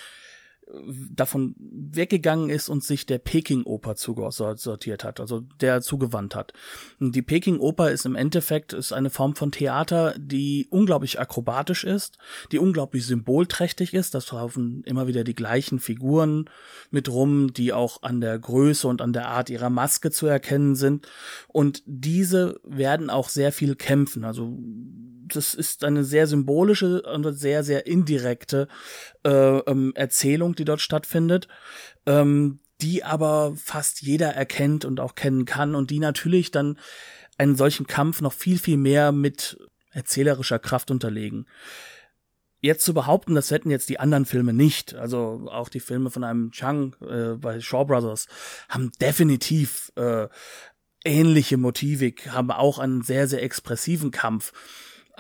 davon 1.12 1.56
weggegangen 1.58 2.50
ist 2.50 2.70
und 2.70 2.84
sich 2.84 3.06
der 3.06 3.18
Peking-Oper 3.18 3.96
zugesortiert 3.96 5.04
hat, 5.04 5.20
also 5.20 5.42
der 5.60 5.82
zugewandt 5.82 6.36
hat. 6.36 6.54
Die 7.00 7.22
Peking-Oper 7.22 7.92
ist 7.92 8.06
im 8.06 8.16
Endeffekt 8.16 8.74
ist 8.74 8.94
eine 8.94 9.10
Form 9.10 9.36
von 9.36 9.52
Theater, 9.52 10.16
die 10.18 10.68
unglaublich 10.70 11.20
akrobatisch 11.20 11.84
ist, 11.84 12.18
die 12.52 12.60
unglaublich 12.60 13.06
symbolträchtig 13.06 13.94
ist. 13.94 14.14
Das 14.14 14.32
laufen 14.32 14.84
immer 14.86 15.08
wieder 15.08 15.24
die 15.24 15.36
gleichen 15.36 15.80
Figuren 15.80 16.50
mit 16.90 17.10
rum, 17.10 17.54
die 17.54 17.74
auch 17.74 18.04
an 18.04 18.22
der 18.22 18.38
Größe 18.40 18.88
und 18.88 19.02
an 19.02 19.14
der 19.14 19.28
Art 19.28 19.50
ihrer 19.50 19.70
Maske 19.70 20.12
zu 20.12 20.28
erkennen 20.28 20.76
sind. 20.76 21.08
Und 21.48 21.84
diese 21.86 22.60
werden 22.64 23.10
auch 23.10 23.30
sehr 23.30 23.52
viel 23.52 23.76
kämpfen. 23.76 24.24
Also 24.24 24.58
das 25.36 25.54
ist 25.54 25.84
eine 25.84 26.04
sehr 26.04 26.28
symbolische 26.28 27.02
und 27.02 27.32
sehr, 27.34 27.64
sehr 27.64 27.88
indirekte 27.88 28.68
äh, 29.26 29.30
ähm, 29.30 29.94
Erzählung, 29.96 30.56
die 30.56 30.66
dort 30.66 30.82
stattfindet, 30.82 31.48
ähm, 32.06 32.60
die 32.82 33.04
aber 33.04 33.54
fast 33.56 34.02
jeder 34.02 34.30
erkennt 34.30 34.86
und 34.86 35.00
auch 35.00 35.16
kennen 35.16 35.46
kann 35.46 35.76
und 35.76 35.92
die 35.92 36.00
natürlich 36.00 36.52
dann 36.52 36.78
einen 37.38 37.56
solchen 37.56 37.88
Kampf 37.88 38.22
noch 38.22 38.34
viel, 38.34 38.60
viel 38.60 38.78
mehr 38.78 39.12
mit 39.12 39.58
erzählerischer 39.92 40.60
Kraft 40.60 40.92
unterlegen. 40.92 41.48
Jetzt 42.64 42.86
zu 42.86 42.94
behaupten, 42.94 43.34
das 43.34 43.50
hätten 43.50 43.72
jetzt 43.72 43.90
die 43.90 44.00
anderen 44.00 44.26
Filme 44.26 44.54
nicht, 44.54 44.94
also 44.94 45.48
auch 45.52 45.68
die 45.68 45.80
Filme 45.80 46.12
von 46.12 46.24
einem 46.24 46.52
Chang 46.52 46.96
äh, 47.02 47.36
bei 47.36 47.60
Shaw 47.60 47.86
Brothers 47.86 48.28
haben 48.70 48.92
definitiv 49.02 49.92
äh, 49.96 50.28
ähnliche 51.04 51.58
Motivik, 51.58 52.32
haben 52.32 52.52
auch 52.52 52.78
einen 52.78 53.02
sehr, 53.02 53.28
sehr 53.28 53.42
expressiven 53.42 54.12
Kampf. 54.12 54.54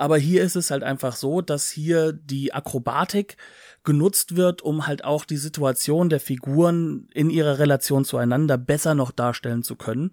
Aber 0.01 0.17
hier 0.17 0.41
ist 0.41 0.55
es 0.55 0.71
halt 0.71 0.81
einfach 0.81 1.15
so, 1.15 1.41
dass 1.41 1.69
hier 1.69 2.11
die 2.11 2.55
Akrobatik 2.55 3.37
genutzt 3.83 4.35
wird, 4.35 4.61
um 4.61 4.85
halt 4.85 5.03
auch 5.03 5.25
die 5.25 5.37
Situation 5.37 6.09
der 6.09 6.19
Figuren 6.19 7.07
in 7.13 7.29
ihrer 7.29 7.57
Relation 7.57 8.05
zueinander 8.05 8.57
besser 8.57 8.93
noch 8.93 9.11
darstellen 9.11 9.63
zu 9.63 9.75
können. 9.75 10.11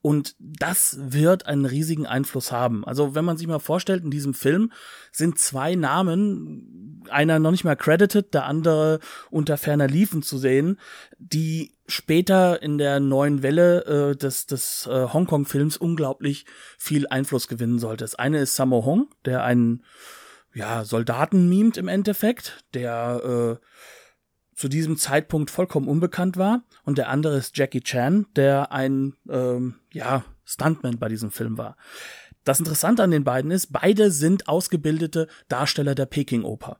Und 0.00 0.34
das 0.38 0.98
wird 1.00 1.46
einen 1.46 1.66
riesigen 1.66 2.06
Einfluss 2.06 2.52
haben. 2.52 2.86
Also 2.86 3.14
wenn 3.14 3.24
man 3.24 3.36
sich 3.36 3.46
mal 3.46 3.58
vorstellt, 3.58 4.02
in 4.02 4.10
diesem 4.10 4.32
Film 4.32 4.72
sind 5.10 5.38
zwei 5.38 5.74
Namen, 5.74 7.04
einer 7.10 7.38
noch 7.38 7.50
nicht 7.50 7.64
mal 7.64 7.76
credited, 7.76 8.32
der 8.32 8.46
andere 8.46 9.00
unter 9.30 9.58
ferner 9.58 9.88
Liefen 9.88 10.22
zu 10.22 10.38
sehen, 10.38 10.78
die 11.18 11.74
später 11.86 12.62
in 12.62 12.78
der 12.78 12.98
neuen 12.98 13.42
Welle 13.42 13.84
äh, 14.12 14.16
des, 14.16 14.46
des 14.46 14.86
äh, 14.86 15.08
Hongkong-Films 15.12 15.76
unglaublich 15.76 16.46
viel 16.78 17.06
Einfluss 17.08 17.46
gewinnen 17.46 17.78
sollte. 17.78 18.04
Das 18.04 18.14
eine 18.14 18.38
ist 18.38 18.56
Sammo 18.56 18.86
Hong, 18.86 19.08
der 19.26 19.44
einen 19.44 19.82
ja, 20.54 20.84
Soldaten 20.84 21.48
mimt 21.48 21.76
im 21.76 21.88
Endeffekt, 21.88 22.64
der 22.74 23.58
äh, 23.60 23.66
zu 24.54 24.68
diesem 24.68 24.96
Zeitpunkt 24.96 25.50
vollkommen 25.50 25.88
unbekannt 25.88 26.36
war. 26.36 26.62
Und 26.84 26.98
der 26.98 27.08
andere 27.08 27.36
ist 27.36 27.56
Jackie 27.56 27.80
Chan, 27.80 28.26
der 28.36 28.72
ein 28.72 29.14
ähm, 29.28 29.76
ja, 29.92 30.24
Stuntman 30.44 30.98
bei 30.98 31.08
diesem 31.08 31.30
Film 31.30 31.58
war. 31.58 31.76
Das 32.44 32.58
Interessante 32.58 33.02
an 33.02 33.12
den 33.12 33.24
beiden 33.24 33.50
ist, 33.50 33.72
beide 33.72 34.10
sind 34.10 34.48
ausgebildete 34.48 35.28
Darsteller 35.48 35.94
der 35.94 36.06
Peking-Oper. 36.06 36.78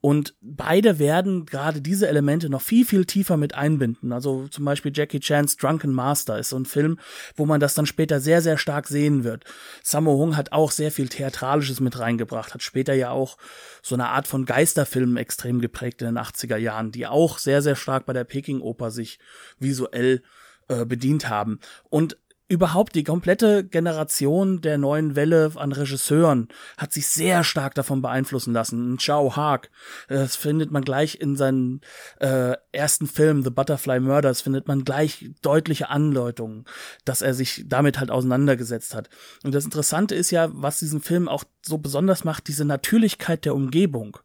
Und 0.00 0.34
beide 0.40 0.98
werden 0.98 1.46
gerade 1.46 1.80
diese 1.80 2.08
Elemente 2.08 2.50
noch 2.50 2.60
viel, 2.60 2.84
viel 2.84 3.04
tiefer 3.04 3.36
mit 3.36 3.54
einbinden. 3.54 4.12
Also 4.12 4.48
zum 4.48 4.64
Beispiel 4.64 4.92
Jackie 4.94 5.20
Chan's 5.20 5.56
Drunken 5.56 5.92
Master 5.92 6.38
ist 6.38 6.50
so 6.50 6.58
ein 6.58 6.66
Film, 6.66 6.98
wo 7.36 7.46
man 7.46 7.60
das 7.60 7.74
dann 7.74 7.86
später 7.86 8.20
sehr, 8.20 8.42
sehr 8.42 8.58
stark 8.58 8.88
sehen 8.88 9.24
wird. 9.24 9.44
Sammo 9.82 10.12
Hung 10.12 10.36
hat 10.36 10.52
auch 10.52 10.72
sehr 10.72 10.90
viel 10.90 11.08
Theatralisches 11.08 11.80
mit 11.80 11.98
reingebracht, 11.98 12.54
hat 12.54 12.62
später 12.62 12.94
ja 12.94 13.10
auch 13.10 13.36
so 13.82 13.94
eine 13.94 14.08
Art 14.08 14.26
von 14.26 14.44
Geisterfilmen 14.44 15.16
extrem 15.16 15.60
geprägt 15.60 16.02
in 16.02 16.06
den 16.06 16.18
80er 16.18 16.56
Jahren, 16.56 16.90
die 16.90 17.06
auch 17.06 17.38
sehr, 17.38 17.62
sehr 17.62 17.76
stark 17.76 18.06
bei 18.06 18.12
der 18.12 18.24
Peking-Oper 18.24 18.90
sich 18.90 19.18
visuell 19.58 20.22
äh, 20.68 20.84
bedient 20.84 21.28
haben. 21.28 21.60
Und 21.90 22.16
überhaupt 22.48 22.94
die 22.94 23.02
komplette 23.02 23.64
Generation 23.64 24.60
der 24.60 24.78
neuen 24.78 25.16
Welle 25.16 25.50
an 25.56 25.72
Regisseuren 25.72 26.48
hat 26.76 26.92
sich 26.92 27.08
sehr 27.08 27.42
stark 27.42 27.74
davon 27.74 28.02
beeinflussen 28.02 28.52
lassen. 28.52 28.98
Chow 28.98 29.34
Haag, 29.34 29.70
das 30.08 30.36
findet 30.36 30.70
man 30.70 30.84
gleich 30.84 31.20
in 31.20 31.34
seinen 31.34 31.80
äh, 32.20 32.54
ersten 32.70 33.08
Film 33.08 33.42
The 33.42 33.50
Butterfly 33.50 33.98
Murders, 33.98 34.42
findet 34.42 34.68
man 34.68 34.84
gleich 34.84 35.30
deutliche 35.42 35.88
Andeutungen, 35.88 36.64
dass 37.04 37.20
er 37.20 37.34
sich 37.34 37.64
damit 37.66 37.98
halt 37.98 38.12
auseinandergesetzt 38.12 38.94
hat. 38.94 39.10
Und 39.42 39.54
das 39.54 39.64
Interessante 39.64 40.14
ist 40.14 40.30
ja, 40.30 40.48
was 40.52 40.78
diesen 40.78 41.00
Film 41.00 41.28
auch 41.28 41.44
so 41.62 41.78
besonders 41.78 42.22
macht, 42.22 42.46
diese 42.46 42.64
Natürlichkeit 42.64 43.44
der 43.44 43.56
Umgebung. 43.56 44.18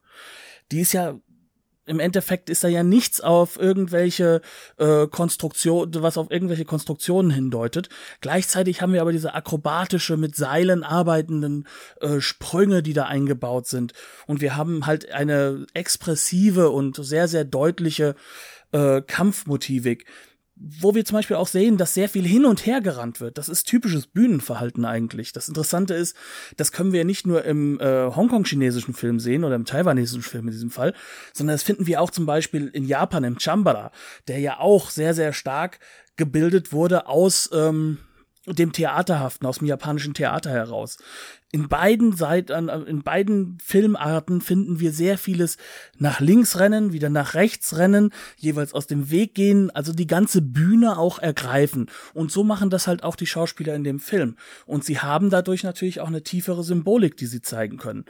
Die 0.72 0.82
ist 0.82 0.94
ja 0.94 1.20
im 1.92 2.00
Endeffekt 2.00 2.50
ist 2.50 2.64
da 2.64 2.70
ja 2.70 2.84
nichts 2.84 3.20
auf 3.20 3.60
irgendwelche 3.60 4.42
äh, 4.78 5.08
Konstruktion, 5.08 5.92
was 5.96 6.18
auf 6.18 6.32
irgendwelche 6.32 6.64
Konstruktionen 6.64 7.32
hindeutet. 7.32 7.90
Gleichzeitig 8.22 8.82
haben 8.82 8.94
wir 8.94 9.02
aber 9.02 9.12
diese 9.12 9.34
akrobatische, 9.34 10.16
mit 10.16 10.38
Seilen 10.38 10.86
arbeitenden 10.86 11.68
äh, 12.00 12.22
Sprünge, 12.22 12.82
die 12.82 12.94
da 12.94 13.08
eingebaut 13.08 13.68
sind. 13.68 13.92
Und 14.26 14.40
wir 14.40 14.56
haben 14.56 14.86
halt 14.86 15.12
eine 15.12 15.66
expressive 15.74 16.70
und 16.70 16.96
sehr, 16.96 17.28
sehr 17.28 17.44
deutliche 17.44 18.16
äh, 18.72 19.02
Kampfmotivik 19.02 20.06
wo 20.56 20.94
wir 20.94 21.06
zum 21.06 21.18
Beispiel 21.18 21.38
auch 21.38 21.48
sehen, 21.48 21.78
dass 21.78 21.94
sehr 21.94 22.10
viel 22.10 22.26
hin 22.26 22.46
und 22.46 22.66
her 22.66 22.82
gerannt 22.82 23.20
wird. 23.20 23.38
Das 23.38 23.50
ist 23.50 23.64
typisches 23.64 24.08
Bühnenverhalten 24.08 24.86
eigentlich. 24.86 25.32
Das 25.32 25.48
Interessante 25.48 25.94
ist, 25.94 26.16
das 26.58 26.72
können 26.72 26.92
wir 26.92 27.06
nicht 27.06 27.26
nur 27.26 27.44
im 27.46 27.80
äh, 27.80 28.12
Hongkong-chinesischen 28.16 28.94
Film 28.94 29.20
sehen 29.20 29.44
oder 29.44 29.56
im 29.56 29.66
taiwanesischen 29.66 30.22
Film 30.24 30.48
in 30.48 30.52
diesem 30.52 30.70
Fall, 30.70 30.94
sondern 31.34 31.56
das 31.56 31.64
finden 31.64 31.88
wir 31.88 32.02
auch 32.02 32.12
zum 32.12 32.26
Beispiel 32.26 32.68
in 32.68 32.86
Japan 32.86 33.24
im 33.24 33.40
Chambara, 33.40 33.92
der 34.28 34.40
ja 34.40 34.60
auch 34.60 34.90
sehr, 34.90 35.14
sehr 35.14 35.34
stark 35.34 35.80
gebildet 36.18 36.72
wurde 36.72 37.08
aus 37.08 37.50
ähm, 37.54 37.98
dem 38.48 38.72
Theaterhaften 38.72 39.46
aus 39.46 39.60
dem 39.60 39.68
japanischen 39.68 40.14
Theater 40.14 40.50
heraus. 40.50 40.98
In 41.52 41.68
beiden 41.68 42.16
Seiten, 42.16 42.70
in 42.70 43.04
beiden 43.04 43.58
Filmarten 43.62 44.42
finden 44.42 44.80
wir 44.80 44.92
sehr 44.92 45.18
vieles 45.18 45.58
nach 45.98 46.20
links 46.22 46.58
rennen, 46.58 46.92
wieder 46.94 47.10
nach 47.10 47.34
rechts 47.36 47.78
rennen, 47.78 48.12
jeweils 48.38 48.74
aus 48.74 48.88
dem 48.88 49.12
Weg 49.12 49.36
gehen, 49.36 49.70
also 49.70 49.94
die 49.94 50.08
ganze 50.08 50.42
Bühne 50.42 50.98
auch 50.98 51.20
ergreifen. 51.20 51.92
Und 52.14 52.32
so 52.32 52.44
machen 52.44 52.70
das 52.70 52.88
halt 52.88 53.04
auch 53.04 53.16
die 53.16 53.28
Schauspieler 53.28 53.76
in 53.76 53.84
dem 53.84 54.00
Film. 54.00 54.38
Und 54.66 54.86
sie 54.86 55.00
haben 55.00 55.30
dadurch 55.30 55.64
natürlich 55.64 56.00
auch 56.00 56.08
eine 56.08 56.24
tiefere 56.24 56.64
Symbolik, 56.64 57.18
die 57.18 57.28
sie 57.28 57.42
zeigen 57.42 57.78
können. 57.78 58.06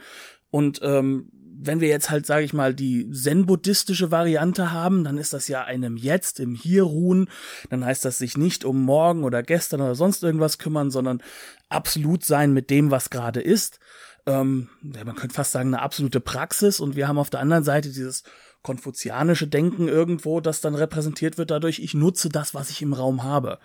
Und 0.50 0.80
ähm, 0.82 1.30
wenn 1.64 1.80
wir 1.80 1.88
jetzt 1.88 2.10
halt, 2.10 2.26
sage 2.26 2.44
ich 2.44 2.52
mal, 2.52 2.74
die 2.74 3.10
zen-buddhistische 3.10 4.10
Variante 4.10 4.72
haben, 4.72 5.04
dann 5.04 5.18
ist 5.18 5.32
das 5.32 5.48
ja 5.48 5.64
einem 5.64 5.96
Jetzt, 5.96 6.40
im 6.40 6.54
Hier 6.54 6.82
ruhen. 6.82 7.28
Dann 7.70 7.84
heißt 7.84 8.04
das 8.04 8.18
sich 8.18 8.36
nicht 8.36 8.64
um 8.64 8.82
morgen 8.82 9.24
oder 9.24 9.42
gestern 9.42 9.80
oder 9.80 9.94
sonst 9.94 10.22
irgendwas 10.22 10.58
kümmern, 10.58 10.90
sondern 10.90 11.22
absolut 11.68 12.24
sein 12.24 12.52
mit 12.52 12.70
dem, 12.70 12.90
was 12.90 13.10
gerade 13.10 13.40
ist. 13.40 13.78
Ähm, 14.26 14.68
ja, 14.82 15.04
man 15.04 15.16
könnte 15.16 15.34
fast 15.34 15.52
sagen, 15.52 15.68
eine 15.72 15.82
absolute 15.82 16.20
Praxis. 16.20 16.80
Und 16.80 16.96
wir 16.96 17.06
haben 17.08 17.18
auf 17.18 17.30
der 17.30 17.40
anderen 17.40 17.64
Seite 17.64 17.88
dieses 17.88 18.24
konfuzianische 18.62 19.46
Denken 19.46 19.88
irgendwo, 19.88 20.40
das 20.40 20.60
dann 20.60 20.74
repräsentiert 20.74 21.38
wird 21.38 21.50
dadurch, 21.50 21.80
ich 21.80 21.94
nutze 21.94 22.28
das, 22.28 22.54
was 22.54 22.70
ich 22.70 22.82
im 22.82 22.92
Raum 22.92 23.24
habe. 23.24 23.58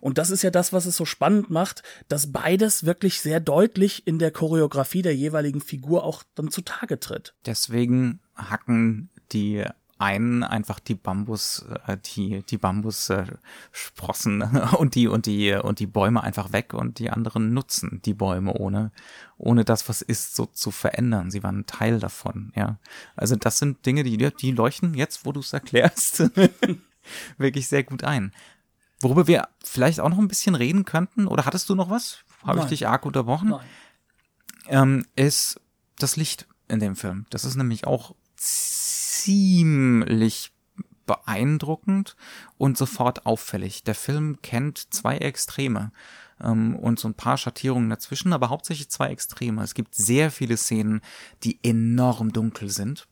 Und 0.00 0.18
das 0.18 0.30
ist 0.30 0.42
ja 0.42 0.50
das, 0.50 0.72
was 0.72 0.86
es 0.86 0.96
so 0.96 1.04
spannend 1.04 1.50
macht, 1.50 1.82
dass 2.08 2.32
beides 2.32 2.84
wirklich 2.84 3.20
sehr 3.20 3.40
deutlich 3.40 4.06
in 4.06 4.18
der 4.18 4.30
Choreografie 4.30 5.02
der 5.02 5.14
jeweiligen 5.14 5.60
Figur 5.60 6.04
auch 6.04 6.22
dann 6.34 6.50
zutage 6.50 6.98
tritt. 6.98 7.34
Deswegen 7.46 8.20
hacken 8.34 9.10
die 9.32 9.64
einen 10.00 10.42
einfach 10.42 10.80
die 10.80 10.94
Bambus, 10.94 11.66
äh, 11.86 11.98
die, 11.98 12.42
die 12.48 12.56
Bambussprossen 12.56 14.42
und 14.78 14.94
die, 14.94 15.08
und 15.08 15.26
die, 15.26 15.52
und 15.52 15.78
die 15.78 15.86
Bäume 15.86 16.22
einfach 16.22 16.52
weg 16.52 16.72
und 16.72 16.98
die 16.98 17.10
anderen 17.10 17.52
nutzen 17.52 18.00
die 18.04 18.14
Bäume 18.14 18.54
ohne, 18.54 18.92
ohne 19.36 19.64
das, 19.64 19.88
was 19.90 20.00
ist, 20.00 20.34
so 20.34 20.46
zu 20.46 20.70
verändern. 20.70 21.30
Sie 21.30 21.42
waren 21.42 21.66
Teil 21.66 22.00
davon, 22.00 22.50
ja. 22.56 22.78
Also 23.14 23.36
das 23.36 23.58
sind 23.58 23.84
Dinge, 23.84 24.02
die, 24.02 24.16
die 24.16 24.52
leuchten 24.52 24.94
jetzt, 24.94 25.26
wo 25.26 25.32
du 25.32 25.40
es 25.40 25.52
erklärst, 25.52 26.30
wirklich 27.36 27.68
sehr 27.68 27.84
gut 27.84 28.02
ein. 28.02 28.32
Worüber 29.00 29.26
wir 29.26 29.48
vielleicht 29.64 30.00
auch 30.00 30.08
noch 30.08 30.18
ein 30.18 30.28
bisschen 30.28 30.54
reden 30.54 30.84
könnten, 30.84 31.26
oder 31.26 31.46
hattest 31.46 31.68
du 31.68 31.74
noch 31.74 31.90
was? 31.90 32.18
Habe 32.44 32.60
ich 32.60 32.66
dich 32.66 32.86
arg 32.86 33.06
unterbrochen? 33.06 33.50
Nein. 33.50 33.66
Ähm, 34.68 35.06
ist 35.16 35.60
das 35.98 36.16
Licht 36.16 36.46
in 36.68 36.80
dem 36.80 36.96
Film. 36.96 37.26
Das 37.30 37.44
ist 37.44 37.56
nämlich 37.56 37.86
auch 37.86 38.14
ziemlich 38.36 40.52
beeindruckend 41.06 42.16
und 42.56 42.78
sofort 42.78 43.26
auffällig. 43.26 43.84
Der 43.84 43.94
Film 43.94 44.40
kennt 44.42 44.94
zwei 44.94 45.18
Extreme 45.18 45.92
ähm, 46.40 46.76
und 46.76 46.98
so 46.98 47.08
ein 47.08 47.14
paar 47.14 47.36
Schattierungen 47.36 47.90
dazwischen, 47.90 48.32
aber 48.32 48.48
hauptsächlich 48.48 48.90
zwei 48.90 49.08
Extreme. 49.08 49.62
Es 49.62 49.74
gibt 49.74 49.94
sehr 49.94 50.30
viele 50.30 50.56
Szenen, 50.56 51.00
die 51.42 51.58
enorm 51.62 52.32
dunkel 52.32 52.70
sind 52.70 53.08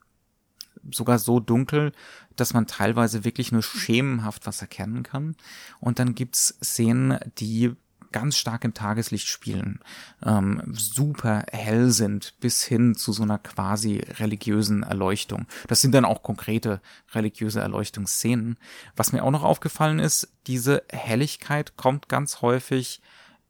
sogar 0.92 1.18
so 1.18 1.40
dunkel, 1.40 1.92
dass 2.36 2.54
man 2.54 2.66
teilweise 2.66 3.24
wirklich 3.24 3.52
nur 3.52 3.62
schemenhaft 3.62 4.46
was 4.46 4.60
erkennen 4.60 5.02
kann. 5.02 5.36
Und 5.80 5.98
dann 5.98 6.14
gibt's 6.14 6.58
Szenen, 6.62 7.18
die 7.38 7.74
ganz 8.12 8.36
stark 8.36 8.64
im 8.64 8.74
Tageslicht 8.74 9.26
spielen, 9.26 9.80
ähm, 10.24 10.62
super 10.72 11.44
hell 11.52 11.90
sind, 11.90 12.34
bis 12.40 12.64
hin 12.64 12.94
zu 12.94 13.12
so 13.12 13.22
einer 13.22 13.38
quasi 13.38 13.98
religiösen 14.18 14.82
Erleuchtung. 14.82 15.46
Das 15.66 15.80
sind 15.80 15.94
dann 15.94 16.04
auch 16.04 16.22
konkrete 16.22 16.80
religiöse 17.12 17.60
Erleuchtungsszenen. 17.60 18.56
Was 18.96 19.12
mir 19.12 19.22
auch 19.22 19.30
noch 19.30 19.44
aufgefallen 19.44 19.98
ist, 19.98 20.28
diese 20.46 20.84
Helligkeit 20.90 21.76
kommt 21.76 22.08
ganz 22.08 22.40
häufig 22.40 23.00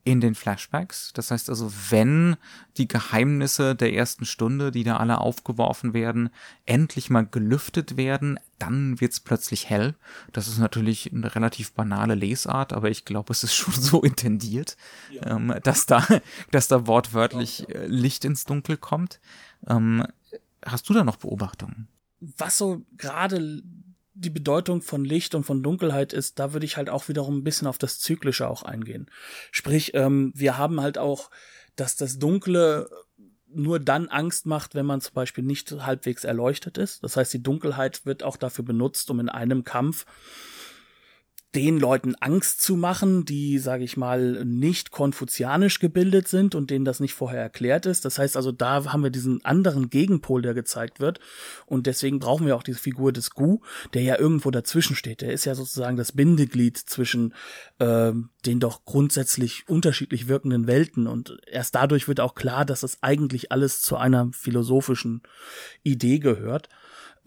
in 0.08 0.22
den 0.22 0.34
Flashbacks. 0.34 1.12
Das 1.12 1.30
heißt 1.30 1.50
also, 1.50 1.70
wenn 1.90 2.36
die 2.78 2.88
Geheimnisse 2.88 3.76
der 3.76 3.92
ersten 3.92 4.24
Stunde, 4.24 4.70
die 4.70 4.82
da 4.82 4.96
alle 4.96 5.20
aufgeworfen 5.20 5.92
werden, 5.92 6.30
endlich 6.64 7.10
mal 7.10 7.26
gelüftet 7.26 7.98
werden, 7.98 8.40
dann 8.58 9.02
wird's 9.02 9.20
plötzlich 9.20 9.68
hell. 9.68 9.96
Das 10.32 10.48
ist 10.48 10.56
natürlich 10.56 11.12
eine 11.12 11.34
relativ 11.34 11.72
banale 11.72 12.14
Lesart, 12.14 12.72
aber 12.72 12.88
ich 12.88 13.04
glaube, 13.04 13.32
es 13.34 13.44
ist 13.44 13.54
schon 13.54 13.74
so 13.82 14.00
intendiert, 14.00 14.78
ja. 15.10 15.36
ähm, 15.36 15.54
dass 15.62 15.84
da, 15.84 16.02
dass 16.52 16.68
da 16.68 16.86
wortwörtlich 16.86 17.66
ja. 17.68 17.80
Äh, 17.80 17.86
Licht 17.88 18.24
ins 18.24 18.46
Dunkel 18.46 18.78
kommt. 18.78 19.20
Ähm, 19.66 20.06
hast 20.64 20.88
du 20.88 20.94
da 20.94 21.04
noch 21.04 21.16
Beobachtungen? 21.16 21.86
Was 22.20 22.56
so 22.56 22.80
gerade 22.96 23.62
die 24.18 24.30
Bedeutung 24.30 24.82
von 24.82 25.04
Licht 25.04 25.34
und 25.34 25.44
von 25.44 25.62
Dunkelheit 25.62 26.12
ist, 26.12 26.38
da 26.38 26.52
würde 26.52 26.66
ich 26.66 26.76
halt 26.76 26.90
auch 26.90 27.08
wiederum 27.08 27.38
ein 27.38 27.44
bisschen 27.44 27.68
auf 27.68 27.78
das 27.78 28.00
Zyklische 28.00 28.48
auch 28.48 28.62
eingehen. 28.62 29.10
Sprich, 29.52 29.94
ähm, 29.94 30.32
wir 30.34 30.58
haben 30.58 30.80
halt 30.80 30.98
auch, 30.98 31.30
dass 31.76 31.94
das 31.96 32.18
Dunkle 32.18 32.88
nur 33.50 33.80
dann 33.80 34.08
Angst 34.08 34.44
macht, 34.44 34.74
wenn 34.74 34.86
man 34.86 35.00
zum 35.00 35.14
Beispiel 35.14 35.44
nicht 35.44 35.70
halbwegs 35.72 36.24
erleuchtet 36.24 36.78
ist. 36.78 37.02
Das 37.02 37.16
heißt, 37.16 37.32
die 37.32 37.42
Dunkelheit 37.42 38.04
wird 38.04 38.22
auch 38.22 38.36
dafür 38.36 38.64
benutzt, 38.64 39.10
um 39.10 39.20
in 39.20 39.28
einem 39.28 39.64
Kampf 39.64 40.04
den 41.58 41.80
Leuten 41.80 42.14
Angst 42.20 42.62
zu 42.62 42.76
machen, 42.76 43.24
die, 43.24 43.58
sage 43.58 43.82
ich 43.82 43.96
mal, 43.96 44.44
nicht 44.44 44.92
konfuzianisch 44.92 45.80
gebildet 45.80 46.28
sind 46.28 46.54
und 46.54 46.70
denen 46.70 46.84
das 46.84 47.00
nicht 47.00 47.14
vorher 47.14 47.42
erklärt 47.42 47.84
ist. 47.84 48.04
Das 48.04 48.16
heißt 48.16 48.36
also, 48.36 48.52
da 48.52 48.84
haben 48.92 49.02
wir 49.02 49.10
diesen 49.10 49.44
anderen 49.44 49.90
Gegenpol, 49.90 50.40
der 50.40 50.54
gezeigt 50.54 51.00
wird. 51.00 51.18
Und 51.66 51.88
deswegen 51.88 52.20
brauchen 52.20 52.46
wir 52.46 52.54
auch 52.54 52.62
diese 52.62 52.78
Figur 52.78 53.12
des 53.12 53.30
Gu, 53.30 53.58
der 53.92 54.02
ja 54.02 54.16
irgendwo 54.16 54.52
dazwischen 54.52 54.94
steht. 54.94 55.20
Der 55.20 55.32
ist 55.32 55.46
ja 55.46 55.56
sozusagen 55.56 55.96
das 55.96 56.12
Bindeglied 56.12 56.78
zwischen 56.78 57.34
äh, 57.80 58.12
den 58.46 58.60
doch 58.60 58.84
grundsätzlich 58.84 59.68
unterschiedlich 59.68 60.28
wirkenden 60.28 60.68
Welten. 60.68 61.08
Und 61.08 61.38
erst 61.50 61.74
dadurch 61.74 62.06
wird 62.06 62.20
auch 62.20 62.36
klar, 62.36 62.64
dass 62.66 62.82
das 62.82 62.98
eigentlich 63.02 63.50
alles 63.50 63.82
zu 63.82 63.96
einer 63.96 64.30
philosophischen 64.32 65.22
Idee 65.82 66.20
gehört 66.20 66.68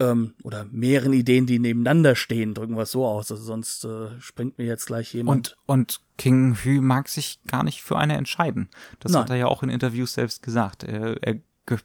ähm, 0.00 0.34
oder 0.42 0.66
mehreren 0.70 1.12
Ideen, 1.12 1.46
die 1.46 1.58
nebeneinander 1.58 2.14
stehen, 2.16 2.54
drücken 2.54 2.76
wir 2.76 2.82
es 2.82 2.90
so 2.90 3.06
aus. 3.06 3.30
Also 3.30 3.42
sonst 3.42 3.84
äh, 3.84 4.20
springt 4.20 4.58
mir 4.58 4.64
jetzt 4.64 4.86
gleich 4.86 5.12
jemand. 5.14 5.56
Und, 5.66 5.74
und 5.74 6.00
King 6.18 6.56
Hu 6.64 6.80
mag 6.80 7.08
sich 7.08 7.40
gar 7.46 7.62
nicht 7.62 7.82
für 7.82 7.98
eine 7.98 8.16
entscheiden. 8.16 8.68
Das 9.00 9.12
Nein. 9.12 9.22
hat 9.22 9.30
er 9.30 9.36
ja 9.36 9.46
auch 9.46 9.62
in 9.62 9.68
Interviews 9.68 10.14
selbst 10.14 10.42
gesagt. 10.42 10.84
Er, 10.84 11.22
er, 11.22 11.40
er 11.66 11.78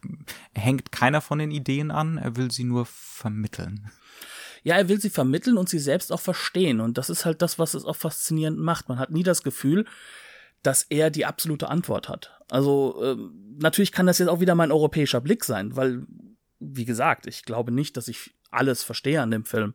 hängt 0.54 0.92
keiner 0.92 1.20
von 1.20 1.38
den 1.38 1.50
Ideen 1.50 1.90
an, 1.90 2.18
er 2.18 2.36
will 2.36 2.50
sie 2.50 2.64
nur 2.64 2.86
vermitteln. 2.86 3.90
Ja, 4.64 4.76
er 4.76 4.88
will 4.88 5.00
sie 5.00 5.10
vermitteln 5.10 5.56
und 5.56 5.68
sie 5.68 5.78
selbst 5.78 6.12
auch 6.12 6.20
verstehen. 6.20 6.80
Und 6.80 6.98
das 6.98 7.10
ist 7.10 7.24
halt 7.24 7.42
das, 7.42 7.58
was 7.58 7.74
es 7.74 7.84
auch 7.84 7.96
faszinierend 7.96 8.58
macht. 8.58 8.88
Man 8.88 8.98
hat 8.98 9.10
nie 9.10 9.22
das 9.22 9.42
Gefühl, 9.42 9.86
dass 10.62 10.82
er 10.82 11.10
die 11.10 11.24
absolute 11.24 11.68
Antwort 11.68 12.08
hat. 12.08 12.38
Also 12.50 13.00
ähm, 13.02 13.56
natürlich 13.58 13.92
kann 13.92 14.06
das 14.06 14.18
jetzt 14.18 14.28
auch 14.28 14.40
wieder 14.40 14.54
mein 14.54 14.72
europäischer 14.72 15.20
Blick 15.20 15.44
sein, 15.44 15.76
weil 15.76 16.06
wie 16.60 16.84
gesagt, 16.84 17.26
ich 17.26 17.44
glaube 17.44 17.72
nicht, 17.72 17.96
dass 17.96 18.08
ich 18.08 18.34
alles 18.50 18.82
verstehe 18.82 19.22
an 19.22 19.30
dem 19.30 19.44
Film. 19.44 19.74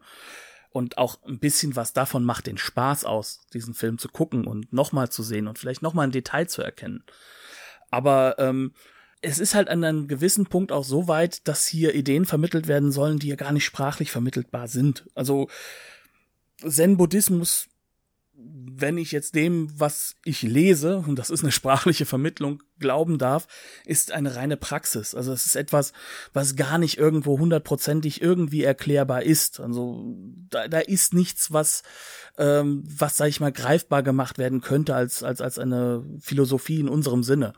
Und 0.70 0.98
auch 0.98 1.22
ein 1.24 1.40
bisschen 1.40 1.76
was 1.76 1.94
davon 1.94 2.24
macht 2.24 2.48
den 2.48 2.58
Spaß 2.58 3.06
aus, 3.06 3.46
diesen 3.54 3.76
Film 3.76 4.00
zu 4.00 4.10
gucken 4.10 4.48
und 4.48 4.74
nochmal 4.74 5.10
zu 5.10 5.22
sehen 5.22 5.48
und 5.48 5.60
vielleicht 5.60 5.84
nochmal 5.84 6.08
ein 6.08 6.12
Detail 6.12 6.48
zu 6.48 6.64
erkennen. 6.64 7.04
Aber 7.92 8.40
ähm, 8.40 8.74
es 9.22 9.38
ist 9.38 9.54
halt 9.54 9.70
an 9.70 9.84
einem 9.84 10.08
gewissen 10.08 10.48
Punkt 10.48 10.72
auch 10.72 10.84
so 10.84 11.08
weit, 11.08 11.48
dass 11.48 11.68
hier 11.68 11.94
Ideen 11.94 12.26
vermittelt 12.26 12.68
werden 12.68 12.92
sollen, 12.92 13.20
die 13.20 13.28
ja 13.28 13.36
gar 13.36 13.52
nicht 13.52 13.66
sprachlich 13.66 14.12
vermittelbar 14.12 14.68
sind. 14.68 15.06
Also 15.14 15.48
Zen-Buddhismus 16.68 17.70
wenn 18.36 18.98
ich 18.98 19.12
jetzt 19.12 19.36
dem, 19.36 19.70
was 19.80 20.16
ich 20.26 20.42
lese, 20.42 20.98
und 20.98 21.18
das 21.18 21.30
ist 21.30 21.44
eine 21.44 21.52
sprachliche 21.54 22.06
Vermittlung, 22.06 22.64
glauben 22.80 23.18
darf, 23.18 23.48
ist 23.86 24.12
eine 24.12 24.36
reine 24.36 24.58
Praxis. 24.58 25.16
Also 25.16 25.32
es 25.32 25.46
ist 25.46 25.56
etwas, 25.56 25.94
was 26.34 26.56
gar 26.56 26.78
nicht 26.78 26.98
irgendwo 26.98 27.40
hundertprozentig 27.40 28.22
irgendwie 28.22 28.64
erklärbar 28.64 29.24
ist. 29.24 29.60
Also 29.60 30.16
da, 30.50 30.68
da 30.68 30.80
ist 30.80 31.14
nichts, 31.14 31.54
was, 31.54 31.84
ähm, 32.38 32.84
was 32.86 33.18
sag 33.18 33.28
ich 33.28 33.40
mal 33.40 33.52
greifbar 33.52 34.04
gemacht 34.04 34.38
werden 34.38 34.62
könnte 34.62 34.96
als 34.96 35.24
als 35.24 35.40
als 35.40 35.60
eine 35.60 36.04
Philosophie 36.20 36.80
in 36.80 36.90
unserem 36.90 37.24
Sinne. 37.24 37.54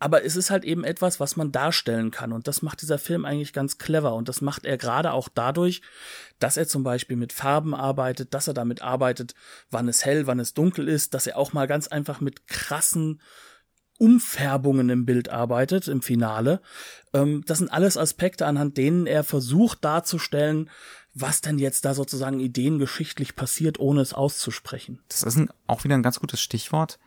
Aber 0.00 0.24
es 0.24 0.34
ist 0.34 0.50
halt 0.50 0.64
eben 0.64 0.82
etwas, 0.82 1.20
was 1.20 1.36
man 1.36 1.52
darstellen 1.52 2.10
kann. 2.10 2.32
Und 2.32 2.48
das 2.48 2.62
macht 2.62 2.80
dieser 2.80 2.98
Film 2.98 3.26
eigentlich 3.26 3.52
ganz 3.52 3.76
clever. 3.76 4.14
Und 4.14 4.28
das 4.28 4.40
macht 4.40 4.64
er 4.64 4.78
gerade 4.78 5.12
auch 5.12 5.28
dadurch, 5.28 5.82
dass 6.38 6.56
er 6.56 6.66
zum 6.66 6.82
Beispiel 6.82 7.16
mit 7.16 7.34
Farben 7.34 7.74
arbeitet, 7.74 8.32
dass 8.32 8.48
er 8.48 8.54
damit 8.54 8.80
arbeitet, 8.80 9.34
wann 9.70 9.88
es 9.88 10.04
hell, 10.04 10.26
wann 10.26 10.40
es 10.40 10.54
dunkel 10.54 10.88
ist, 10.88 11.12
dass 11.12 11.26
er 11.26 11.36
auch 11.36 11.52
mal 11.52 11.66
ganz 11.66 11.86
einfach 11.86 12.20
mit 12.20 12.46
krassen 12.46 13.20
Umfärbungen 13.98 14.88
im 14.88 15.04
Bild 15.04 15.28
arbeitet, 15.28 15.86
im 15.86 16.00
Finale. 16.00 16.62
Ähm, 17.12 17.44
das 17.46 17.58
sind 17.58 17.70
alles 17.70 17.98
Aspekte, 17.98 18.46
anhand 18.46 18.78
denen 18.78 19.06
er 19.06 19.22
versucht 19.22 19.84
darzustellen, 19.84 20.70
was 21.12 21.42
denn 21.42 21.58
jetzt 21.58 21.84
da 21.84 21.92
sozusagen 21.92 22.40
ideengeschichtlich 22.40 23.36
passiert, 23.36 23.78
ohne 23.78 24.00
es 24.00 24.14
auszusprechen. 24.14 25.00
Das 25.08 25.22
ist 25.22 25.36
ein, 25.36 25.50
auch 25.66 25.84
wieder 25.84 25.96
ein 25.96 26.02
ganz 26.02 26.20
gutes 26.20 26.40
Stichwort 26.40 26.98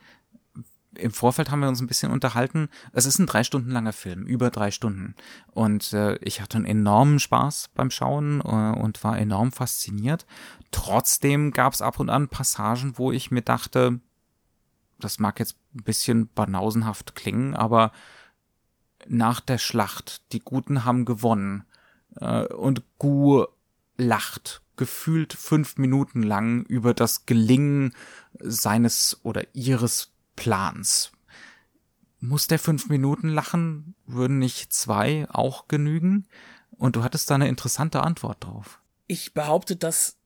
im 0.96 1.12
Vorfeld 1.12 1.50
haben 1.50 1.62
wir 1.62 1.68
uns 1.68 1.82
ein 1.82 1.88
bisschen 1.88 2.12
unterhalten. 2.12 2.70
Es 2.92 3.06
ist 3.06 3.20
ein 3.20 3.26
drei 3.26 3.44
Stunden 3.44 3.72
langer 3.72 3.94
Film, 3.94 4.26
über 4.26 4.50
drei 4.50 4.72
Stunden. 4.72 5.16
Und 5.52 5.94
äh, 5.94 6.16
ich 6.18 6.42
hatte 6.42 6.58
einen 6.58 6.66
enormen 6.66 7.20
Spaß 7.20 7.70
beim 7.74 7.92
Schauen 7.92 8.42
äh, 8.42 8.80
und 8.80 9.04
war 9.04 9.18
enorm 9.18 9.52
fasziniert. 9.52 10.26
Trotzdem 10.72 11.52
gab 11.52 11.74
es 11.74 11.82
ab 11.82 12.00
und 12.00 12.10
an 12.10 12.28
Passagen, 12.28 12.98
wo 12.98 13.12
ich 13.12 13.32
mir 13.32 13.42
dachte, 13.42 14.00
das 15.00 15.20
mag 15.20 15.40
jetzt 15.40 15.58
ein 15.76 15.84
bisschen 15.84 16.30
banausenhaft 16.34 17.16
klingen, 17.16 17.56
aber 17.56 17.92
nach 19.08 19.42
der 19.42 19.58
Schlacht, 19.58 20.22
die 20.32 20.40
Guten 20.40 20.86
haben 20.86 21.06
gewonnen 21.06 21.66
äh, 22.20 22.46
und 22.46 22.84
Gu 23.00 23.46
lacht 23.98 24.62
gefühlt 24.76 25.34
fünf 25.34 25.78
Minuten 25.78 26.24
lang 26.24 26.64
über 26.64 26.94
das 26.94 27.26
Gelingen 27.26 27.94
seines 28.40 29.20
oder 29.24 29.44
ihres 29.54 30.13
Plans. 30.36 31.12
Muss 32.20 32.48
der 32.48 32.60
fünf 32.60 32.90
Minuten 32.90 33.30
lachen? 33.30 33.96
Würden 34.06 34.40
nicht 34.40 34.72
zwei 34.74 35.28
auch 35.30 35.68
genügen? 35.68 36.28
Und 36.72 36.96
du 36.96 37.04
hattest 37.04 37.30
da 37.30 37.36
eine 37.36 37.50
interessante 37.50 38.02
Antwort 38.02 38.44
drauf. 38.44 38.82
Ich 39.08 39.34
behaupte, 39.34 39.76
dass 39.76 40.18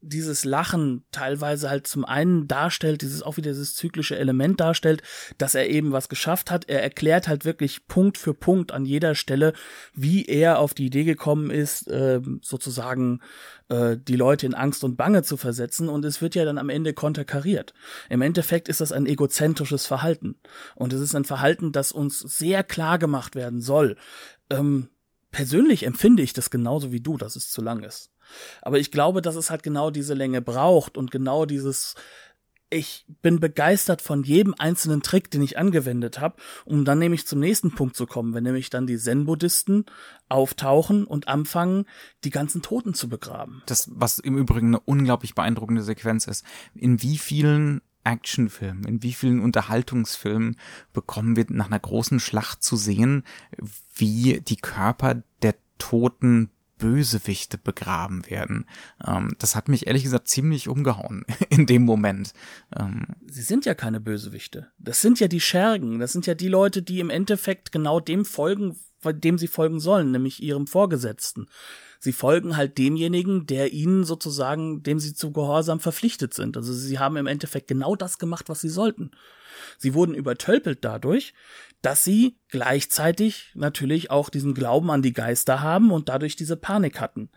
dieses 0.00 0.44
Lachen 0.44 1.04
teilweise 1.10 1.68
halt 1.68 1.86
zum 1.86 2.04
einen 2.04 2.46
darstellt, 2.46 3.02
dieses 3.02 3.22
auch 3.22 3.36
wieder 3.36 3.50
dieses 3.50 3.74
zyklische 3.74 4.16
Element 4.16 4.60
darstellt, 4.60 5.02
dass 5.38 5.54
er 5.54 5.68
eben 5.68 5.92
was 5.92 6.08
geschafft 6.08 6.50
hat. 6.50 6.68
Er 6.68 6.82
erklärt 6.82 7.26
halt 7.26 7.44
wirklich 7.44 7.86
Punkt 7.86 8.16
für 8.16 8.34
Punkt 8.34 8.72
an 8.72 8.84
jeder 8.84 9.14
Stelle, 9.14 9.52
wie 9.94 10.24
er 10.24 10.60
auf 10.60 10.74
die 10.74 10.86
Idee 10.86 11.04
gekommen 11.04 11.50
ist, 11.50 11.88
äh, 11.88 12.20
sozusagen 12.42 13.20
äh, 13.68 13.96
die 13.96 14.16
Leute 14.16 14.46
in 14.46 14.54
Angst 14.54 14.84
und 14.84 14.96
Bange 14.96 15.22
zu 15.22 15.36
versetzen. 15.36 15.88
Und 15.88 16.04
es 16.04 16.22
wird 16.22 16.34
ja 16.34 16.44
dann 16.44 16.58
am 16.58 16.68
Ende 16.68 16.94
konterkariert. 16.94 17.74
Im 18.08 18.22
Endeffekt 18.22 18.68
ist 18.68 18.80
das 18.80 18.92
ein 18.92 19.06
egozentrisches 19.06 19.86
Verhalten. 19.86 20.36
Und 20.76 20.92
es 20.92 21.00
ist 21.00 21.14
ein 21.14 21.24
Verhalten, 21.24 21.72
das 21.72 21.90
uns 21.90 22.20
sehr 22.20 22.62
klar 22.62 22.98
gemacht 22.98 23.34
werden 23.34 23.60
soll. 23.60 23.96
Ähm, 24.48 24.90
persönlich 25.32 25.84
empfinde 25.84 26.22
ich 26.22 26.32
das 26.32 26.50
genauso 26.50 26.92
wie 26.92 27.00
du, 27.00 27.16
dass 27.16 27.36
es 27.36 27.50
zu 27.50 27.62
lang 27.62 27.82
ist. 27.82 28.12
Aber 28.62 28.78
ich 28.78 28.90
glaube, 28.90 29.22
dass 29.22 29.36
es 29.36 29.50
halt 29.50 29.62
genau 29.62 29.90
diese 29.90 30.14
Länge 30.14 30.40
braucht 30.42 30.96
und 30.96 31.10
genau 31.10 31.46
dieses 31.46 31.94
ich 32.70 33.06
bin 33.22 33.40
begeistert 33.40 34.02
von 34.02 34.22
jedem 34.22 34.54
einzelnen 34.58 35.02
Trick, 35.02 35.30
den 35.30 35.42
ich 35.42 35.58
angewendet 35.58 36.20
habe, 36.20 36.36
um 36.64 36.84
dann 36.84 36.98
nämlich 36.98 37.26
zum 37.26 37.40
nächsten 37.40 37.74
Punkt 37.74 37.96
zu 37.96 38.06
kommen, 38.06 38.34
wenn 38.34 38.44
nämlich 38.44 38.70
dann 38.70 38.86
die 38.86 38.98
Zen-Buddhisten 38.98 39.86
auftauchen 40.28 41.04
und 41.04 41.28
anfangen, 41.28 41.86
die 42.24 42.30
ganzen 42.30 42.60
Toten 42.60 42.94
zu 42.94 43.08
begraben. 43.08 43.62
Das, 43.66 43.88
was 43.94 44.18
im 44.18 44.36
Übrigen 44.36 44.68
eine 44.68 44.80
unglaublich 44.80 45.34
beeindruckende 45.34 45.82
Sequenz 45.82 46.26
ist. 46.26 46.44
In 46.74 47.02
wie 47.02 47.16
vielen 47.16 47.80
Actionfilmen, 48.04 48.84
in 48.84 49.02
wie 49.02 49.12
vielen 49.12 49.40
Unterhaltungsfilmen 49.40 50.56
bekommen 50.92 51.36
wir 51.36 51.46
nach 51.48 51.66
einer 51.66 51.78
großen 51.78 52.20
Schlacht 52.20 52.62
zu 52.62 52.76
sehen, 52.76 53.24
wie 53.94 54.40
die 54.40 54.56
Körper 54.56 55.22
der 55.42 55.54
Toten 55.78 56.50
Bösewichte 56.78 57.58
begraben 57.58 58.28
werden. 58.30 58.66
Ähm, 59.06 59.34
das 59.38 59.54
hat 59.54 59.68
mich 59.68 59.86
ehrlich 59.86 60.04
gesagt 60.04 60.28
ziemlich 60.28 60.68
umgehauen 60.68 61.24
in 61.50 61.66
dem 61.66 61.82
Moment. 61.82 62.32
Ähm, 62.78 63.06
Sie 63.26 63.42
sind 63.42 63.66
ja 63.66 63.74
keine 63.74 64.00
Bösewichte. 64.00 64.68
Das 64.78 65.00
sind 65.00 65.20
ja 65.20 65.28
die 65.28 65.40
Schergen. 65.40 65.98
Das 65.98 66.12
sind 66.12 66.26
ja 66.26 66.34
die 66.34 66.48
Leute, 66.48 66.82
die 66.82 67.00
im 67.00 67.10
Endeffekt 67.10 67.72
genau 67.72 68.00
dem 68.00 68.24
folgen, 68.24 68.76
dem 69.04 69.38
sie 69.38 69.48
folgen 69.48 69.80
sollen, 69.80 70.10
nämlich 70.10 70.42
ihrem 70.42 70.66
Vorgesetzten. 70.66 71.46
Sie 72.00 72.12
folgen 72.12 72.56
halt 72.56 72.78
demjenigen, 72.78 73.46
der 73.46 73.72
ihnen 73.72 74.04
sozusagen, 74.04 74.82
dem 74.82 75.00
sie 75.00 75.14
zu 75.14 75.32
Gehorsam 75.32 75.80
verpflichtet 75.80 76.32
sind. 76.32 76.56
Also 76.56 76.72
sie 76.72 76.98
haben 76.98 77.16
im 77.16 77.26
Endeffekt 77.26 77.68
genau 77.68 77.96
das 77.96 78.18
gemacht, 78.18 78.48
was 78.48 78.60
sie 78.60 78.68
sollten. 78.68 79.10
Sie 79.78 79.94
wurden 79.94 80.14
übertölpelt 80.14 80.84
dadurch, 80.84 81.34
dass 81.82 82.04
sie 82.04 82.36
gleichzeitig 82.50 83.50
natürlich 83.54 84.10
auch 84.10 84.30
diesen 84.30 84.54
Glauben 84.54 84.90
an 84.90 85.02
die 85.02 85.12
Geister 85.12 85.60
haben 85.60 85.90
und 85.90 86.08
dadurch 86.08 86.36
diese 86.36 86.56
Panik 86.56 87.00
hatten. 87.00 87.28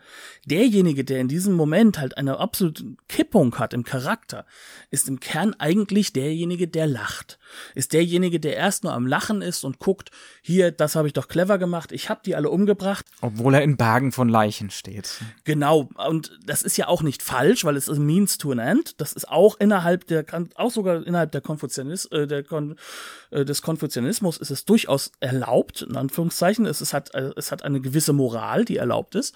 Derjenige, 0.46 1.04
der 1.04 1.20
in 1.20 1.28
diesem 1.28 1.54
Moment 1.54 1.98
halt 1.98 2.16
eine 2.16 2.38
absolute 2.38 2.84
Kippung 3.08 3.58
hat 3.58 3.74
im 3.74 3.84
Charakter, 3.84 4.46
ist 4.90 5.08
im 5.08 5.20
Kern 5.20 5.54
eigentlich 5.58 6.12
derjenige, 6.12 6.68
der 6.68 6.86
lacht. 6.86 7.38
Ist 7.74 7.92
derjenige, 7.92 8.40
der 8.40 8.56
erst 8.56 8.84
nur 8.84 8.94
am 8.94 9.06
Lachen 9.06 9.42
ist 9.42 9.64
und 9.64 9.78
guckt, 9.78 10.10
hier, 10.40 10.70
das 10.70 10.96
habe 10.96 11.06
ich 11.06 11.12
doch 11.12 11.28
clever 11.28 11.58
gemacht, 11.58 11.92
ich 11.92 12.08
habe 12.08 12.22
die 12.24 12.34
alle 12.34 12.48
umgebracht. 12.48 13.06
Obwohl 13.20 13.54
er 13.54 13.62
in 13.62 13.76
Bergen 13.76 14.12
von 14.12 14.28
Leichen 14.28 14.70
steht. 14.70 15.20
Genau, 15.44 15.90
und 16.08 16.38
das 16.44 16.62
ist 16.62 16.76
ja 16.76 16.88
auch 16.88 17.02
nicht 17.02 17.22
falsch, 17.22 17.64
weil 17.64 17.76
es 17.76 17.88
ist 17.88 17.98
means 17.98 18.38
to 18.38 18.52
an 18.52 18.58
end. 18.58 19.00
Das 19.00 19.12
ist 19.12 19.28
auch 19.28 19.58
innerhalb 19.60 20.06
der, 20.06 20.24
auch 20.54 20.70
sogar 20.70 21.06
innerhalb 21.06 21.32
der 21.32 21.42
Konfuzianis, 21.42 22.06
äh, 22.06 22.26
der 22.26 22.42
Kon, 22.42 22.76
äh, 23.30 23.44
des 23.44 23.62
Konfuzianismus 23.62 24.38
ist 24.38 24.50
es 24.50 24.64
durchaus 24.64 25.01
erlaubt, 25.20 25.82
in 25.82 25.96
Anführungszeichen. 25.96 26.66
Es, 26.66 26.80
es, 26.80 26.92
hat, 26.92 27.14
äh, 27.14 27.32
es 27.36 27.50
hat 27.50 27.64
eine 27.64 27.80
gewisse 27.80 28.12
Moral, 28.12 28.64
die 28.64 28.76
erlaubt 28.76 29.14
ist. 29.14 29.34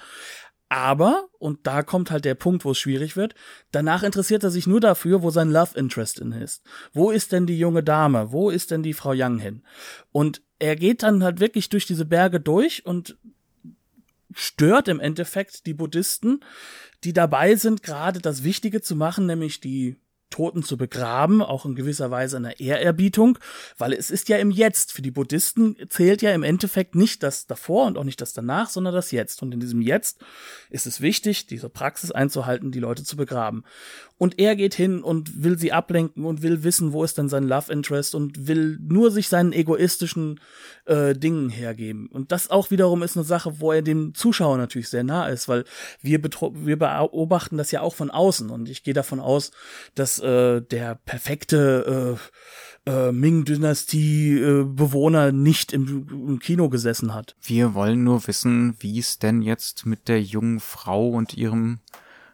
Aber, 0.69 1.29
und 1.39 1.67
da 1.67 1.83
kommt 1.83 2.11
halt 2.11 2.25
der 2.25 2.35
Punkt, 2.35 2.65
wo 2.65 2.73
es 2.73 2.79
schwierig 2.79 3.17
wird, 3.17 3.35
danach 3.71 4.03
interessiert 4.03 4.43
er 4.43 4.51
sich 4.51 4.67
nur 4.67 4.81
dafür, 4.81 5.23
wo 5.23 5.31
sein 5.31 5.51
Love 5.51 5.79
Interest 5.79 6.19
in 6.19 6.33
ist. 6.33 6.65
Wo 6.93 7.11
ist 7.11 7.33
denn 7.33 7.47
die 7.47 7.59
junge 7.59 7.85
Dame? 7.85 8.33
Wo 8.33 8.51
ist 8.51 8.73
denn 8.73 8.83
die 8.83 8.95
Frau 8.95 9.13
Young 9.15 9.39
hin? 9.39 9.63
Und 10.11 10.43
er 10.59 10.75
geht 10.75 11.05
dann 11.05 11.23
halt 11.23 11.39
wirklich 11.39 11.69
durch 11.69 11.87
diese 11.87 12.05
Berge 12.05 12.41
durch 12.41 12.85
und 12.85 13.17
stört 14.33 14.89
im 14.89 14.99
Endeffekt 14.99 15.67
die 15.67 15.75
Buddhisten, 15.75 16.41
die 17.05 17.13
dabei 17.13 17.55
sind, 17.55 17.83
gerade 17.83 18.21
das 18.21 18.43
Wichtige 18.43 18.81
zu 18.81 18.97
machen, 18.97 19.27
nämlich 19.27 19.61
die 19.61 19.97
Toten 20.31 20.63
zu 20.63 20.77
begraben, 20.77 21.41
auch 21.41 21.65
in 21.65 21.75
gewisser 21.75 22.11
Weise 22.11 22.37
eine 22.37 22.59
Ehrerbietung, 22.59 23.39
weil 23.79 23.93
es 23.93 24.11
ist 24.11 24.29
ja 24.29 24.37
im 24.39 24.51
Jetzt. 24.51 24.93
Für 24.93 25.03
die 25.03 25.11
Buddhisten 25.11 25.77
zählt 25.89 26.23
ja 26.23 26.33
im 26.33 26.43
Endeffekt 26.43 26.95
nicht 26.95 27.23
das 27.23 27.47
davor 27.47 27.87
und 27.87 27.97
auch 27.97 28.05
nicht 28.05 28.21
das 28.21 28.33
danach, 28.33 28.69
sondern 28.69 28.95
das 28.95 29.13
Jetzt. 29.13 29.43
Und 29.43 29.55
in 29.55 29.61
diesem 29.61 29.81
Jetzt 29.81 30.19
ist 30.71 30.87
es 30.87 31.01
wichtig, 31.01 31.47
diese 31.47 31.69
Praxis 31.69 32.11
einzuhalten, 32.11 32.73
die 32.73 32.81
Leute 32.81 33.05
zu 33.05 33.17
begraben. 33.17 33.65
Und 34.19 34.39
er 34.39 34.57
geht 34.57 34.75
hin 34.75 35.03
und 35.03 35.43
will 35.43 35.59
sie 35.59 35.73
ablenken 35.73 36.25
und 36.25 36.43
will 36.43 36.65
wissen, 36.65 36.93
wo 36.93 37.05
ist 37.05 37.19
denn 37.19 37.29
sein 37.29 37.45
Love 37.45 37.71
Interest 37.71 38.15
und 38.15 38.49
will 38.49 38.79
nur 38.81 39.11
sich 39.11 39.29
seinen 39.29 39.53
egoistischen 39.53 40.41
äh, 40.87 41.15
Dingen 41.15 41.51
hergeben. 41.51 42.07
Und 42.07 42.33
das 42.33 42.51
auch 42.51 42.71
wiederum 42.71 43.03
ist 43.03 43.17
eine 43.17 43.25
Sache, 43.25 43.61
wo 43.61 43.73
er 43.73 43.83
dem 43.83 44.15
Zuschauer 44.15 44.57
natürlich 44.57 44.89
sehr 44.89 45.05
nah 45.05 45.29
ist, 45.29 45.49
weil 45.49 45.65
wir, 46.01 46.23
wir 46.23 46.79
beobachten 46.79 47.59
das 47.59 47.71
ja 47.71 47.83
auch 47.83 47.95
von 47.95 48.11
außen 48.11 48.49
und 48.49 48.71
ich 48.71 48.83
gehe 48.83 48.95
davon 48.95 49.21
aus, 49.21 49.51
dass 49.95 50.16
äh, 50.19 50.63
der 50.63 50.95
perfekte 50.95 52.19
äh, 52.87 52.91
äh, 52.91 53.13
Ming-Dynastie-Bewohner 53.13 55.33
nicht 55.33 55.73
im, 55.73 56.07
im 56.11 56.39
Kino 56.39 56.69
gesessen 56.69 57.15
hat. 57.15 57.35
Wir 57.43 57.73
wollen 57.75 58.05
nur 58.05 58.25
wissen, 58.27 58.77
wie 58.79 58.99
es 58.99 59.19
denn 59.19 59.41
jetzt 59.43 59.87
mit 59.87 60.09
der 60.09 60.23
jungen 60.23 60.61
Frau 60.61 61.09
und 61.09 61.35
ihrem 61.35 61.81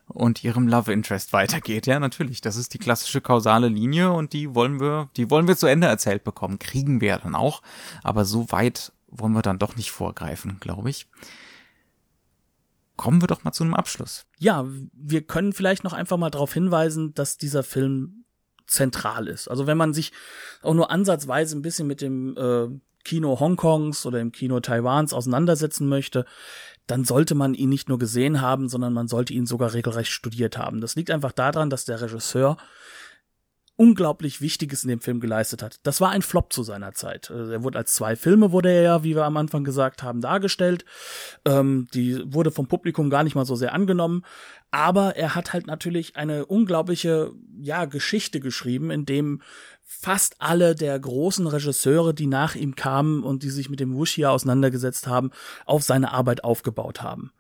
und 0.09 0.43
ihrem 0.45 0.69
Love 0.69 0.93
Interest 0.93 1.33
weitergeht. 1.33 1.87
Ja, 1.87 1.99
natürlich. 1.99 2.43
Das 2.43 2.57
ist 2.57 2.75
die 2.75 2.79
klassische 2.79 3.23
kausale 3.23 3.69
Linie 3.69 4.13
und 4.13 4.35
die 4.35 4.55
wollen 4.55 4.79
wir, 4.79 5.09
die 5.17 5.31
wollen 5.31 5.49
wir 5.49 5.57
zu 5.57 5.67
Ende 5.67 5.87
erzählt 5.87 6.23
bekommen. 6.23 6.59
Kriegen 6.59 7.01
wir 7.01 7.17
dann 7.19 7.35
auch. 7.35 7.63
Aber 8.03 8.27
so 8.27 8.51
weit 8.51 8.93
wollen 9.09 9.33
wir 9.33 9.43
dann 9.43 9.59
doch 9.59 9.77
nicht 9.77 9.91
vorgreifen, 9.91 10.59
glaube 10.61 10.91
ich. 10.91 11.07
Kommen 13.03 13.21
wir 13.21 13.27
doch 13.27 13.43
mal 13.43 13.51
zu 13.51 13.65
einem 13.65 13.75
Abschluss. 13.75 14.27
Ja, 14.39 14.65
wir 14.93 15.23
können 15.23 15.53
vielleicht 15.53 15.83
noch 15.83 15.93
einfach 15.93 16.19
mal 16.19 16.31
darauf 16.31 16.55
hinweisen, 16.55 17.15
dass 17.15 17.37
dieser 17.37 17.65
Film 17.65 18.27
zentral 18.69 19.27
ist. 19.27 19.49
Also 19.49 19.67
wenn 19.67 19.77
man 19.77 19.93
sich 19.93 20.13
auch 20.63 20.73
nur 20.73 20.93
ansatzweise 20.93 21.59
ein 21.59 21.63
bisschen 21.63 21.89
mit 21.89 22.01
dem 22.01 22.37
äh, 22.37 22.69
Kino 23.03 23.41
Hongkongs 23.41 24.07
oder 24.07 24.21
im 24.21 24.31
Kino 24.31 24.61
Taiwans 24.61 25.13
auseinandersetzen 25.15 25.89
möchte, 25.89 26.27
dann 26.87 27.05
sollte 27.05 27.35
man 27.35 27.55
ihn 27.55 27.71
nicht 27.71 27.89
nur 27.89 27.99
gesehen 27.99 28.41
haben, 28.41 28.69
sondern 28.69 28.93
man 28.93 29.09
sollte 29.09 29.33
ihn 29.33 29.47
sogar 29.47 29.73
regelrecht 29.73 30.13
studiert 30.13 30.57
haben. 30.57 30.81
Das 30.81 30.95
liegt 30.95 31.11
einfach 31.11 31.33
daran, 31.33 31.71
dass 31.71 31.85
der 31.85 32.01
Regisseur 32.01 32.57
unglaublich 33.83 34.41
Wichtiges 34.41 34.85
in 34.85 34.91
dem 34.91 35.01
Film 35.01 35.19
geleistet 35.19 35.61
hat. 35.61 35.81
Das 35.83 36.01
war 36.01 36.11
ein 36.11 36.23
Flop 36.23 36.53
zu 36.53 36.63
seiner 36.63 36.93
Zeit. 36.93 37.33
Also 37.33 37.51
er 37.51 37.65
wurde 37.65 37.79
als 37.79 37.93
zwei 37.95 38.15
Filme, 38.15 38.53
wurde 38.53 38.71
er 38.71 38.83
ja, 38.83 39.03
wie 39.03 39.17
wir 39.17 39.25
am 39.25 39.37
Anfang 39.37 39.65
gesagt 39.65 40.05
haben, 40.05 40.21
dargestellt. 40.21 40.85
Ähm, 41.45 41.89
die 41.93 42.23
wurde 42.33 42.53
vom 42.53 42.69
Publikum 42.69 43.11
gar 43.11 43.25
nicht 43.25 43.35
mal 43.35 43.45
so 43.45 43.57
sehr 43.57 43.75
angenommen. 43.75 44.25
Aber 44.71 45.17
er 45.17 45.35
hat 45.35 45.53
halt 45.53 45.67
natürlich 45.67 46.15
eine 46.15 46.47
unglaubliche, 46.47 47.33
ja, 47.59 47.87
Geschichte 47.87 48.39
geschrieben, 48.39 48.93
in 48.93 49.05
dem 49.05 49.43
fast 49.83 50.37
alle 50.39 50.77
der 50.77 50.97
großen 51.01 51.49
Regisseure, 51.49 52.15
die 52.15 52.29
nach 52.29 52.55
ihm 52.55 52.77
kamen 52.77 53.25
und 53.25 53.43
die 53.43 53.51
sich 53.51 53.69
mit 53.69 53.81
dem 53.81 53.97
Wuxia 53.97 54.31
auseinandergesetzt 54.31 55.09
haben, 55.09 55.33
auf 55.67 55.83
seine 55.83 56.13
Arbeit 56.13 56.45
aufgebaut 56.45 57.03
haben. 57.03 57.33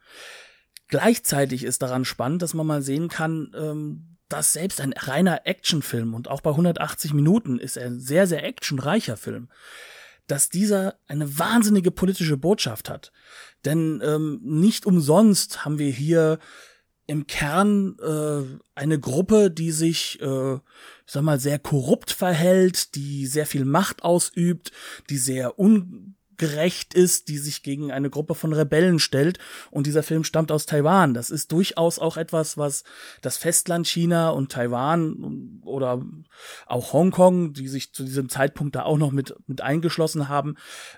Gleichzeitig 0.88 1.62
ist 1.62 1.82
daran 1.82 2.04
spannend, 2.04 2.42
dass 2.42 2.52
man 2.52 2.66
mal 2.66 2.82
sehen 2.82 3.06
kann, 3.06 3.52
ähm, 3.56 4.11
dass 4.32 4.54
selbst 4.54 4.80
ein 4.80 4.94
reiner 4.94 5.46
Actionfilm 5.46 6.14
und 6.14 6.28
auch 6.28 6.40
bei 6.40 6.50
180 6.50 7.12
Minuten 7.12 7.58
ist 7.58 7.76
er 7.76 7.86
ein 7.86 8.00
sehr, 8.00 8.26
sehr 8.26 8.44
actionreicher 8.44 9.16
Film, 9.16 9.48
dass 10.26 10.48
dieser 10.48 10.96
eine 11.06 11.38
wahnsinnige 11.38 11.90
politische 11.90 12.38
Botschaft 12.38 12.88
hat. 12.88 13.12
Denn 13.64 14.00
ähm, 14.02 14.40
nicht 14.42 14.86
umsonst 14.86 15.64
haben 15.64 15.78
wir 15.78 15.90
hier 15.90 16.38
im 17.06 17.26
Kern 17.26 17.96
äh, 17.98 18.58
eine 18.74 18.98
Gruppe, 18.98 19.50
die 19.50 19.70
sich, 19.70 20.20
äh, 20.22 20.58
sag 21.04 21.22
mal, 21.22 21.38
sehr 21.38 21.58
korrupt 21.58 22.10
verhält, 22.10 22.94
die 22.94 23.26
sehr 23.26 23.44
viel 23.44 23.66
Macht 23.66 24.02
ausübt, 24.02 24.72
die 25.10 25.18
sehr 25.18 25.58
un 25.58 26.14
gerecht 26.42 26.92
ist, 26.92 27.28
die 27.28 27.38
sich 27.38 27.62
gegen 27.62 27.92
eine 27.92 28.10
Gruppe 28.10 28.34
von 28.34 28.52
Rebellen 28.52 28.98
stellt. 28.98 29.38
Und 29.70 29.86
dieser 29.86 30.02
Film 30.02 30.24
stammt 30.24 30.50
aus 30.50 30.66
Taiwan. 30.66 31.14
Das 31.14 31.30
ist 31.30 31.52
durchaus 31.52 32.00
auch 32.00 32.16
etwas, 32.16 32.58
was 32.58 32.82
das 33.20 33.36
Festland 33.36 33.86
China 33.86 34.30
und 34.30 34.50
Taiwan 34.50 35.60
oder 35.62 36.02
auch 36.66 36.92
Hongkong, 36.92 37.52
die 37.52 37.68
sich 37.68 37.92
zu 37.92 38.02
diesem 38.02 38.28
Zeitpunkt 38.28 38.74
da 38.74 38.82
auch 38.82 38.98
noch 38.98 39.12
mit, 39.12 39.36
mit 39.46 39.60
eingeschlossen 39.60 40.28
haben, 40.28 40.56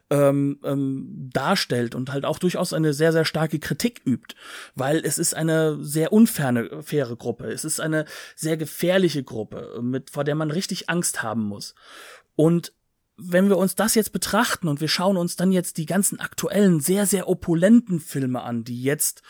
ähm, 0.09 0.61
ähm, 0.65 1.29
darstellt 1.31 1.95
und 1.95 2.11
halt 2.11 2.25
auch 2.25 2.39
durchaus 2.39 2.73
eine 2.73 2.95
sehr, 2.95 3.13
sehr 3.13 3.27
starke 3.27 3.59
Kritik 3.59 4.01
übt. 4.07 4.35
Weil 4.75 5.03
es 5.05 5.19
ist 5.19 5.35
eine 5.35 5.77
sehr 5.85 6.11
unfaire 6.11 6.83
faire 6.83 7.17
Gruppe. 7.17 7.49
Es 7.49 7.67
ist 7.67 7.81
eine 7.81 8.07
sehr 8.35 8.57
gefährliche 8.57 9.23
Gruppe, 9.23 9.79
mit, 9.83 10.09
vor 10.09 10.25
der 10.25 10.37
man 10.37 10.51
richtig 10.51 10.89
Angst 10.89 11.23
haben 11.23 11.43
muss. 11.43 11.75
Und 12.35 12.73
wenn 13.17 13.49
wir 13.49 13.59
uns 13.59 13.77
das 13.77 13.95
jetzt 13.95 14.13
betrachten 14.13 14.67
und 14.67 14.81
wir 14.81 14.89
schauen 14.89 15.17
uns 15.17 15.37
dann 15.37 15.53
jetzt 15.53 15.77
die 15.77 15.87
ganzen 15.87 16.19
aktuellen, 16.19 16.81
sehr, 16.81 17.07
sehr 17.07 17.29
opulenten 17.29 18.01
Filme 18.01 18.43
an, 18.43 18.65
die 18.65 18.83
jetzt 18.83 19.23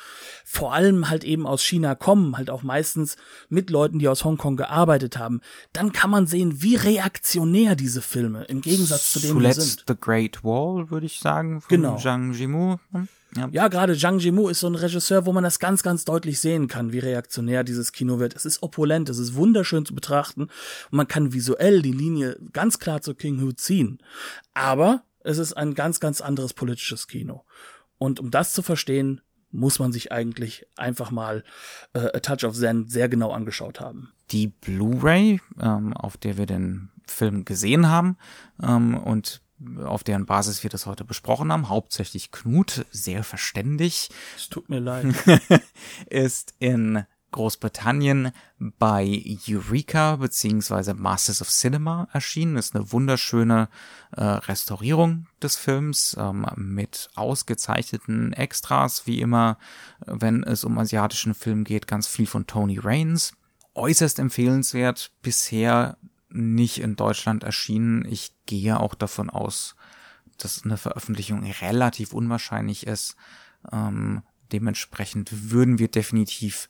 vor 0.45 0.73
allem 0.73 1.11
halt 1.11 1.23
eben 1.23 1.47
aus 1.47 1.63
China 1.63 1.95
kommen, 1.95 2.37
halt 2.37 2.49
auch 2.49 2.63
meistens 2.63 3.17
mit 3.49 3.69
Leuten, 3.71 3.99
die 3.99 4.09
aus 4.09 4.25
Hongkong 4.25 4.57
gearbeitet 4.57 5.19
haben, 5.19 5.41
dann 5.73 5.93
kann 5.93 6.11
man 6.11 6.27
sehen, 6.27 6.63
wie 6.63 6.77
reaktionär 6.77 7.77
diese 7.77 8.01
Filme 8.01 8.45
im 8.45 8.63
Gegensatz 8.63 9.13
zu 9.13 9.21
denen 9.21 9.35
Zuletzt 9.35 9.61
sind. 9.61 9.85
The 9.87 9.95
Great 10.01 10.43
Wall, 10.45 10.91
würde 10.91 11.07
ich 11.07 11.19
sagen, 11.19 11.61
von 11.61 11.69
Genau. 11.69 11.99
Zhang 11.99 12.33
Yimou. 12.33 12.77
Hm? 12.93 13.09
Ja. 13.37 13.49
Ja, 13.51 13.69
gerade 13.69 13.97
Zhang 13.97 14.19
Yimou 14.19 14.49
ist 14.49 14.61
so 14.61 14.67
ein 14.67 14.75
Regisseur, 14.75 15.27
wo 15.27 15.33
man 15.33 15.45
das 15.45 15.59
ganz, 15.59 15.83
ganz 15.83 16.05
deutlich 16.05 16.41
sehen 16.41 16.69
kann, 16.69 16.93
wie 16.93 17.01
reaktionär 17.01 17.65
dieses 17.65 17.93
Kino 17.93 18.19
wird. 18.19 18.35
Es 18.37 18.45
ist 18.45 18.63
opulent, 18.63 19.09
es 19.09 19.19
ist 19.19 19.35
wunderschön 19.35 19.85
zu 19.85 19.95
betrachten 19.95 20.43
und 20.43 20.51
man 20.93 21.09
kann 21.09 21.33
visuell 21.33 21.83
die 21.83 21.93
Linie 21.93 22.39
ganz 22.53 22.79
klar 22.79 23.01
zu 23.03 23.15
King 23.15 23.41
Hu 23.41 23.53
ziehen. 23.53 23.99
Aber 24.55 25.03
es 25.21 25.39
ist 25.39 25.55
ein 25.55 25.75
ganz, 25.75 26.01
ganz 26.01 26.21
anderes 26.21 26.55
politisches 26.55 27.09
Kino. 27.09 27.45
Und 27.99 28.21
um 28.21 28.31
das 28.31 28.53
zu 28.53 28.63
verstehen, 28.63 29.21
muss 29.51 29.79
man 29.79 29.93
sich 29.93 30.11
eigentlich 30.11 30.67
einfach 30.77 31.11
mal 31.11 31.45
äh, 31.93 32.09
A 32.13 32.21
Touch 32.21 32.45
of 32.45 32.55
Zen 32.57 32.89
sehr 32.89 33.09
genau 33.09 33.31
angeschaut 33.31 33.81
haben. 33.81 34.13
die 34.31 34.49
Blu-ray, 34.49 35.41
ähm, 35.61 35.93
auf 35.93 36.17
der 36.17 36.37
wir 36.37 36.47
den 36.47 36.91
Film 37.07 37.45
gesehen 37.45 37.89
haben 37.89 38.17
ähm, 38.63 38.97
und 38.97 39.43
auf 39.85 40.05
deren 40.05 40.27
Basis 40.27 40.63
wir 40.63 40.71
das 40.71 40.87
heute 40.87 41.05
besprochen 41.05 41.53
haben, 41.53 41.69
hauptsächlich 41.69 42.31
Knut, 42.31 42.87
sehr 42.91 43.25
verständig, 43.25 44.11
Es 44.37 44.49
tut 44.49 44.69
mir 44.69 44.81
leid. 44.81 45.07
ist 46.07 46.55
in 46.59 47.05
Großbritannien 47.35 48.31
bei 48.59 49.21
Eureka 49.49 50.15
beziehungsweise 50.17 50.95
Masters 50.95 51.43
of 51.43 51.51
Cinema 51.51 52.07
erschienen. 52.13 52.57
Ist 52.57 52.77
eine 52.77 52.93
wunderschöne 52.93 53.69
äh, 54.13 54.23
Restaurierung 54.23 55.27
des 55.43 55.57
Films 55.57 56.17
ähm, 56.17 56.47
mit 56.55 57.11
ausgezeichneten 57.17 58.33
Extras, 58.35 59.09
wie 59.09 59.21
immer, 59.21 59.59
wenn 60.07 60.45
es 60.45 60.63
um 60.63 60.79
asiatischen 60.79 61.35
Film 61.35 61.65
geht, 61.65 61.89
ganz 61.89 62.07
viel 62.07 62.29
von 62.29 62.47
Tony 62.47 62.79
Raines. 62.79 63.33
Äußerst 63.75 64.21
empfehlenswert, 64.21 65.11
bisher 65.21 65.97
nicht 66.35 66.79
in 66.79 66.97
Deutschland 66.97 67.45
erschienen. 67.45 68.05
Ich 68.05 68.33
gehe 68.47 68.79
auch 68.79 68.95
davon 68.95 69.31
aus, 69.31 69.77
dass 70.39 70.65
eine 70.65 70.77
Veröffentlichung 70.77 71.45
relativ 71.61 72.13
unwahrscheinlich 72.13 72.87
ist. 72.87 73.17
Ähm, 73.73 74.23
dementsprechend 74.53 75.51
würden 75.51 75.79
wir 75.79 75.89
definitiv 75.89 76.69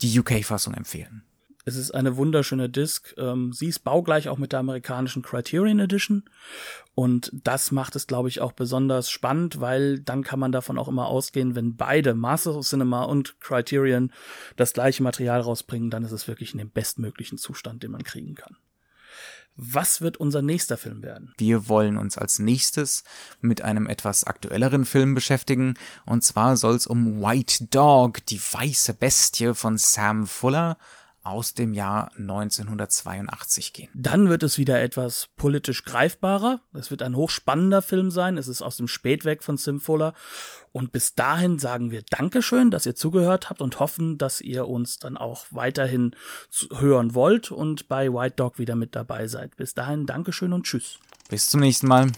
die 0.00 0.18
UK-Fassung 0.18 0.74
empfehlen. 0.74 1.24
Es 1.66 1.76
ist 1.76 1.92
eine 1.92 2.16
wunderschöne 2.16 2.68
Disc. 2.68 3.14
Ähm, 3.16 3.52
sie 3.52 3.68
ist 3.68 3.80
baugleich 3.80 4.28
auch 4.28 4.36
mit 4.36 4.52
der 4.52 4.60
amerikanischen 4.60 5.22
Criterion 5.22 5.78
Edition. 5.78 6.24
Und 6.94 7.30
das 7.32 7.72
macht 7.72 7.96
es, 7.96 8.06
glaube 8.06 8.28
ich, 8.28 8.42
auch 8.42 8.52
besonders 8.52 9.10
spannend, 9.10 9.60
weil 9.60 10.00
dann 10.00 10.22
kann 10.22 10.38
man 10.38 10.52
davon 10.52 10.78
auch 10.78 10.88
immer 10.88 11.06
ausgehen, 11.06 11.54
wenn 11.54 11.76
beide 11.76 12.14
Masters 12.14 12.56
of 12.56 12.66
Cinema 12.66 13.04
und 13.04 13.40
Criterion 13.40 14.12
das 14.56 14.74
gleiche 14.74 15.02
Material 15.02 15.40
rausbringen, 15.40 15.90
dann 15.90 16.04
ist 16.04 16.12
es 16.12 16.28
wirklich 16.28 16.52
in 16.52 16.58
dem 16.58 16.70
bestmöglichen 16.70 17.38
Zustand, 17.38 17.82
den 17.82 17.92
man 17.92 18.04
kriegen 18.04 18.34
kann. 18.34 18.56
Was 19.56 20.00
wird 20.00 20.16
unser 20.16 20.42
nächster 20.42 20.76
Film 20.76 21.02
werden? 21.02 21.32
Wir 21.38 21.68
wollen 21.68 21.96
uns 21.96 22.18
als 22.18 22.40
nächstes 22.40 23.04
mit 23.40 23.62
einem 23.62 23.86
etwas 23.86 24.24
aktuelleren 24.24 24.84
Film 24.84 25.14
beschäftigen. 25.14 25.74
Und 26.06 26.24
zwar 26.24 26.56
soll 26.56 26.74
es 26.74 26.86
um 26.88 27.22
White 27.22 27.66
Dog, 27.70 28.26
die 28.26 28.40
weiße 28.40 28.94
Bestie 28.94 29.54
von 29.54 29.78
Sam 29.78 30.26
Fuller 30.26 30.76
aus 31.24 31.54
dem 31.54 31.72
Jahr 31.72 32.12
1982 32.16 33.72
gehen. 33.72 33.90
Dann 33.94 34.28
wird 34.28 34.42
es 34.42 34.58
wieder 34.58 34.80
etwas 34.82 35.28
politisch 35.36 35.84
greifbarer. 35.84 36.60
Es 36.74 36.90
wird 36.90 37.02
ein 37.02 37.16
hochspannender 37.16 37.82
Film 37.82 38.10
sein. 38.10 38.36
Es 38.36 38.46
ist 38.46 38.62
aus 38.62 38.76
dem 38.76 38.88
Spätwerk 38.88 39.42
von 39.42 39.56
Sim 39.56 39.80
Fuller. 39.80 40.14
Und 40.72 40.92
bis 40.92 41.14
dahin 41.14 41.58
sagen 41.58 41.90
wir 41.90 42.02
Dankeschön, 42.10 42.70
dass 42.70 42.84
ihr 42.86 42.94
zugehört 42.94 43.48
habt 43.48 43.62
und 43.62 43.80
hoffen, 43.80 44.18
dass 44.18 44.40
ihr 44.40 44.68
uns 44.68 44.98
dann 44.98 45.16
auch 45.16 45.46
weiterhin 45.50 46.14
hören 46.72 47.14
wollt 47.14 47.50
und 47.50 47.88
bei 47.88 48.12
White 48.12 48.36
Dog 48.36 48.58
wieder 48.58 48.76
mit 48.76 48.94
dabei 48.94 49.26
seid. 49.26 49.56
Bis 49.56 49.74
dahin 49.74 50.06
Dankeschön 50.06 50.52
und 50.52 50.64
Tschüss. 50.64 50.98
Bis 51.28 51.48
zum 51.48 51.60
nächsten 51.60 51.86
Mal. 51.86 52.12